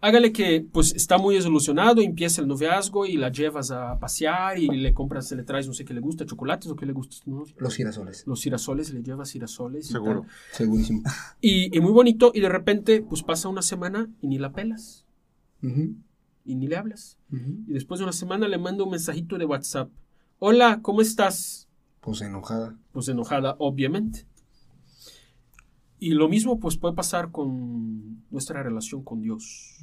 hágale 0.00 0.32
que 0.32 0.66
pues 0.72 0.94
está 0.94 1.18
muy 1.18 1.34
desilusionado, 1.36 2.00
empieza 2.00 2.40
el 2.40 2.48
noviazgo 2.48 3.06
y 3.06 3.16
la 3.16 3.30
llevas 3.30 3.70
a 3.70 3.98
pasear 3.98 4.58
y 4.58 4.66
le 4.68 4.92
compras, 4.94 5.30
le 5.32 5.42
traes 5.44 5.66
no 5.68 5.74
sé 5.74 5.84
qué 5.84 5.94
le 5.94 6.00
gusta, 6.00 6.26
chocolates 6.26 6.70
o 6.70 6.76
qué 6.76 6.86
le 6.86 6.92
gusta. 6.92 7.16
¿no? 7.26 7.44
Los 7.58 7.76
girasoles. 7.76 8.24
Los 8.26 8.42
girasoles, 8.42 8.92
le 8.92 9.02
llevas 9.02 9.30
girasoles. 9.30 9.90
y 9.90 9.92
Seguro. 9.92 10.22
tal. 10.22 10.30
Segurísimo. 10.52 11.02
Y, 11.40 11.76
y 11.76 11.80
muy 11.80 11.92
bonito 11.92 12.32
y 12.34 12.40
de 12.40 12.48
repente 12.48 13.02
pues 13.08 13.22
pasa 13.22 13.48
una 13.48 13.62
semana 13.62 14.08
y 14.20 14.26
ni 14.28 14.38
la 14.38 14.52
pelas 14.52 15.04
Ujú, 15.62 15.94
y 16.44 16.54
ni 16.56 16.66
le 16.66 16.76
hablas. 16.76 17.18
Y 17.30 17.72
después 17.72 17.98
de 17.98 18.04
una 18.04 18.12
semana 18.12 18.48
le 18.48 18.58
manda 18.58 18.84
un 18.84 18.90
mensajito 18.90 19.38
de 19.38 19.44
WhatsApp. 19.44 19.90
Hola, 20.38 20.80
¿cómo 20.82 21.00
estás? 21.00 21.68
Pues 22.00 22.20
enojada. 22.20 22.76
pues 22.92 23.08
enojada, 23.08 23.54
obviamente. 23.58 24.26
Y 25.98 26.10
lo 26.10 26.28
mismo 26.28 26.58
pues 26.58 26.76
puede 26.76 26.94
pasar 26.94 27.30
con 27.30 28.24
nuestra 28.30 28.62
relación 28.62 29.02
con 29.04 29.20
Dios. 29.20 29.78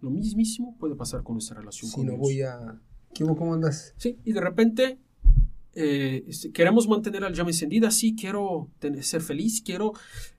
Lo 0.00 0.10
mismísimo 0.10 0.76
puede 0.78 0.94
pasar 0.94 1.22
con 1.22 1.34
nuestra 1.34 1.58
relación 1.58 1.90
Si 1.90 1.96
con 1.96 2.06
no 2.06 2.12
Dios. 2.12 2.20
voy 2.22 2.40
a... 2.42 2.80
¿Qué 3.14 3.24
hubo? 3.24 3.36
¿Cómo 3.36 3.52
andas? 3.54 3.94
Sí, 3.96 4.18
y 4.24 4.32
de 4.32 4.40
repente 4.40 4.98
eh, 5.80 6.24
queremos 6.52 6.88
mantener 6.88 7.22
la 7.22 7.30
llama 7.30 7.50
encendida, 7.50 7.90
sí, 7.90 8.16
quiero 8.16 8.68
tener- 8.80 9.04
ser 9.04 9.20
feliz, 9.22 9.62
quiero 9.62 9.92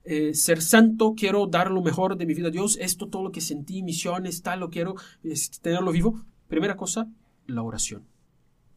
eh, 0.04 0.34
ser 0.34 0.60
santo, 0.60 1.14
quiero 1.16 1.46
dar 1.46 1.70
lo 1.70 1.80
mejor 1.82 2.16
de 2.18 2.26
mi 2.26 2.34
vida 2.34 2.48
a 2.48 2.50
Dios, 2.50 2.76
esto, 2.80 3.08
todo 3.08 3.22
lo 3.24 3.32
que 3.32 3.40
sentí, 3.40 3.82
misiones, 3.82 4.42
tal, 4.42 4.60
lo 4.60 4.68
quiero 4.68 4.94
es, 5.22 5.50
tenerlo 5.62 5.92
vivo. 5.92 6.20
Primera 6.48 6.76
cosa, 6.76 7.08
la 7.46 7.62
oración. 7.62 8.02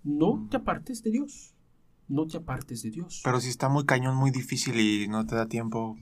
No 0.04 0.47
te 0.49 0.58
apartes 0.58 1.04
de 1.04 1.12
Dios. 1.12 1.54
No 2.08 2.28
te 2.28 2.38
apartes 2.38 2.84
de 2.84 2.91
Dios. 2.91 3.21
Pero 3.23 3.39
si 3.39 3.49
está 3.49 3.67
muy 3.69 3.86
cañón, 3.86 4.15
muy 4.15 4.32
difícil 4.32 4.80
y 4.80 5.08
no 5.08 5.26
te 5.26 5.36
da 5.36 5.47
tiempo. 5.47 5.97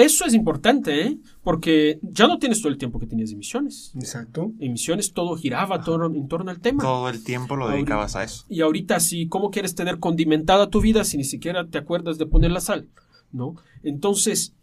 Eso 0.00 0.24
es 0.26 0.32
importante, 0.34 1.02
¿eh? 1.06 1.18
Porque 1.42 1.98
ya 2.02 2.28
no 2.28 2.38
tienes 2.38 2.60
todo 2.62 2.70
el 2.70 2.78
tiempo 2.78 3.00
que 3.00 3.06
tenías 3.08 3.30
de 3.30 3.36
misiones. 3.36 3.90
Exacto. 3.96 4.52
En 4.60 4.72
misiones 4.72 5.12
todo 5.12 5.34
giraba 5.36 5.82
todo 5.82 6.06
en 6.06 6.28
torno 6.28 6.52
al 6.52 6.60
tema. 6.60 6.84
Todo 6.84 7.08
el 7.08 7.24
tiempo 7.24 7.56
lo 7.56 7.64
Ahorita- 7.64 7.76
dedicabas 7.78 8.14
a 8.14 8.22
eso. 8.22 8.44
Y 8.48 8.60
ahorita, 8.60 9.00
si, 9.00 9.26
¿cómo 9.26 9.50
quieres 9.50 9.74
tener 9.74 9.98
condimentada 9.98 10.70
tu 10.70 10.80
vida 10.80 11.02
si 11.02 11.16
ni 11.16 11.24
siquiera 11.24 11.66
te 11.66 11.78
acuerdas 11.78 12.16
de 12.16 12.26
poner 12.26 12.52
la 12.52 12.60
sal? 12.60 12.86
¿No? 13.32 13.56
Entonces, 13.82 14.54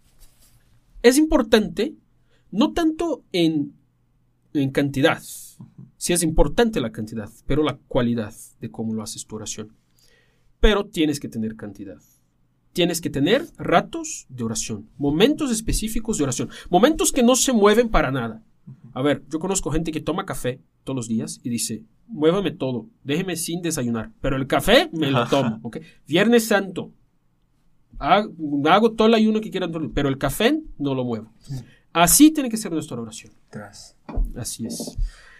es 1.01 1.17
importante, 1.17 1.95
no 2.51 2.71
tanto 2.71 3.23
en, 3.33 3.73
en 4.53 4.71
cantidad, 4.71 5.21
sí 5.97 6.13
es 6.13 6.23
importante 6.23 6.79
la 6.79 6.93
cantidad, 6.93 7.29
pero 7.45 7.61
la 7.61 7.77
cualidad 7.89 8.33
de 8.61 8.71
cómo 8.71 8.93
lo 8.93 9.03
haces 9.03 9.25
tu 9.25 9.35
oración. 9.35 9.73
Pero 10.61 10.85
tienes 10.85 11.19
que 11.19 11.27
tener 11.27 11.57
cantidad. 11.57 11.99
Tienes 12.75 12.99
que 12.99 13.09
tener 13.09 13.47
ratos 13.57 14.25
de 14.27 14.43
oración, 14.43 14.89
momentos 14.97 15.49
específicos 15.49 16.17
de 16.17 16.25
oración, 16.25 16.49
momentos 16.69 17.13
que 17.13 17.23
no 17.23 17.37
se 17.37 17.53
mueven 17.53 17.87
para 17.87 18.11
nada. 18.11 18.43
A 18.91 19.01
ver, 19.01 19.23
yo 19.29 19.39
conozco 19.39 19.71
gente 19.71 19.93
que 19.93 20.01
toma 20.01 20.25
café 20.25 20.59
todos 20.83 20.97
los 20.97 21.07
días 21.07 21.39
y 21.41 21.49
dice, 21.49 21.85
muévame 22.09 22.51
todo, 22.51 22.89
déjeme 23.01 23.37
sin 23.37 23.61
desayunar, 23.61 24.11
pero 24.19 24.35
el 24.35 24.45
café 24.45 24.89
me 24.91 25.09
lo 25.09 25.25
tomo, 25.29 25.61
¿ok? 25.63 25.77
Viernes 26.05 26.49
Santo, 26.49 26.91
hago, 27.97 28.91
todo 28.91 29.07
el 29.07 29.13
ayuno 29.13 29.39
que 29.39 29.51
quieran, 29.51 29.71
pero 29.93 30.09
el 30.09 30.17
café 30.17 30.59
no 30.77 30.93
lo 30.93 31.05
muevo. 31.05 31.31
Así 31.93 32.31
tiene 32.31 32.49
que 32.49 32.57
ser 32.57 32.73
nuestra 32.73 32.99
oración. 32.99 33.31
Así 34.35 34.65
es. 34.65 34.97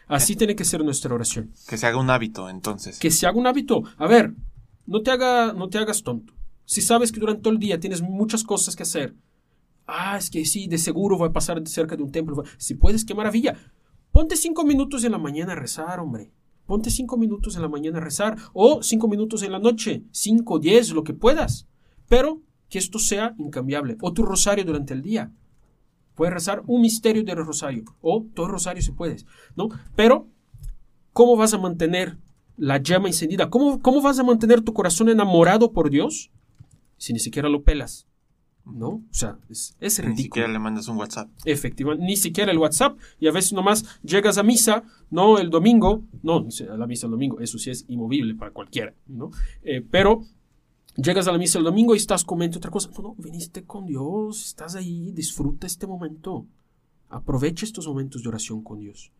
Así 0.07 0.37
tiene 0.37 0.55
que 0.55 0.63
ser 0.63 0.85
nuestra 0.85 1.13
oración. 1.13 1.51
Que 1.67 1.77
se 1.77 1.85
haga 1.85 1.97
un 1.97 2.09
hábito, 2.09 2.49
entonces. 2.49 2.97
Que 2.97 3.11
se 3.11 3.27
haga 3.27 3.37
un 3.37 3.45
hábito. 3.45 3.83
A 3.97 4.07
ver, 4.07 4.33
no 4.85 5.01
te, 5.01 5.11
haga, 5.11 5.51
no 5.51 5.67
te 5.67 5.79
hagas 5.79 6.01
tonto. 6.01 6.33
Si 6.65 6.81
sabes 6.81 7.11
que 7.11 7.19
durante 7.19 7.43
todo 7.43 7.53
el 7.53 7.59
día 7.59 7.79
tienes 7.79 8.01
muchas 8.01 8.43
cosas 8.43 8.75
que 8.75 8.83
hacer, 8.83 9.15
ah, 9.85 10.17
es 10.17 10.29
que 10.29 10.45
sí, 10.45 10.67
de 10.67 10.77
seguro 10.77 11.17
voy 11.17 11.29
a 11.29 11.33
pasar 11.33 11.65
cerca 11.67 11.95
de 11.95 12.03
un 12.03 12.11
templo. 12.11 12.43
Si 12.57 12.75
puedes, 12.75 13.05
qué 13.05 13.13
maravilla. 13.13 13.55
Ponte 14.11 14.35
cinco 14.35 14.65
minutos 14.65 15.03
en 15.03 15.11
la 15.11 15.17
mañana 15.17 15.53
a 15.53 15.55
rezar, 15.55 15.99
hombre. 15.99 16.31
Ponte 16.65 16.89
cinco 16.89 17.17
minutos 17.17 17.55
en 17.55 17.61
la 17.61 17.67
mañana 17.67 17.99
a 17.99 18.01
rezar 18.01 18.37
o 18.53 18.81
cinco 18.81 19.07
minutos 19.07 19.43
en 19.43 19.51
la 19.51 19.59
noche, 19.59 20.03
cinco, 20.11 20.57
diez, 20.57 20.91
lo 20.91 21.03
que 21.03 21.13
puedas. 21.13 21.67
Pero 22.09 22.41
que 22.69 22.79
esto 22.79 22.97
sea 22.97 23.35
incambiable. 23.37 23.97
O 24.01 24.13
tu 24.13 24.23
rosario 24.23 24.65
durante 24.65 24.93
el 24.93 25.01
día. 25.01 25.31
Puedes 26.15 26.33
rezar 26.33 26.63
un 26.65 26.81
misterio 26.81 27.23
del 27.23 27.45
rosario 27.45 27.83
o 28.01 28.25
todo 28.33 28.45
el 28.45 28.53
rosario 28.53 28.81
si 28.81 28.91
puedes, 28.91 29.25
¿no? 29.55 29.67
Pero, 29.95 30.27
¿cómo 31.11 31.35
vas 31.35 31.53
a 31.53 31.57
mantener 31.57 32.17
la 32.57 32.77
llama 32.77 33.09
encendida? 33.09 33.49
¿Cómo, 33.49 33.81
cómo 33.81 34.01
vas 34.01 34.17
a 34.17 34.23
mantener 34.23 34.61
tu 34.61 34.73
corazón 34.73 35.09
enamorado 35.09 35.73
por 35.73 35.89
Dios 35.89 36.31
si 36.97 37.13
ni 37.13 37.19
siquiera 37.19 37.49
lo 37.49 37.63
pelas? 37.63 38.07
¿no? 38.65 38.87
O 38.87 39.03
sea, 39.11 39.37
es, 39.49 39.75
es 39.79 39.99
ridículo. 39.99 40.15
Ni 40.15 40.23
siquiera 40.23 40.47
le 40.47 40.59
mandas 40.59 40.87
un 40.87 40.97
WhatsApp. 40.97 41.29
Efectivamente, 41.45 42.05
ni 42.05 42.17
siquiera 42.17 42.51
el 42.51 42.57
WhatsApp. 42.57 42.97
Y 43.19 43.27
a 43.27 43.31
veces 43.31 43.53
nomás 43.53 43.99
llegas 44.01 44.37
a 44.37 44.43
misa, 44.43 44.83
¿no? 45.11 45.37
El 45.37 45.49
domingo, 45.49 46.03
no, 46.23 46.47
a 46.47 46.77
la 46.77 46.87
misa 46.87 47.07
el 47.07 47.11
domingo, 47.11 47.39
eso 47.39 47.57
sí 47.57 47.69
es 47.69 47.85
inmovible 47.87 48.35
para 48.35 48.51
cualquiera, 48.51 48.93
¿no? 49.07 49.31
Eh, 49.61 49.85
pero 49.89 50.23
llegas 50.97 51.27
a 51.27 51.31
la 51.31 51.37
misa 51.37 51.59
el 51.59 51.63
domingo 51.63 51.93
y 51.93 51.97
estás 51.97 52.23
comiendo 52.23 52.57
otra 52.57 52.71
cosa. 52.71 52.89
No, 52.97 53.03
no, 53.03 53.15
viniste 53.17 53.63
con 53.63 53.85
Dios, 53.85 54.45
estás 54.45 54.75
ahí, 54.75 55.11
disfruta 55.11 55.67
este 55.67 55.87
momento. 55.87 56.45
Aprovecha 57.09 57.65
estos 57.65 57.87
momentos 57.87 58.23
de 58.23 58.29
oración 58.29 58.63
con 58.63 58.79
Dios. 58.79 59.11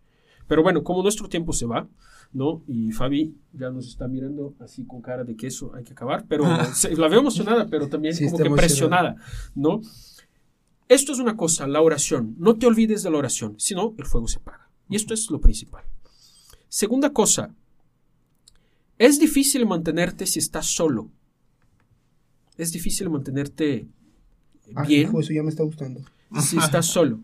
Pero 0.48 0.64
bueno, 0.64 0.84
como 0.84 1.02
nuestro 1.02 1.30
tiempo 1.30 1.54
se 1.54 1.66
va, 1.66 1.88
¿no? 2.36 2.64
Y 2.68 2.92
Fabi 2.92 3.34
ya 3.54 3.70
nos 3.72 3.88
está 3.88 4.10
mirando 4.10 4.54
así 4.60 4.86
con 4.86 5.02
cara 5.02 5.24
de 5.24 5.38
que 5.38 5.48
eso 5.48 5.74
hay 5.74 5.86
que 5.86 5.94
acabar, 5.94 6.26
pero 6.28 6.44
la 6.98 7.08
veo 7.08 7.22
emocionada, 7.22 7.66
pero 7.68 7.88
también 7.88 8.14
como 8.18 8.38
que 8.38 8.50
presionada, 8.52 9.16
¿no? 9.56 9.82
Esto 10.88 11.14
es 11.14 11.20
una 11.20 11.36
cosa, 11.36 11.66
la 11.66 11.82
oración. 11.82 12.36
No 12.38 12.58
te 12.58 12.68
olvides 12.68 13.02
de 13.04 13.10
la 13.10 13.18
oración, 13.18 13.56
si 13.58 13.74
no, 13.74 13.96
el 13.98 14.06
fuego 14.06 14.28
se 14.28 14.40
apaga. 14.40 14.70
Y 14.90 14.98
esto 14.98 15.14
es 15.14 15.32
lo 15.32 15.40
principal. 15.40 15.84
Segunda 16.68 17.12
cosa, 17.12 17.56
es 19.00 19.18
difícil 19.18 19.66
mantenerte 19.66 20.28
si 20.28 20.40
estás 20.40 20.68
solo. 20.68 21.10
Es 22.58 22.74
difícil 22.74 23.10
mantenerte 23.10 23.88
ah, 24.76 24.84
bien. 24.84 25.10
eso 25.18 25.34
ya 25.34 25.42
me 25.42 25.50
está 25.50 25.64
gustando. 25.64 26.02
Si 26.42 26.58
estás 26.58 26.86
solo. 26.98 27.22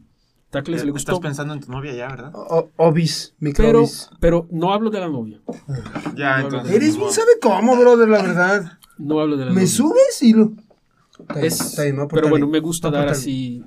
Tacles 0.52 0.84
le 0.84 0.92
gustó. 0.92 1.14
Estás 1.14 1.24
pensando 1.24 1.54
en 1.54 1.62
tu 1.62 1.72
novia 1.72 1.94
ya, 1.94 2.10
¿verdad? 2.10 2.34
obis, 2.76 3.34
pero, 3.56 3.86
pero 4.20 4.48
no 4.52 4.74
hablo 4.74 4.90
de 4.90 5.00
la 5.00 5.08
novia. 5.08 5.40
ya, 6.16 6.42
entonces. 6.42 6.74
Eres 6.74 6.98
bien 6.98 7.10
sabe 7.10 7.32
cómo, 7.42 7.78
brother, 7.78 8.10
la 8.10 8.22
verdad. 8.22 8.80
No 8.98 9.22
hablo 9.22 9.38
de 9.38 9.46
la 9.46 9.52
novia. 9.52 9.62
Me 9.62 9.68
subes 9.68 10.22
y 10.22 10.34
lo. 10.34 10.54
Es, 11.36 11.78
pero 12.10 12.30
bueno, 12.30 12.48
me 12.48 12.60
gusta 12.60 12.90
dar 12.90 13.08
así 13.08 13.64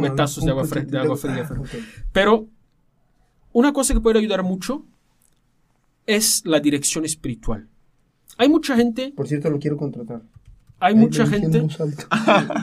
metazos 0.00 0.44
de 0.44 0.50
agua, 0.50 0.64
de 0.64 0.98
agua 0.98 1.16
fría. 1.16 1.48
Pero 2.12 2.46
una 3.52 3.72
cosa 3.72 3.92
que 3.92 4.00
puede 4.00 4.18
ayudar 4.20 4.44
mucho 4.44 4.84
es 6.06 6.42
la 6.44 6.60
dirección 6.60 7.04
espiritual. 7.04 7.68
Hay 8.36 8.48
mucha 8.48 8.76
gente. 8.76 9.12
Por 9.16 9.26
cierto, 9.26 9.50
lo 9.50 9.58
quiero 9.58 9.76
contratar. 9.76 10.22
Hay 10.82 10.94
mucha 10.94 11.26
gente, 11.26 11.66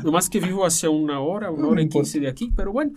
nomás 0.04 0.28
que 0.32 0.40
vivo 0.40 0.66
hace 0.66 0.88
una 0.88 1.20
hora, 1.20 1.52
una 1.52 1.68
hora 1.68 1.84
y 1.84 1.88
quince 1.88 2.20
de 2.20 2.28
aquí, 2.28 2.52
pero 2.56 2.74
bueno. 2.74 2.94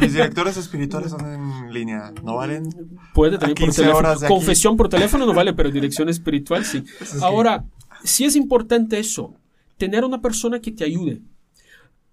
Mis 0.00 0.14
directores 0.14 0.56
espirituales 0.56 1.10
son 1.10 1.26
en 1.26 1.72
línea, 1.72 2.14
¿no 2.24 2.36
valen? 2.36 2.64
Puede 3.12 3.36
también 3.36 3.56
por 3.56 3.74
teléfono. 3.74 4.08
Confesión 4.26 4.76
por 4.78 4.88
teléfono 4.88 5.26
no 5.26 5.34
vale, 5.34 5.52
pero 5.52 5.70
dirección 5.70 6.08
espiritual 6.08 6.64
sí. 6.64 6.82
Ahora, 7.22 7.66
sí 8.02 8.24
es 8.24 8.36
importante 8.36 8.98
eso, 8.98 9.34
tener 9.76 10.02
una 10.02 10.22
persona 10.22 10.60
que 10.60 10.72
te 10.72 10.84
ayude. 10.84 11.20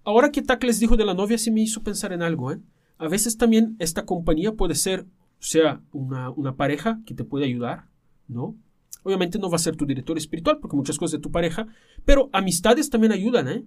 Ahora 0.04 0.30
que 0.30 0.44
les 0.60 0.78
dijo 0.78 0.98
de 0.98 1.06
la 1.06 1.14
novia, 1.14 1.38
sí 1.38 1.50
me 1.50 1.62
hizo 1.62 1.82
pensar 1.82 2.12
en 2.12 2.22
algo, 2.22 2.52
¿eh? 2.52 2.60
A 2.98 3.08
veces 3.08 3.38
también 3.38 3.76
esta 3.78 4.04
compañía 4.04 4.52
puede 4.52 4.74
ser, 4.74 5.00
o 5.02 5.06
sea, 5.42 5.80
una, 5.90 6.30
una 6.30 6.54
pareja 6.54 7.00
que 7.06 7.14
te 7.14 7.24
puede 7.24 7.46
ayudar, 7.46 7.86
¿no? 8.28 8.54
Obviamente 9.06 9.38
no 9.38 9.48
va 9.48 9.54
a 9.54 9.60
ser 9.60 9.76
tu 9.76 9.86
director 9.86 10.18
espiritual, 10.18 10.58
porque 10.60 10.74
muchas 10.74 10.98
cosas 10.98 11.12
de 11.12 11.22
tu 11.22 11.30
pareja, 11.30 11.68
pero 12.04 12.28
amistades 12.32 12.90
también 12.90 13.12
ayudan, 13.12 13.46
¿eh? 13.46 13.64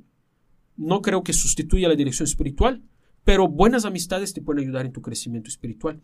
No 0.76 1.02
creo 1.02 1.24
que 1.24 1.32
sustituya 1.32 1.88
la 1.88 1.96
dirección 1.96 2.26
espiritual, 2.26 2.84
pero 3.24 3.48
buenas 3.48 3.86
amistades 3.86 4.34
te 4.34 4.42
pueden 4.42 4.66
ayudar 4.66 4.86
en 4.86 4.92
tu 4.92 5.02
crecimiento 5.02 5.48
espiritual. 5.48 6.02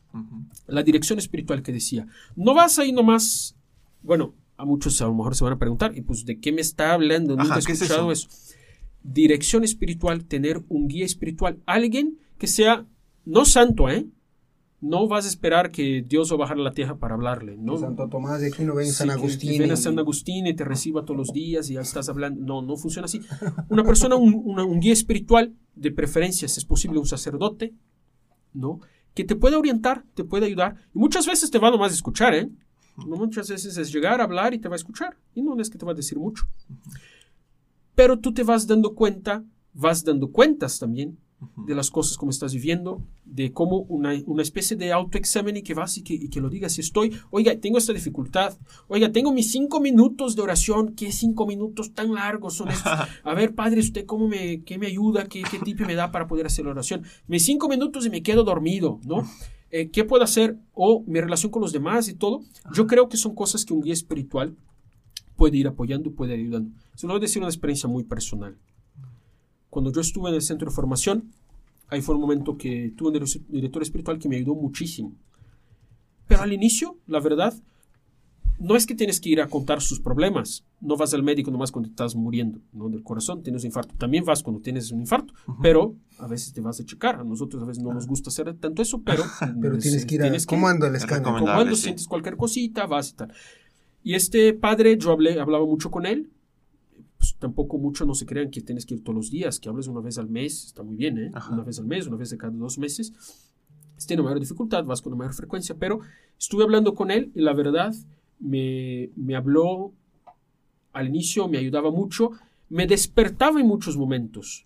La 0.67 0.83
dirección 0.83 1.19
espiritual 1.19 1.63
que 1.63 1.73
decía, 1.73 2.07
no 2.37 2.53
vas 2.53 2.79
ahí 2.79 2.93
nomás, 2.93 3.57
bueno, 4.01 4.35
a 4.55 4.63
muchos 4.63 5.01
a 5.01 5.05
lo 5.07 5.13
mejor 5.13 5.35
se 5.35 5.43
van 5.43 5.51
a 5.51 5.59
preguntar, 5.59 5.97
¿y 5.97 6.01
pues 6.01 6.23
de 6.23 6.39
qué 6.39 6.53
me 6.53 6.61
está 6.61 6.93
hablando? 6.93 7.35
Nunca 7.35 7.55
he 7.55 7.59
escuchado 7.73 8.13
eso? 8.13 8.29
Dirección 9.03 9.65
espiritual, 9.65 10.23
tener 10.23 10.63
un 10.69 10.87
guía 10.87 11.03
espiritual, 11.03 11.61
alguien 11.65 12.19
que 12.37 12.47
sea 12.47 12.85
no 13.25 13.43
santo, 13.43 13.89
¿eh? 13.89 14.05
No 14.85 15.07
vas 15.07 15.25
a 15.25 15.29
esperar 15.29 15.71
que 15.71 16.03
Dios 16.07 16.31
va 16.31 16.35
a 16.35 16.39
bajar 16.39 16.57
a 16.57 16.61
la 16.61 16.71
tierra 16.71 16.97
para 16.97 17.15
hablarle, 17.15 17.57
¿no? 17.57 17.75
Santo 17.77 18.07
Tomás 18.07 18.39
de 18.39 18.47
Aquino 18.47 18.75
ven 18.75 18.91
San 18.91 19.09
Agustín. 19.09 19.63
Que, 19.63 19.71
a 19.71 19.75
San 19.75 19.97
Agustín 19.97 20.45
y 20.45 20.53
te 20.53 20.63
reciba 20.63 21.03
todos 21.05 21.17
los 21.17 21.33
días 21.33 21.69
y 21.71 21.73
ya 21.73 21.81
estás 21.81 22.07
hablando. 22.07 22.45
No, 22.45 22.61
no 22.61 22.77
funciona 22.77 23.05
así. 23.05 23.19
Una 23.69 23.83
persona, 23.83 24.15
un, 24.15 24.79
guía 24.79 24.93
espiritual, 24.93 25.55
de 25.75 25.91
preferencia, 25.91 26.47
si 26.47 26.59
es 26.59 26.65
posible, 26.65 26.99
un 26.99 27.07
sacerdote, 27.07 27.73
¿no? 28.53 28.79
Que 29.15 29.23
te 29.23 29.35
puede 29.35 29.55
orientar, 29.55 30.05
te 30.13 30.23
puede 30.23 30.45
ayudar. 30.45 30.75
Y 30.93 30.99
muchas 30.99 31.25
veces 31.25 31.49
te 31.49 31.57
va 31.57 31.71
nomás 31.71 31.91
a 31.91 31.95
escuchar, 31.95 32.35
¿eh? 32.35 32.49
Muchas 32.95 33.49
veces 33.49 33.75
es 33.77 33.91
llegar 33.91 34.21
a 34.21 34.25
hablar 34.25 34.53
y 34.53 34.59
te 34.59 34.69
va 34.69 34.75
a 34.75 34.77
escuchar. 34.77 35.17
Y 35.33 35.41
no 35.41 35.59
es 35.59 35.69
que 35.69 35.79
te 35.79 35.85
va 35.85 35.93
a 35.93 35.95
decir 35.95 36.19
mucho. 36.19 36.47
Pero 37.95 38.19
tú 38.19 38.33
te 38.33 38.43
vas 38.43 38.67
dando 38.67 38.93
cuenta, 38.93 39.43
vas 39.73 40.03
dando 40.03 40.31
cuentas 40.31 40.77
también 40.77 41.17
de 41.55 41.75
las 41.75 41.91
cosas 41.91 42.17
como 42.17 42.31
estás 42.31 42.53
viviendo, 42.53 43.01
de 43.25 43.51
cómo 43.51 43.79
una, 43.89 44.13
una 44.25 44.41
especie 44.41 44.77
de 44.77 44.91
autoexamen 44.91 45.57
y 45.57 45.61
que 45.61 45.73
vas 45.73 45.97
y 45.97 46.03
que, 46.03 46.13
y 46.13 46.29
que 46.29 46.41
lo 46.41 46.49
digas, 46.49 46.73
si 46.73 46.81
estoy, 46.81 47.15
oiga, 47.31 47.55
tengo 47.59 47.77
esta 47.77 47.93
dificultad, 47.93 48.57
oiga, 48.87 49.11
tengo 49.11 49.33
mis 49.33 49.51
cinco 49.51 49.79
minutos 49.79 50.35
de 50.35 50.41
oración, 50.41 50.95
¿qué 50.95 51.11
cinco 51.11 51.45
minutos 51.45 51.93
tan 51.93 52.13
largos 52.13 52.55
son 52.55 52.69
estos? 52.69 52.91
A 53.23 53.33
ver, 53.33 53.55
padre, 53.55 53.79
¿usted 53.79 54.05
cómo 54.05 54.27
me, 54.27 54.63
qué 54.63 54.77
me 54.77 54.87
ayuda, 54.87 55.25
qué, 55.25 55.43
qué 55.49 55.59
tip 55.59 55.81
me 55.81 55.95
da 55.95 56.11
para 56.11 56.27
poder 56.27 56.45
hacer 56.45 56.65
la 56.65 56.71
oración? 56.71 57.03
Mis 57.27 57.45
cinco 57.45 57.67
minutos 57.67 58.05
y 58.05 58.09
me 58.09 58.23
quedo 58.23 58.43
dormido, 58.43 58.99
¿no? 59.05 59.25
Eh, 59.71 59.89
¿Qué 59.89 60.03
puedo 60.03 60.23
hacer? 60.23 60.57
O 60.73 61.03
mi 61.05 61.19
relación 61.19 61.51
con 61.51 61.61
los 61.61 61.73
demás 61.73 62.07
y 62.07 62.13
todo. 62.13 62.41
Yo 62.73 62.87
creo 62.87 63.09
que 63.09 63.17
son 63.17 63.35
cosas 63.35 63.65
que 63.65 63.73
un 63.73 63.81
guía 63.81 63.93
espiritual 63.93 64.55
puede 65.35 65.57
ir 65.57 65.67
apoyando, 65.67 66.11
puede 66.11 66.35
ir 66.35 66.41
ayudando. 66.41 66.71
Se 66.95 67.07
lo 67.07 67.13
voy 67.13 67.19
a 67.19 67.21
decir 67.21 67.41
una 67.41 67.49
experiencia 67.49 67.89
muy 67.89 68.03
personal. 68.03 68.57
Cuando 69.75 69.91
yo 69.91 69.99
estuve 69.99 70.29
en 70.29 70.35
el 70.35 70.41
centro 70.41 70.69
de 70.69 70.73
formación, 70.73 71.33
ahí 71.89 72.01
fue 72.01 72.15
un 72.15 72.21
momento 72.21 72.55
que 72.55 72.93
tuve 72.95 73.19
un 73.19 73.25
director 73.49 73.81
espiritual 73.81 74.17
que 74.17 74.29
me 74.29 74.37
ayudó 74.37 74.55
muchísimo. 74.55 75.11
Pero 76.29 76.43
al 76.43 76.53
inicio, 76.53 76.97
la 77.07 77.19
verdad, 77.19 77.53
no 78.57 78.77
es 78.77 78.85
que 78.85 78.95
tienes 78.95 79.19
que 79.19 79.27
ir 79.27 79.41
a 79.41 79.49
contar 79.49 79.81
sus 79.81 79.99
problemas. 79.99 80.63
No 80.79 80.95
vas 80.95 81.13
al 81.13 81.23
médico 81.23 81.51
nomás 81.51 81.73
cuando 81.73 81.89
estás 81.89 82.15
muriendo 82.15 82.61
¿no? 82.71 82.87
del 82.87 83.03
corazón, 83.03 83.43
tienes 83.43 83.63
un 83.63 83.67
infarto. 83.67 83.93
También 83.97 84.23
vas 84.23 84.43
cuando 84.43 84.61
tienes 84.61 84.93
un 84.93 85.01
infarto, 85.01 85.33
pero 85.61 85.93
a 86.19 86.27
veces 86.27 86.53
te 86.53 86.61
vas 86.61 86.79
a 86.79 86.85
checar. 86.85 87.19
A 87.19 87.25
nosotros 87.25 87.61
a 87.61 87.65
veces 87.65 87.83
no 87.83 87.93
nos 87.93 88.07
gusta 88.07 88.29
hacer 88.29 88.53
tanto 88.53 88.81
eso, 88.81 89.01
pero, 89.01 89.25
pero 89.61 89.77
tienes 89.77 90.05
que 90.05 90.15
ir 90.15 90.23
a... 90.23 90.31
¿Cómo 90.47 90.69
anda 90.69 90.87
el 90.87 90.95
escándalo? 90.95 91.43
Cuando 91.43 91.75
sientes 91.75 92.07
cualquier 92.07 92.37
cosita, 92.37 92.87
vas 92.87 93.09
y 93.09 93.15
tal. 93.15 93.33
Y 94.03 94.13
este 94.13 94.53
padre, 94.53 94.97
yo 94.97 95.11
hablé, 95.11 95.37
hablaba 95.37 95.65
mucho 95.65 95.91
con 95.91 96.05
él 96.05 96.31
tampoco 97.45 97.77
mucho 97.77 98.07
no 98.07 98.15
se 98.15 98.25
crean 98.25 98.49
que 98.49 98.59
tienes 98.61 98.87
que 98.87 98.95
ir 98.95 99.03
todos 99.03 99.15
los 99.15 99.29
días, 99.29 99.59
que 99.59 99.69
hables 99.69 99.85
una 99.85 100.01
vez 100.01 100.17
al 100.17 100.27
mes, 100.27 100.65
está 100.65 100.81
muy 100.81 100.95
bien, 100.95 101.19
¿eh? 101.19 101.31
Una 101.51 101.63
vez 101.63 101.77
al 101.77 101.85
mes, 101.85 102.07
una 102.07 102.17
vez 102.17 102.31
de 102.31 102.37
cada 102.39 102.51
dos 102.51 102.79
meses. 102.79 103.13
Si 103.97 104.07
tiene 104.07 104.23
mayor 104.23 104.39
dificultad, 104.39 104.83
vas 104.83 104.99
con 104.99 105.13
una 105.13 105.19
mayor 105.19 105.35
frecuencia, 105.35 105.75
pero 105.77 105.99
estuve 106.39 106.63
hablando 106.63 106.95
con 106.95 107.11
él 107.11 107.31
y 107.35 107.41
la 107.41 107.53
verdad 107.53 107.93
me, 108.39 109.11
me 109.15 109.35
habló 109.35 109.93
al 110.91 111.07
inicio, 111.07 111.47
me 111.47 111.59
ayudaba 111.59 111.91
mucho, 111.91 112.31
me 112.67 112.87
despertaba 112.87 113.61
en 113.61 113.67
muchos 113.67 113.95
momentos. 113.95 114.65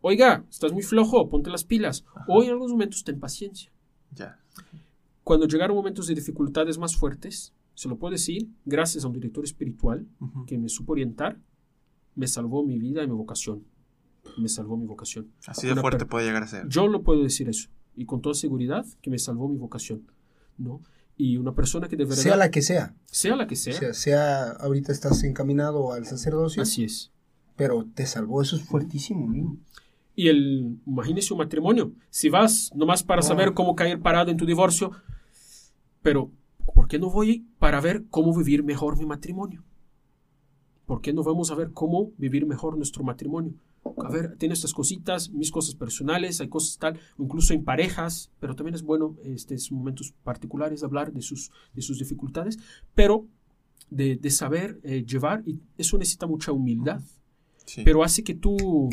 oiga, 0.00 0.44
estás 0.50 0.72
muy 0.72 0.82
flojo, 0.82 1.28
ponte 1.28 1.50
las 1.50 1.62
pilas. 1.62 2.04
O 2.26 2.42
en 2.42 2.50
algunos 2.50 2.72
momentos 2.72 3.04
ten 3.04 3.20
paciencia. 3.20 3.70
Ya. 4.12 4.40
Cuando 5.22 5.46
llegaron 5.46 5.76
momentos 5.76 6.08
de 6.08 6.16
dificultades 6.16 6.78
más 6.78 6.96
fuertes, 6.96 7.52
se 7.74 7.88
lo 7.88 7.96
puedo 7.96 8.10
decir, 8.10 8.48
gracias 8.64 9.04
a 9.04 9.06
un 9.06 9.14
director 9.14 9.44
espiritual 9.44 10.04
que 10.48 10.58
me 10.58 10.68
supo 10.68 10.94
orientar, 10.94 11.38
me 12.18 12.26
salvó 12.26 12.64
mi 12.64 12.78
vida 12.78 13.04
y 13.04 13.06
mi 13.06 13.14
vocación. 13.14 13.64
Me 14.36 14.48
salvó 14.48 14.76
mi 14.76 14.86
vocación. 14.86 15.30
Así 15.46 15.68
de 15.68 15.72
Una 15.72 15.82
fuerte 15.82 16.04
puede 16.04 16.26
llegar 16.26 16.42
a 16.42 16.48
ser. 16.48 16.68
Yo 16.68 16.88
lo 16.88 17.02
puedo 17.02 17.22
decir 17.22 17.48
eso. 17.48 17.68
Y 17.94 18.06
con 18.06 18.20
toda 18.20 18.34
seguridad 18.34 18.84
que 19.00 19.08
me 19.08 19.18
salvó 19.20 19.48
mi 19.48 19.56
vocación. 19.56 20.02
¿no? 20.56 20.82
Y 21.16 21.36
una 21.36 21.54
persona 21.54 21.86
que 21.86 21.96
de 21.96 22.04
verdad, 22.04 22.22
Sea 22.22 22.36
la 22.36 22.50
que 22.50 22.60
sea. 22.60 22.96
sea 23.06 23.36
la 23.36 23.46
que 23.46 23.54
O 23.54 23.56
sea, 23.56 23.72
sea, 23.72 23.94
sea, 23.94 24.50
ahorita 24.50 24.90
estás 24.90 25.22
encaminado 25.22 25.92
al 25.92 26.06
sacerdocio, 26.06 26.60
así 26.60 26.82
es. 26.82 27.12
pero 27.54 27.86
te 27.94 28.04
salvó. 28.04 28.42
Eso 28.42 28.56
es 28.56 28.62
fuertísimo, 28.62 29.24
amigo. 29.24 29.56
Y 30.16 30.26
el, 30.26 30.80
imagínese 30.86 31.32
un 31.32 31.38
matrimonio. 31.38 31.92
Si 32.10 32.28
vas 32.28 32.72
nomás 32.74 33.04
para 33.04 33.22
saber 33.22 33.54
cómo 33.54 33.76
caer 33.76 34.00
parado 34.00 34.32
en 34.32 34.36
tu 34.36 34.44
divorcio, 34.44 34.90
pero 36.02 36.32
¿por 36.74 36.88
qué 36.88 36.98
no 36.98 37.10
voy 37.10 37.46
para 37.60 37.80
ver 37.80 38.04
cómo 38.10 38.36
vivir 38.36 38.64
mejor 38.64 38.98
mi 38.98 39.06
matrimonio? 39.06 39.62
¿Por 40.88 41.02
qué 41.02 41.12
no 41.12 41.22
vamos 41.22 41.50
a 41.50 41.54
ver 41.54 41.72
cómo 41.72 42.12
vivir 42.16 42.46
mejor 42.46 42.76
nuestro 42.78 43.04
matrimonio? 43.04 43.52
A 44.04 44.08
ver, 44.10 44.36
tiene 44.38 44.54
estas 44.54 44.72
cositas, 44.72 45.30
mis 45.30 45.50
cosas 45.50 45.74
personales, 45.74 46.40
hay 46.40 46.48
cosas 46.48 46.78
tal, 46.78 46.98
incluso 47.18 47.52
en 47.52 47.62
parejas, 47.62 48.30
pero 48.40 48.56
también 48.56 48.74
es 48.74 48.82
bueno 48.82 49.14
este, 49.22 49.54
en 49.54 49.60
momentos 49.76 50.14
particulares 50.24 50.82
hablar 50.82 51.12
de 51.12 51.20
sus, 51.20 51.50
de 51.74 51.82
sus 51.82 51.98
dificultades, 51.98 52.58
pero 52.94 53.26
de, 53.90 54.16
de 54.16 54.30
saber 54.30 54.80
eh, 54.82 55.04
llevar, 55.06 55.42
y 55.46 55.60
eso 55.76 55.98
necesita 55.98 56.26
mucha 56.26 56.52
humildad, 56.52 57.02
Sí. 57.66 57.82
pero 57.84 58.02
hace 58.02 58.24
que 58.24 58.34
tú 58.34 58.88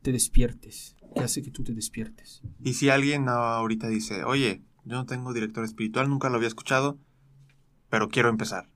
te 0.00 0.12
despiertes, 0.12 0.94
que 1.14 1.22
hace 1.22 1.42
que 1.42 1.50
tú 1.50 1.64
te 1.64 1.74
despiertes. 1.74 2.40
Y 2.62 2.74
si 2.74 2.88
alguien 2.88 3.28
ahorita 3.28 3.88
dice, 3.88 4.22
oye, 4.22 4.62
yo 4.84 4.94
no 4.94 5.06
tengo 5.06 5.32
director 5.32 5.64
espiritual, 5.64 6.08
nunca 6.08 6.28
lo 6.30 6.36
había 6.36 6.46
escuchado, 6.46 6.98
pero 7.90 8.08
quiero 8.08 8.28
empezar. 8.28 8.68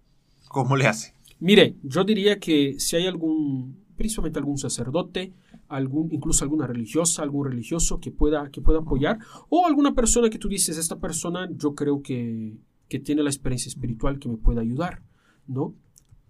¿Cómo 0.49 0.77
le 0.77 0.89
hace? 0.89 1.15
Mire, 1.39 1.77
yo 1.83 2.05
diría 2.05 2.39
que 2.39 2.79
si 2.79 2.97
hay 2.97 3.07
algún, 3.07 3.85
principalmente 3.97 4.39
algún 4.39 4.59
sacerdote, 4.59 5.33
algún, 5.69 6.13
incluso 6.13 6.45
alguna 6.45 6.67
religiosa, 6.67 7.23
algún 7.23 7.47
religioso 7.47 8.01
que 8.01 8.11
pueda, 8.11 8.51
que 8.51 8.61
pueda 8.61 8.81
apoyar, 8.81 9.19
o 9.49 9.67
alguna 9.67 9.95
persona 9.95 10.31
que 10.31 10.39
tú 10.39 10.49
dices, 10.49 10.79
esta 10.79 10.99
persona 10.99 11.49
yo 11.55 11.75
creo 11.75 12.03
que, 12.03 12.57
que 12.89 12.99
tiene 12.99 13.23
la 13.23 13.31
experiencia 13.31 13.69
espiritual 13.69 14.19
que 14.19 14.29
me 14.29 14.37
pueda 14.37 14.61
ayudar, 14.61 15.03
¿no? 15.47 15.75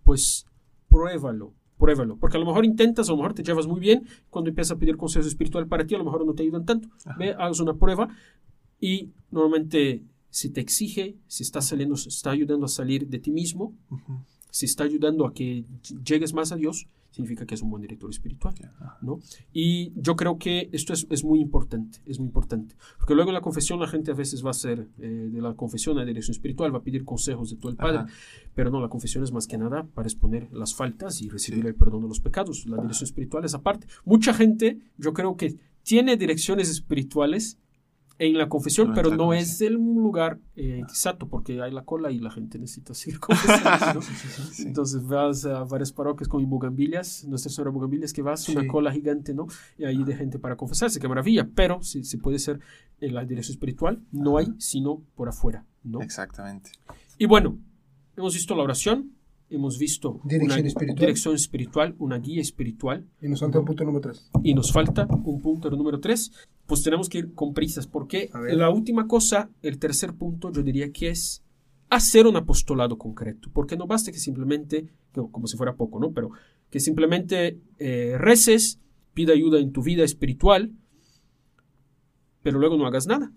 Pues 0.02 0.46
pruébalo, 0.88 1.52
pruébalo, 1.78 2.16
porque 2.16 2.36
a 2.36 2.40
lo 2.40 2.46
mejor 2.46 2.64
intentas, 2.64 3.08
a 3.08 3.12
lo 3.12 3.18
mejor 3.18 3.34
te 3.34 3.42
llevas 3.42 3.66
muy 3.66 3.80
bien, 3.80 4.06
cuando 4.30 4.48
empiezas 4.50 4.76
a 4.76 4.78
pedir 4.78 4.96
consejo 4.96 5.26
espiritual 5.26 5.66
para 5.68 5.86
ti, 5.86 5.94
a 5.94 5.98
lo 5.98 6.04
mejor 6.04 6.24
no 6.26 6.34
te 6.34 6.42
ayudan 6.42 6.64
tanto. 6.64 6.88
Ajá. 7.04 7.16
Ve, 7.18 7.30
hagas 7.32 7.60
una 7.60 7.74
prueba 7.74 8.08
y 8.80 9.10
normalmente 9.30 10.04
si 10.30 10.50
te 10.50 10.60
exige, 10.60 11.16
si 11.26 11.42
está 11.42 11.60
saliendo, 11.60 11.94
está 11.94 12.30
ayudando 12.30 12.66
a 12.66 12.68
salir 12.68 13.08
de 13.08 13.18
ti 13.18 13.30
mismo, 13.30 13.74
Ujú. 13.90 14.20
Si 14.56 14.64
está 14.64 14.84
ayudando 14.84 15.26
a 15.26 15.34
que 15.34 15.64
llegues 16.02 16.32
más 16.32 16.50
a 16.50 16.56
Dios, 16.56 16.86
significa 17.10 17.44
que 17.46 17.54
es 17.54 17.60
un 17.62 17.70
buen 17.70 17.82
director 17.82 18.08
espiritual. 18.10 18.54
¿no? 19.02 19.18
Y 19.52 19.92
yo 20.00 20.16
creo 20.16 20.38
que 20.38 20.70
esto 20.72 20.94
es, 20.94 21.06
es 21.10 21.24
muy 21.24 21.40
importante, 21.40 21.98
es 22.06 22.18
muy 22.18 22.26
importante. 22.28 22.74
Porque 22.98 23.14
luego 23.14 23.30
en 23.30 23.34
la 23.34 23.42
confesión 23.42 23.80
la 23.80 23.86
gente 23.86 24.12
a 24.12 24.14
veces 24.14 24.42
va 24.44 24.50
a 24.50 24.54
ser 24.54 24.88
eh, 24.98 25.28
de 25.30 25.40
la 25.42 25.54
confesión 25.54 25.96
a 25.98 26.00
la 26.00 26.06
dirección 26.06 26.32
espiritual, 26.34 26.74
va 26.74 26.78
a 26.78 26.82
pedir 26.82 27.04
consejos 27.04 27.50
de 27.50 27.56
todo 27.56 27.70
el 27.70 27.76
Padre, 27.76 27.98
Ajá. 27.98 28.06
pero 28.54 28.70
no, 28.70 28.80
la 28.80 28.88
confesión 28.88 29.22
es 29.24 29.30
más 29.32 29.46
que 29.46 29.58
nada 29.58 29.86
para 29.94 30.08
exponer 30.08 30.50
las 30.52 30.74
faltas 30.74 31.20
y 31.20 31.28
recibir 31.28 31.62
Sí. 31.62 31.68
el 31.68 31.74
perdón 31.74 32.02
de 32.02 32.08
los 32.08 32.20
pecados. 32.20 32.64
La 32.66 32.78
dirección 32.78 33.04
espiritual 33.04 33.44
es 33.44 33.52
aparte. 33.54 33.86
Mucha 34.06 34.32
gente, 34.32 34.78
yo 34.96 35.12
creo 35.12 35.36
que 35.36 35.56
tiene 35.82 36.16
direcciones 36.16 36.68
espirituales 36.70 37.58
en 38.18 38.38
la 38.38 38.48
confesión, 38.48 38.92
pero 38.94 39.10
no 39.10 39.26
con 39.26 39.36
es 39.36 39.60
el 39.60 39.74
lugar 39.74 40.38
eh, 40.54 40.80
exacto, 40.82 41.28
porque 41.28 41.60
hay 41.60 41.70
la 41.70 41.84
cola 41.84 42.10
y 42.10 42.18
la 42.18 42.30
gente 42.30 42.58
necesita 42.58 42.94
seguir 42.94 43.20
confesando. 43.20 44.00
¿no? 44.00 44.02
Sí. 44.02 44.62
Entonces 44.66 45.06
vas 45.06 45.44
a 45.44 45.64
varias 45.64 45.92
parroquias 45.92 46.28
como 46.28 46.42
en 46.42 46.48
Bugambilias, 46.48 47.24
Nuestra 47.24 47.50
Señora 47.50 47.70
de 47.70 47.74
Bugambilias, 47.74 48.12
que 48.12 48.22
vas, 48.22 48.48
una 48.48 48.66
cola 48.66 48.92
gigante, 48.92 49.34
¿no? 49.34 49.46
Y 49.76 49.84
ahí 49.84 50.02
de 50.02 50.16
gente 50.16 50.38
para 50.38 50.56
confesarse, 50.56 50.98
qué 50.98 51.08
maravilla. 51.08 51.48
Pero 51.54 51.82
si, 51.82 52.04
si 52.04 52.16
puede 52.16 52.38
ser 52.38 52.60
en 53.00 53.14
la 53.14 53.24
dirección 53.24 53.54
espiritual, 53.54 54.02
no 54.12 54.38
hay, 54.38 54.48
sino 54.58 55.02
por 55.14 55.28
afuera, 55.28 55.66
¿no? 55.82 56.00
Exactamente. 56.00 56.70
Y 57.18 57.26
bueno, 57.26 57.58
hemos 58.16 58.34
visto 58.34 58.54
la 58.54 58.62
oración, 58.62 59.15
hemos 59.48 59.78
visto 59.78 60.20
Dirección 60.24 60.58
una 60.60 60.68
espiritual. 60.68 60.98
dirección 60.98 61.34
espiritual, 61.34 61.94
una 61.98 62.18
guía 62.18 62.40
espiritual, 62.40 63.06
Y 63.22 63.28
nos 63.28 63.40
falta 63.40 63.58
el 63.58 63.64
punto 63.64 63.84
número 63.84 64.00
3. 64.00 64.30
y 64.42 64.54
nos 64.54 64.72
falta 64.72 65.06
un 65.24 65.40
punto 65.40 65.70
número 65.70 66.00
tres, 66.00 66.32
pues 66.66 66.82
tenemos 66.82 67.08
que 67.08 67.18
ir 67.18 67.34
con 67.34 67.54
prisas, 67.54 67.86
porque 67.86 68.30
la 68.54 68.70
última 68.70 69.06
cosa, 69.06 69.48
el 69.62 69.78
tercer 69.78 70.14
punto, 70.14 70.50
yo 70.52 70.62
diría 70.62 70.90
que 70.90 71.10
es 71.10 71.42
hacer 71.90 72.26
un 72.26 72.36
apostolado 72.36 72.98
concreto, 72.98 73.48
porque 73.52 73.76
no 73.76 73.86
basta 73.86 74.10
que 74.10 74.18
simplemente, 74.18 74.88
como 75.12 75.46
si 75.46 75.56
fuera 75.56 75.76
poco, 75.76 76.00
¿no? 76.00 76.10
Pero 76.12 76.30
que 76.70 76.80
simplemente 76.80 77.60
eh, 77.78 78.16
reces, 78.18 78.80
pida 79.14 79.32
ayuda 79.32 79.60
en 79.60 79.70
tu 79.70 79.82
vida 79.82 80.02
espiritual, 80.02 80.72
pero 82.42 82.58
luego 82.58 82.76
no 82.76 82.86
hagas 82.86 83.06
nada. 83.06 83.32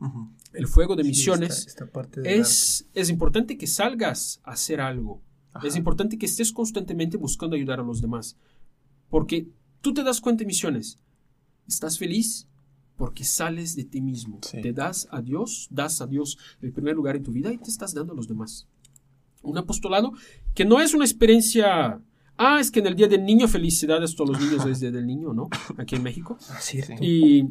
Ujú. 0.00 0.30
El 0.52 0.66
fuego 0.66 0.96
de 0.96 1.04
misiones 1.04 1.66
Esta, 1.66 1.84
de 2.20 2.36
es, 2.38 2.86
es 2.92 3.08
importante 3.08 3.56
que 3.56 3.66
salgas 3.66 4.40
a 4.44 4.52
hacer 4.52 4.80
algo. 4.80 5.22
Ajá. 5.52 5.66
Es 5.66 5.76
importante 5.76 6.18
que 6.18 6.26
estés 6.26 6.52
constantemente 6.52 7.16
buscando 7.16 7.56
ayudar 7.56 7.80
a 7.80 7.84
los 7.84 8.00
demás. 8.00 8.36
Porque 9.08 9.48
tú 9.80 9.92
te 9.92 10.02
das 10.02 10.20
cuenta 10.20 10.42
en 10.42 10.48
misiones. 10.48 10.98
Estás 11.66 11.98
feliz 11.98 12.48
porque 12.96 13.24
sales 13.24 13.74
de 13.74 13.84
ti 13.84 14.00
mismo. 14.00 14.38
Sí. 14.42 14.60
Te 14.60 14.72
das 14.72 15.08
a 15.10 15.20
Dios, 15.22 15.68
das 15.70 16.00
a 16.00 16.06
Dios 16.06 16.38
el 16.60 16.72
primer 16.72 16.94
lugar 16.94 17.16
en 17.16 17.22
tu 17.22 17.32
vida 17.32 17.52
y 17.52 17.58
te 17.58 17.70
estás 17.70 17.94
dando 17.94 18.12
a 18.12 18.16
los 18.16 18.28
demás. 18.28 18.68
Un 19.42 19.58
apostolado 19.58 20.12
que 20.54 20.64
no 20.64 20.80
es 20.80 20.94
una 20.94 21.04
experiencia. 21.04 22.00
Ah, 22.36 22.60
es 22.60 22.70
que 22.70 22.80
en 22.80 22.86
el 22.86 22.94
Día 22.94 23.08
del 23.08 23.24
Niño, 23.24 23.48
felicidades 23.48 24.12
a 24.12 24.16
todos 24.16 24.30
los 24.30 24.40
niños 24.40 24.64
desde 24.64 24.86
el 24.86 24.92
Día 24.92 25.00
del 25.00 25.06
Niño, 25.06 25.32
¿no? 25.32 25.48
Aquí 25.78 25.96
en 25.96 26.02
México. 26.02 26.38
Ah, 26.48 26.58
cierto. 26.60 26.94
Y 27.02 27.48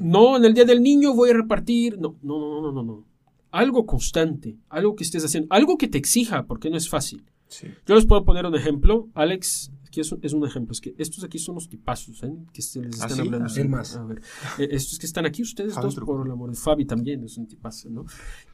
no, 0.00 0.36
en 0.36 0.44
el 0.44 0.54
Día 0.54 0.64
del 0.64 0.82
Niño 0.82 1.12
voy 1.14 1.30
a 1.30 1.34
repartir. 1.34 1.98
No, 1.98 2.16
no, 2.22 2.38
no, 2.38 2.62
no, 2.62 2.72
no, 2.72 2.82
no. 2.82 3.04
Algo 3.50 3.86
constante, 3.86 4.56
algo 4.68 4.96
que 4.96 5.04
estés 5.04 5.24
haciendo, 5.24 5.52
algo 5.52 5.76
que 5.76 5.88
te 5.88 5.98
exija, 5.98 6.46
porque 6.46 6.70
no 6.70 6.76
es 6.76 6.88
fácil. 6.88 7.24
Sí. 7.48 7.68
Yo 7.86 7.94
les 7.94 8.06
puedo 8.06 8.24
poner 8.24 8.46
un 8.46 8.54
ejemplo. 8.54 9.08
Alex, 9.14 9.70
aquí 9.86 10.00
es 10.00 10.10
un, 10.12 10.18
es 10.22 10.32
un 10.32 10.44
ejemplo. 10.46 10.72
Es 10.72 10.80
que 10.80 10.94
estos 10.98 11.22
aquí 11.24 11.38
son 11.38 11.54
los 11.54 11.68
tipazos, 11.68 12.22
¿eh? 12.24 12.34
Que 12.52 12.62
se 12.62 12.80
les 12.82 13.00
¿Ah, 13.00 13.06
están 13.06 13.16
sí? 13.16 13.20
hablando. 13.22 13.46
Ah, 13.46 13.48
Sí, 13.48 13.64
más. 13.64 13.96
A 13.96 14.04
ver, 14.04 14.20
eh, 14.58 14.68
estos 14.72 14.98
que 14.98 15.06
están 15.06 15.24
aquí, 15.26 15.42
ustedes 15.42 15.74
Fabi 15.74 15.84
dos, 15.86 15.94
Truco. 15.94 16.16
por 16.16 16.26
el 16.26 16.32
amor 16.32 16.50
de 16.50 16.56
Fabi 16.56 16.84
también, 16.84 17.22
es 17.24 17.36
un 17.38 17.46
tipazo, 17.46 17.90
¿no? 17.90 18.04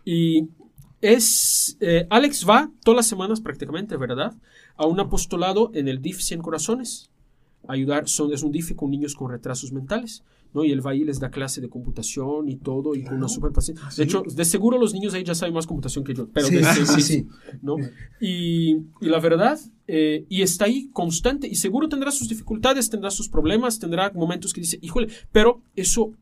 Y 0.05 0.49
es. 1.01 1.77
eh, 1.81 2.07
Alex 2.11 2.47
va 2.49 2.71
todas 2.85 2.97
las 2.97 3.07
semanas 3.07 3.41
prácticamente, 3.41 3.97
¿verdad? 3.97 4.37
A 4.77 4.87
un 4.87 5.01
apostolado 5.01 5.71
en 5.75 5.89
el 5.89 6.03
DIF 6.03 6.21
100 6.21 6.43
Corazones. 6.43 7.11
Ayudar, 7.69 8.09
son, 8.09 8.33
es 8.33 8.43
un 8.43 8.53
DIF 8.53 8.75
con 8.75 8.91
niños 8.91 9.15
con 9.15 9.31
retrasos 9.31 9.73
mentales. 9.73 10.25
¿No? 10.53 10.65
Y 10.65 10.73
él 10.73 10.85
va 10.85 10.91
ahí, 10.93 11.05
les 11.05 11.21
da 11.21 11.31
clase 11.31 11.61
de 11.61 11.69
computación 11.69 12.49
y 12.49 12.57
todo, 12.57 12.95
y 12.95 13.05
con 13.05 13.17
una 13.17 13.29
super 13.29 13.53
paciencia. 13.53 13.87
¿Ah, 13.87 13.93
De 13.97 14.05
hecho, 14.05 14.23
de 14.23 14.45
seguro 14.45 14.79
los 14.79 14.93
niños 14.93 15.15
ahí 15.15 15.25
ya 15.25 15.35
saben 15.35 15.55
más 15.55 15.67
computación 15.67 16.05
que 16.05 16.15
yo. 16.15 16.29
Pero 16.29 16.49
Sí, 16.49 16.57
de 16.57 16.65
sí, 16.87 17.01
sí. 17.01 17.27
¿no? 17.63 17.77
Y, 18.21 18.77
y 19.01 19.07
la 19.09 19.21
verdad, 19.21 19.59
eh, 19.87 20.27
y 20.29 20.43
está 20.43 20.67
ahí 20.67 20.89
constante, 20.93 21.49
y 21.49 21.55
seguro 21.55 21.89
tendrá 21.89 22.11
sus 22.11 22.29
dificultades, 22.29 22.91
tendrá 22.91 23.11
sus 23.11 23.29
problemas, 23.29 23.79
tendrá 23.79 24.13
momentos 24.15 24.53
que 24.53 24.61
dice, 24.61 24.79
híjole, 24.83 25.09
pero 25.33 25.63
eso 25.77 26.13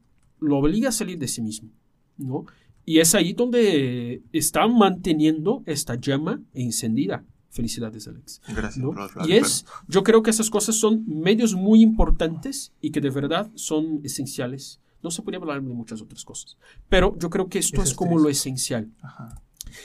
lo 0.40 0.58
obliga 0.58 0.90
a 0.90 0.92
salir 0.92 1.18
de 1.18 1.28
sí 1.28 1.42
mismo, 1.42 1.70
¿no? 2.16 2.44
Y 2.84 3.00
es 3.00 3.14
ahí 3.14 3.34
donde 3.34 4.22
está 4.32 4.66
manteniendo 4.66 5.62
esta 5.66 5.96
llama 5.96 6.40
encendida. 6.54 7.24
Felicidades, 7.50 8.06
Alex. 8.08 8.40
Gracias 8.48 8.76
¿no? 8.78 8.92
por 8.92 9.10
Y 9.28 9.32
es, 9.32 9.64
yo 9.88 10.02
creo 10.02 10.22
que 10.22 10.30
esas 10.30 10.50
cosas 10.50 10.76
son 10.76 11.04
medios 11.06 11.54
muy 11.54 11.82
importantes 11.82 12.72
y 12.80 12.90
que 12.90 13.00
de 13.00 13.10
verdad 13.10 13.50
son 13.54 14.00
esenciales. 14.04 14.80
No 15.02 15.10
se 15.10 15.22
podría 15.22 15.38
hablar 15.40 15.62
de 15.62 15.68
muchas 15.74 16.02
otras 16.02 16.24
cosas, 16.24 16.56
pero 16.88 17.16
yo 17.18 17.30
creo 17.30 17.48
que 17.48 17.58
esto 17.58 17.82
es 17.82 17.94
como 17.94 18.18
lo 18.18 18.28
esencial. 18.28 18.90
Ajá. 19.00 19.40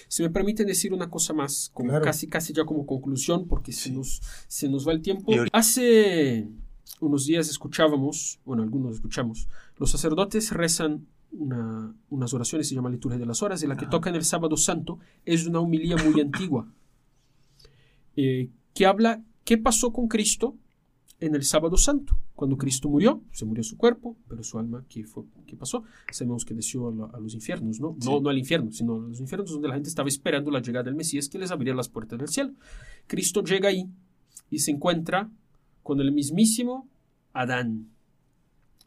Si 0.08 0.24
me 0.24 0.30
permiten 0.30 0.66
decir 0.66 0.94
una 0.94 1.10
cosa 1.10 1.34
más, 1.34 1.70
como 1.74 1.90
Claro. 1.90 2.04
casi, 2.06 2.28
casi 2.28 2.54
ya 2.54 2.66
como 2.66 2.86
conclusión, 2.86 3.48
porque 3.48 3.72
se, 3.72 3.90
Sí. 3.90 3.92
nos, 3.92 4.22
se 4.48 4.70
nos 4.70 4.88
va 4.88 4.92
el 4.94 5.02
tiempo. 5.02 5.32
Hace 5.52 6.48
unos 7.00 7.26
días 7.26 7.50
escuchábamos, 7.50 8.40
bueno, 8.46 8.64
algunos 8.64 8.96
escuchamos, 8.96 9.48
los 9.78 9.92
sacerdotes 9.92 10.52
rezan 10.52 11.06
una- 11.32 11.94
unas 12.10 12.34
oraciones, 12.34 12.68
se 12.70 12.76
llama 12.76 12.90
Liturgia 12.90 13.20
de 13.20 13.26
las 13.26 13.42
Horas, 13.44 13.62
y 13.64 13.68
la 13.68 13.76
que 13.76 13.86
Ajá. 13.86 13.92
toca 13.92 14.10
en 14.10 14.16
el 14.16 14.24
Sábado 14.24 14.56
Santo 14.58 15.00
es 15.26 15.46
una 15.48 15.60
humilía 15.60 15.96
muy 15.98 16.20
antigua, 16.22 16.72
eh, 18.16 18.50
que 18.74 18.86
habla 18.86 19.24
qué 19.44 19.58
pasó 19.58 19.92
con 19.92 20.08
Cristo 20.08 20.56
en 21.20 21.36
el 21.36 21.44
Sábado 21.44 21.78
Santo. 21.78 22.18
Cuando 22.36 22.58
Cristo 22.58 22.90
murió, 22.90 23.22
se 23.32 23.46
murió 23.46 23.64
su 23.64 23.78
cuerpo, 23.78 24.18
pero 24.28 24.44
su 24.44 24.58
alma, 24.58 24.84
¿qué, 24.90 25.06
fue, 25.06 25.24
qué 25.46 25.56
pasó? 25.56 25.84
Sabemos 26.12 26.44
que 26.44 26.54
descendió 26.54 27.10
a, 27.14 27.20
los 27.20 27.34
infiernos, 27.34 27.80
¿no? 27.80 27.96
Sí. 28.00 28.10
¿no? 28.10 28.20
No 28.20 28.30
al 28.30 28.38
infierno, 28.38 28.72
sino 28.72 28.96
a 28.96 29.08
los 29.08 29.20
infiernos 29.20 29.52
donde 29.52 29.68
la 29.68 29.76
gente 29.76 29.90
estaba 29.90 30.10
esperando 30.10 30.52
la 30.52 30.62
llegada 30.62 30.84
del 30.84 30.96
Mesías 30.96 31.30
que 31.30 31.38
les 31.38 31.52
abriría 31.52 31.76
las 31.76 31.90
puertas 31.90 32.20
del 32.20 32.28
cielo. 32.28 32.54
Cristo 33.08 33.44
llega 33.44 33.70
ahí 33.70 33.88
y 34.50 34.60
se 34.60 34.72
encuentra 34.72 35.30
con 35.84 36.02
el 36.02 36.12
mismísimo 36.12 36.90
Adán. 37.34 37.90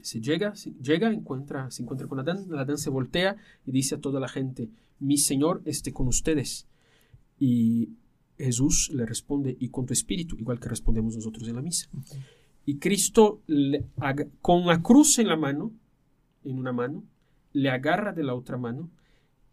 Se 0.01 0.21
llega, 0.21 0.55
se 0.55 0.73
llega, 0.83 1.11
encuentra, 1.13 1.71
se 1.71 1.83
encuentra 1.83 2.07
con 2.07 2.19
Adán, 2.19 2.47
Adán 2.55 2.79
se 2.79 2.91
voltea 2.91 3.37
y 3.65 3.73
dice 3.73 3.95
a 3.95 4.01
toda 4.01 4.21
la 4.21 4.29
gente, 4.29 4.69
mi 4.99 5.19
Señor 5.19 5.63
esté 5.65 5.93
con 5.93 6.07
ustedes. 6.09 6.67
Y 7.39 7.91
Jesús 8.39 8.91
le 8.93 9.07
responde, 9.07 9.57
y 9.59 9.69
con 9.69 9.87
tu 9.87 9.93
espíritu, 9.93 10.37
igual 10.39 10.61
que 10.61 10.69
respondemos 10.69 11.17
nosotros 11.17 11.49
en 11.49 11.57
la 11.57 11.63
misa. 11.63 11.89
Y 12.65 12.79
Cristo, 12.79 13.43
le 13.47 13.87
con 14.41 14.67
la 14.67 14.83
cruz 14.83 15.19
en 15.19 15.29
la 15.29 15.37
mano, 15.37 15.73
en 16.45 16.59
una 16.59 16.73
mano, 16.73 17.05
le 17.53 17.71
agarra 17.71 18.13
de 18.13 18.25
la 18.25 18.35
otra 18.35 18.59
mano 18.59 18.91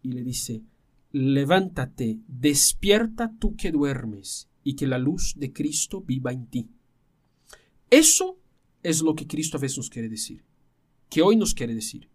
y 0.02 0.10
le 0.10 0.24
dice, 0.24 0.64
levántate, 1.12 2.20
despierta 2.28 3.32
tú 3.40 3.56
que 3.56 3.72
duermes, 3.72 4.50
y 4.64 4.76
que 4.76 4.88
la 4.88 4.98
luz 4.98 5.36
de 5.38 5.54
Cristo 5.54 6.02
viva 6.02 6.32
en 6.32 6.48
ti. 6.48 6.70
Eso 7.90 8.38
es 8.82 9.02
lo 9.02 9.16
que 9.16 9.28
Cristo 9.28 9.58
a 9.58 9.62
veces 9.62 9.78
nos 9.78 9.90
quiere 9.90 10.10
decir, 10.10 10.44
que 11.10 11.22
hoy 11.22 11.36
nos 11.36 11.54
quiere 11.54 11.76
decir. 11.76 12.10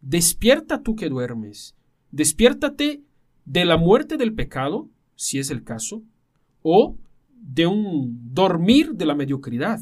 Despierta 0.00 0.82
tú 0.82 0.94
que 0.94 1.08
duermes, 1.08 1.74
despiértate 2.10 3.02
de 3.44 3.64
la 3.64 3.76
muerte 3.76 4.16
del 4.16 4.34
pecado, 4.34 4.88
si 5.16 5.38
es 5.38 5.50
el 5.50 5.64
caso, 5.64 6.02
o 6.62 6.96
de 7.34 7.66
un 7.66 8.32
dormir 8.32 8.92
de 8.92 9.06
la 9.06 9.14
mediocridad. 9.14 9.80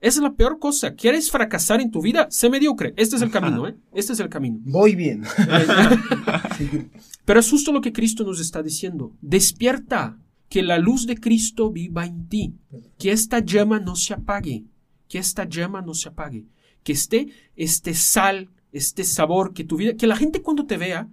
Esa 0.00 0.18
es 0.18 0.22
la 0.22 0.32
peor 0.32 0.58
cosa. 0.58 0.94
¿Quieres 0.94 1.30
fracasar 1.30 1.80
en 1.80 1.90
tu 1.90 2.00
vida? 2.00 2.26
Sé 2.30 2.48
mediocre. 2.48 2.94
Este 2.96 3.16
es 3.16 3.22
el 3.22 3.30
camino, 3.30 3.68
¿eh? 3.68 3.76
Este 3.92 4.14
es 4.14 4.20
el 4.20 4.30
camino. 4.30 4.58
Voy 4.62 4.94
bien. 4.94 5.24
Pero 7.26 7.40
es 7.40 7.50
justo 7.50 7.70
lo 7.70 7.82
que 7.82 7.92
Cristo 7.92 8.24
nos 8.24 8.40
está 8.40 8.62
diciendo. 8.62 9.12
Despierta, 9.20 10.16
que 10.50 10.62
la 10.62 10.78
luz 10.78 11.06
de 11.06 11.16
Cristo 11.16 11.70
viva 11.70 12.04
en 12.04 12.28
ti, 12.28 12.54
que 12.98 13.12
esta 13.12 13.38
llama 13.38 13.78
no 13.78 13.94
se 13.94 14.12
apague, 14.12 14.64
que 15.08 15.18
esta 15.18 15.48
llama 15.48 15.80
no 15.80 15.94
se 15.94 16.08
apague, 16.08 16.44
que 16.82 16.92
esté 16.92 17.28
este 17.54 17.94
sal, 17.94 18.50
este 18.72 19.04
sabor, 19.04 19.54
que 19.54 19.64
tu 19.64 19.76
vida, 19.76 19.94
que 19.94 20.08
la 20.08 20.16
gente 20.16 20.42
cuando 20.42 20.66
te 20.66 20.76
vea, 20.76 21.08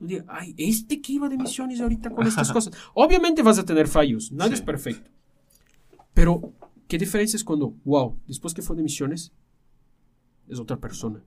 diga, 0.00 0.24
ay, 0.28 0.54
este 0.56 1.00
que 1.00 1.12
iba 1.12 1.28
de 1.28 1.36
misiones 1.38 1.80
ahorita 1.80 2.10
con 2.10 2.26
estas 2.26 2.50
cosas. 2.52 2.74
Obviamente 2.94 3.42
vas 3.42 3.58
a 3.58 3.64
tener 3.64 3.86
fallos, 3.86 4.32
nadie 4.32 4.50
Sí. 4.50 4.54
es 4.54 4.62
perfecto. 4.62 5.10
Pero, 6.14 6.52
¿qué 6.88 6.98
diferencia 6.98 7.36
es 7.36 7.44
cuando, 7.44 7.74
wow, 7.84 8.18
después 8.26 8.52
que 8.54 8.62
fue 8.62 8.76
de 8.76 8.82
misiones, 8.82 9.32
es 10.48 10.58
otra 10.58 10.78
persona? 10.78 11.22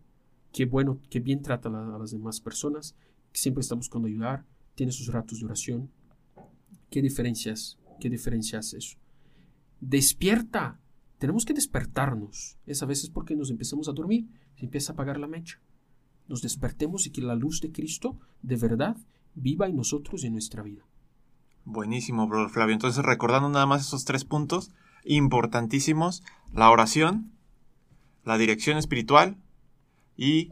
Qué 0.52 0.66
bueno, 0.66 1.00
qué 1.10 1.20
bien 1.20 1.42
trata 1.42 1.70
a, 1.70 1.72
la- 1.72 1.96
a 1.96 2.00
las 2.00 2.12
demás 2.12 2.42
personas, 2.42 2.96
siempre 3.32 3.62
está 3.62 3.76
buscando 3.76 4.08
ayudar, 4.08 4.46
tiene 4.76 4.92
sus 4.92 5.08
ratos 5.08 5.40
de 5.40 5.46
oración. 5.46 5.90
¿Qué 6.90 7.02
diferencias? 7.02 7.80
¿Qué 8.00 8.10
diferencias 8.10 8.74
eso? 8.74 8.98
Despierta. 9.82 10.80
Tenemos 11.18 11.46
que 11.46 11.54
despertarnos. 11.54 12.58
Es 12.66 12.84
a 12.84 12.86
veces 12.86 13.10
porque 13.10 13.36
nos 13.36 13.50
empezamos 13.50 13.88
a 13.88 13.94
dormir, 13.94 14.28
se 14.58 14.66
empieza 14.66 14.92
a 14.92 14.94
apagar 14.94 15.20
la 15.20 15.28
mecha. 15.28 15.60
Nos 16.28 16.42
despertemos 16.42 17.06
y 17.06 17.12
que 17.12 17.22
la 17.22 17.36
luz 17.36 17.62
de 17.62 17.72
Cristo 17.72 18.18
de 18.42 18.56
verdad 18.56 18.98
viva 19.36 19.68
en 19.68 19.76
nosotros 19.76 20.24
y 20.24 20.28
en 20.28 20.34
nuestra 20.34 20.64
vida. 20.64 20.84
Buenísimo, 21.66 22.28
brother 22.28 22.50
Flavio. 22.50 22.74
Entonces, 22.74 23.04
recordando 23.04 23.50
nada 23.50 23.66
más 23.66 23.82
esos 23.82 24.06
tres 24.06 24.26
puntos 24.26 24.72
importantísimos, 25.06 26.24
la 26.52 26.70
oración, 26.70 27.32
la 28.24 28.38
dirección 28.38 28.78
espiritual 28.78 29.38
y 30.18 30.52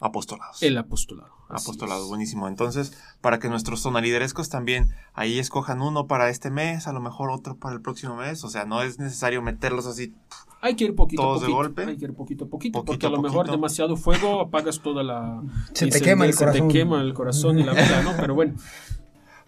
apostolados. 0.00 0.62
El 0.62 0.78
apostolado. 0.78 1.32
Apostolado, 1.48 2.02
es. 2.02 2.08
buenísimo. 2.08 2.48
Entonces, 2.48 2.92
para 3.20 3.38
que 3.38 3.48
nuestros 3.48 3.82
tonaliderescos 3.82 4.48
también 4.48 4.94
ahí 5.14 5.38
escojan 5.38 5.80
uno 5.80 6.06
para 6.06 6.28
este 6.28 6.50
mes, 6.50 6.86
a 6.86 6.92
lo 6.92 7.00
mejor 7.00 7.30
otro 7.30 7.56
para 7.56 7.74
el 7.74 7.80
próximo 7.80 8.16
mes. 8.16 8.44
O 8.44 8.48
sea, 8.48 8.64
no 8.64 8.82
es 8.82 8.98
necesario 8.98 9.42
meterlos 9.42 9.86
así. 9.86 10.14
Hay 10.60 10.74
que 10.74 10.84
ir 10.84 10.94
poquito 10.94 11.22
a 11.22 11.24
Todos 11.24 11.40
de 11.42 11.46
poquito. 11.46 11.56
golpe. 11.56 11.84
Hay 11.84 11.96
que 11.96 12.04
ir 12.06 12.14
poquito 12.14 12.44
a 12.44 12.48
poquito, 12.48 12.78
Poquito 12.80 12.84
porque 12.92 13.06
a 13.06 13.10
lo 13.10 13.22
mejor 13.22 13.38
poquito. 13.46 13.52
demasiado 13.56 13.96
fuego 13.96 14.40
apagas 14.40 14.80
toda 14.80 15.02
la. 15.04 15.40
Se 15.72 15.86
te 15.86 16.00
quema 16.00 16.26
el 16.26 16.32
Se 16.32 16.44
corazón. 16.44 16.68
te 16.68 16.72
quema 16.74 17.00
el 17.00 17.14
corazón 17.14 17.58
y 17.58 17.62
la 17.62 17.72
vida, 17.72 18.02
¿no? 18.02 18.12
Pero 18.18 18.34
bueno. 18.34 18.54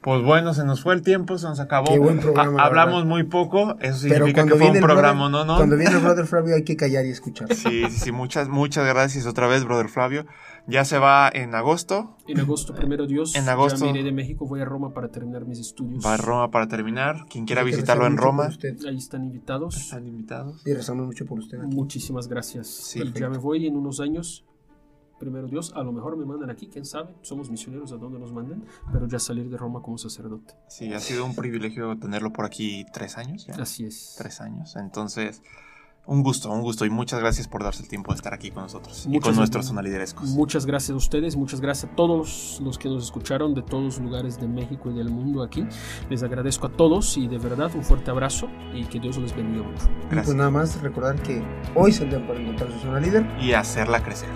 Pues 0.02 0.22
bueno, 0.22 0.54
se 0.54 0.64
nos 0.64 0.82
fue 0.82 0.94
el 0.94 1.02
tiempo, 1.02 1.36
se 1.36 1.46
nos 1.46 1.60
acabó. 1.60 1.86
Qué 1.92 1.98
buen 1.98 2.18
programa, 2.20 2.52
Ha- 2.52 2.56
la 2.56 2.62
hablamos 2.64 2.94
verdad. 3.02 3.08
muy 3.08 3.24
poco, 3.24 3.76
eso 3.80 3.98
significa 3.98 4.44
que 4.46 4.54
fue 4.54 4.70
un 4.70 4.80
programa, 4.80 5.28
brother, 5.28 5.46
¿no? 5.46 5.52
¿no? 5.52 5.56
Cuando 5.58 5.76
viene 5.76 5.94
el 5.96 6.02
brother 6.02 6.26
Flavio 6.26 6.54
hay 6.54 6.64
que 6.64 6.74
callar 6.76 7.04
y 7.04 7.10
escuchar. 7.10 7.54
Sí, 7.54 7.84
sí, 7.90 7.98
sí, 7.98 8.12
muchas, 8.12 8.48
muchas 8.48 8.86
gracias 8.86 9.26
otra 9.26 9.46
vez, 9.46 9.64
brother 9.64 9.88
Flavio. 9.90 10.24
Ya 10.66 10.84
se 10.84 10.98
va 10.98 11.28
en 11.32 11.54
agosto, 11.54 12.16
En 12.28 12.38
agosto, 12.40 12.74
primero 12.74 13.06
Dios. 13.06 13.34
En 13.34 13.48
agosto. 13.48 13.78
Ya 13.86 13.92
me 13.92 13.98
iré 13.98 14.04
de 14.04 14.12
México, 14.12 14.46
voy 14.46 14.60
a 14.60 14.64
Roma 14.64 14.94
para 14.94 15.08
terminar 15.08 15.44
mis 15.44 15.58
estudios. 15.58 16.04
va 16.04 16.14
a 16.14 16.16
Roma 16.16 16.50
para 16.50 16.68
terminar. 16.68 17.26
Quien 17.28 17.44
quiera 17.44 17.62
visitarlo 17.62 18.06
en 18.06 18.16
Roma, 18.16 18.46
usted. 18.48 18.76
Ahí 18.88 18.96
están 18.96 19.24
invitados. 19.24 19.76
están 19.76 20.06
invitados. 20.06 20.62
Y 20.66 20.72
rezamos 20.72 21.06
mucho 21.06 21.26
por 21.26 21.38
usted. 21.40 21.58
aquí. 21.60 21.74
Muchísimas 21.74 22.28
gracias. 22.28 22.68
Sí, 22.68 23.02
ya 23.14 23.28
me 23.28 23.38
voy 23.38 23.66
en 23.66 23.76
unos 23.76 24.00
años. 24.00 24.44
Primero 25.20 25.46
Dios, 25.48 25.72
a 25.76 25.82
lo 25.82 25.92
mejor 25.92 26.16
me 26.16 26.24
mandan 26.24 26.48
aquí, 26.48 26.66
quién 26.66 26.86
sabe. 26.86 27.14
Somos 27.20 27.50
misioneros 27.50 27.92
a 27.92 27.96
donde 27.96 28.18
nos 28.18 28.32
manden, 28.32 28.64
pero 28.90 29.06
ya 29.06 29.18
salir 29.18 29.50
de 29.50 29.58
Roma 29.58 29.82
como 29.82 29.98
sacerdote. 29.98 30.54
Sí, 30.66 30.94
ha 30.94 30.98
sido 30.98 31.26
un 31.26 31.36
privilegio 31.36 31.94
tenerlo 31.98 32.32
por 32.32 32.46
aquí 32.46 32.86
tres 32.90 33.18
años 33.18 33.46
ya. 33.46 33.54
Así 33.56 33.84
es. 33.84 34.14
Tres 34.16 34.40
años. 34.40 34.76
Entonces, 34.76 35.42
un 36.06 36.22
gusto, 36.22 36.50
un 36.50 36.62
gusto. 36.62 36.86
Y 36.86 36.90
muchas 36.90 37.20
gracias 37.20 37.48
por 37.48 37.62
darse 37.62 37.82
el 37.82 37.88
tiempo 37.90 38.12
de 38.12 38.16
estar 38.16 38.32
aquí 38.32 38.50
con 38.50 38.62
nosotros 38.62 39.06
y 39.10 39.20
con 39.20 39.36
nuestros 39.36 39.66
sonaliderescos. 39.66 40.30
Muchas 40.30 40.64
gracias 40.64 40.94
a 40.94 40.96
ustedes, 40.96 41.36
muchas 41.36 41.60
gracias 41.60 41.92
a 41.92 41.94
todos 41.94 42.58
los 42.64 42.78
que 42.78 42.88
nos 42.88 43.04
escucharon 43.04 43.54
de 43.54 43.60
todos 43.62 43.82
los 43.84 44.00
lugares 44.00 44.40
de 44.40 44.48
México 44.48 44.90
y 44.90 44.94
del 44.94 45.10
mundo 45.10 45.42
aquí. 45.42 45.66
Les 46.08 46.22
agradezco 46.22 46.66
a 46.66 46.72
todos 46.72 47.18
y 47.18 47.28
de 47.28 47.36
verdad 47.36 47.70
un 47.74 47.84
fuerte 47.84 48.10
abrazo 48.10 48.48
y 48.74 48.84
que 48.84 48.98
Dios 48.98 49.18
los 49.18 49.36
bendiga 49.36 49.64
mucho. 49.64 49.84
Y 49.84 49.96
pues 49.98 50.10
Gracias. 50.10 50.36
nada 50.36 50.50
más 50.50 50.80
recordar 50.80 51.20
que 51.22 51.42
hoy 51.74 51.92
día 51.92 52.26
para 52.26 52.40
encontrar 52.40 52.72
su 52.72 52.78
zona 52.78 53.00
líder. 53.00 53.26
Y 53.38 53.52
hacerla 53.52 54.02
crecer. 54.02 54.30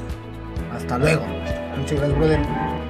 Hasta 0.74 0.98
luego. 0.98 1.24
Muchas 1.78 1.98
gracias, 1.98 2.18
brother. 2.18 2.83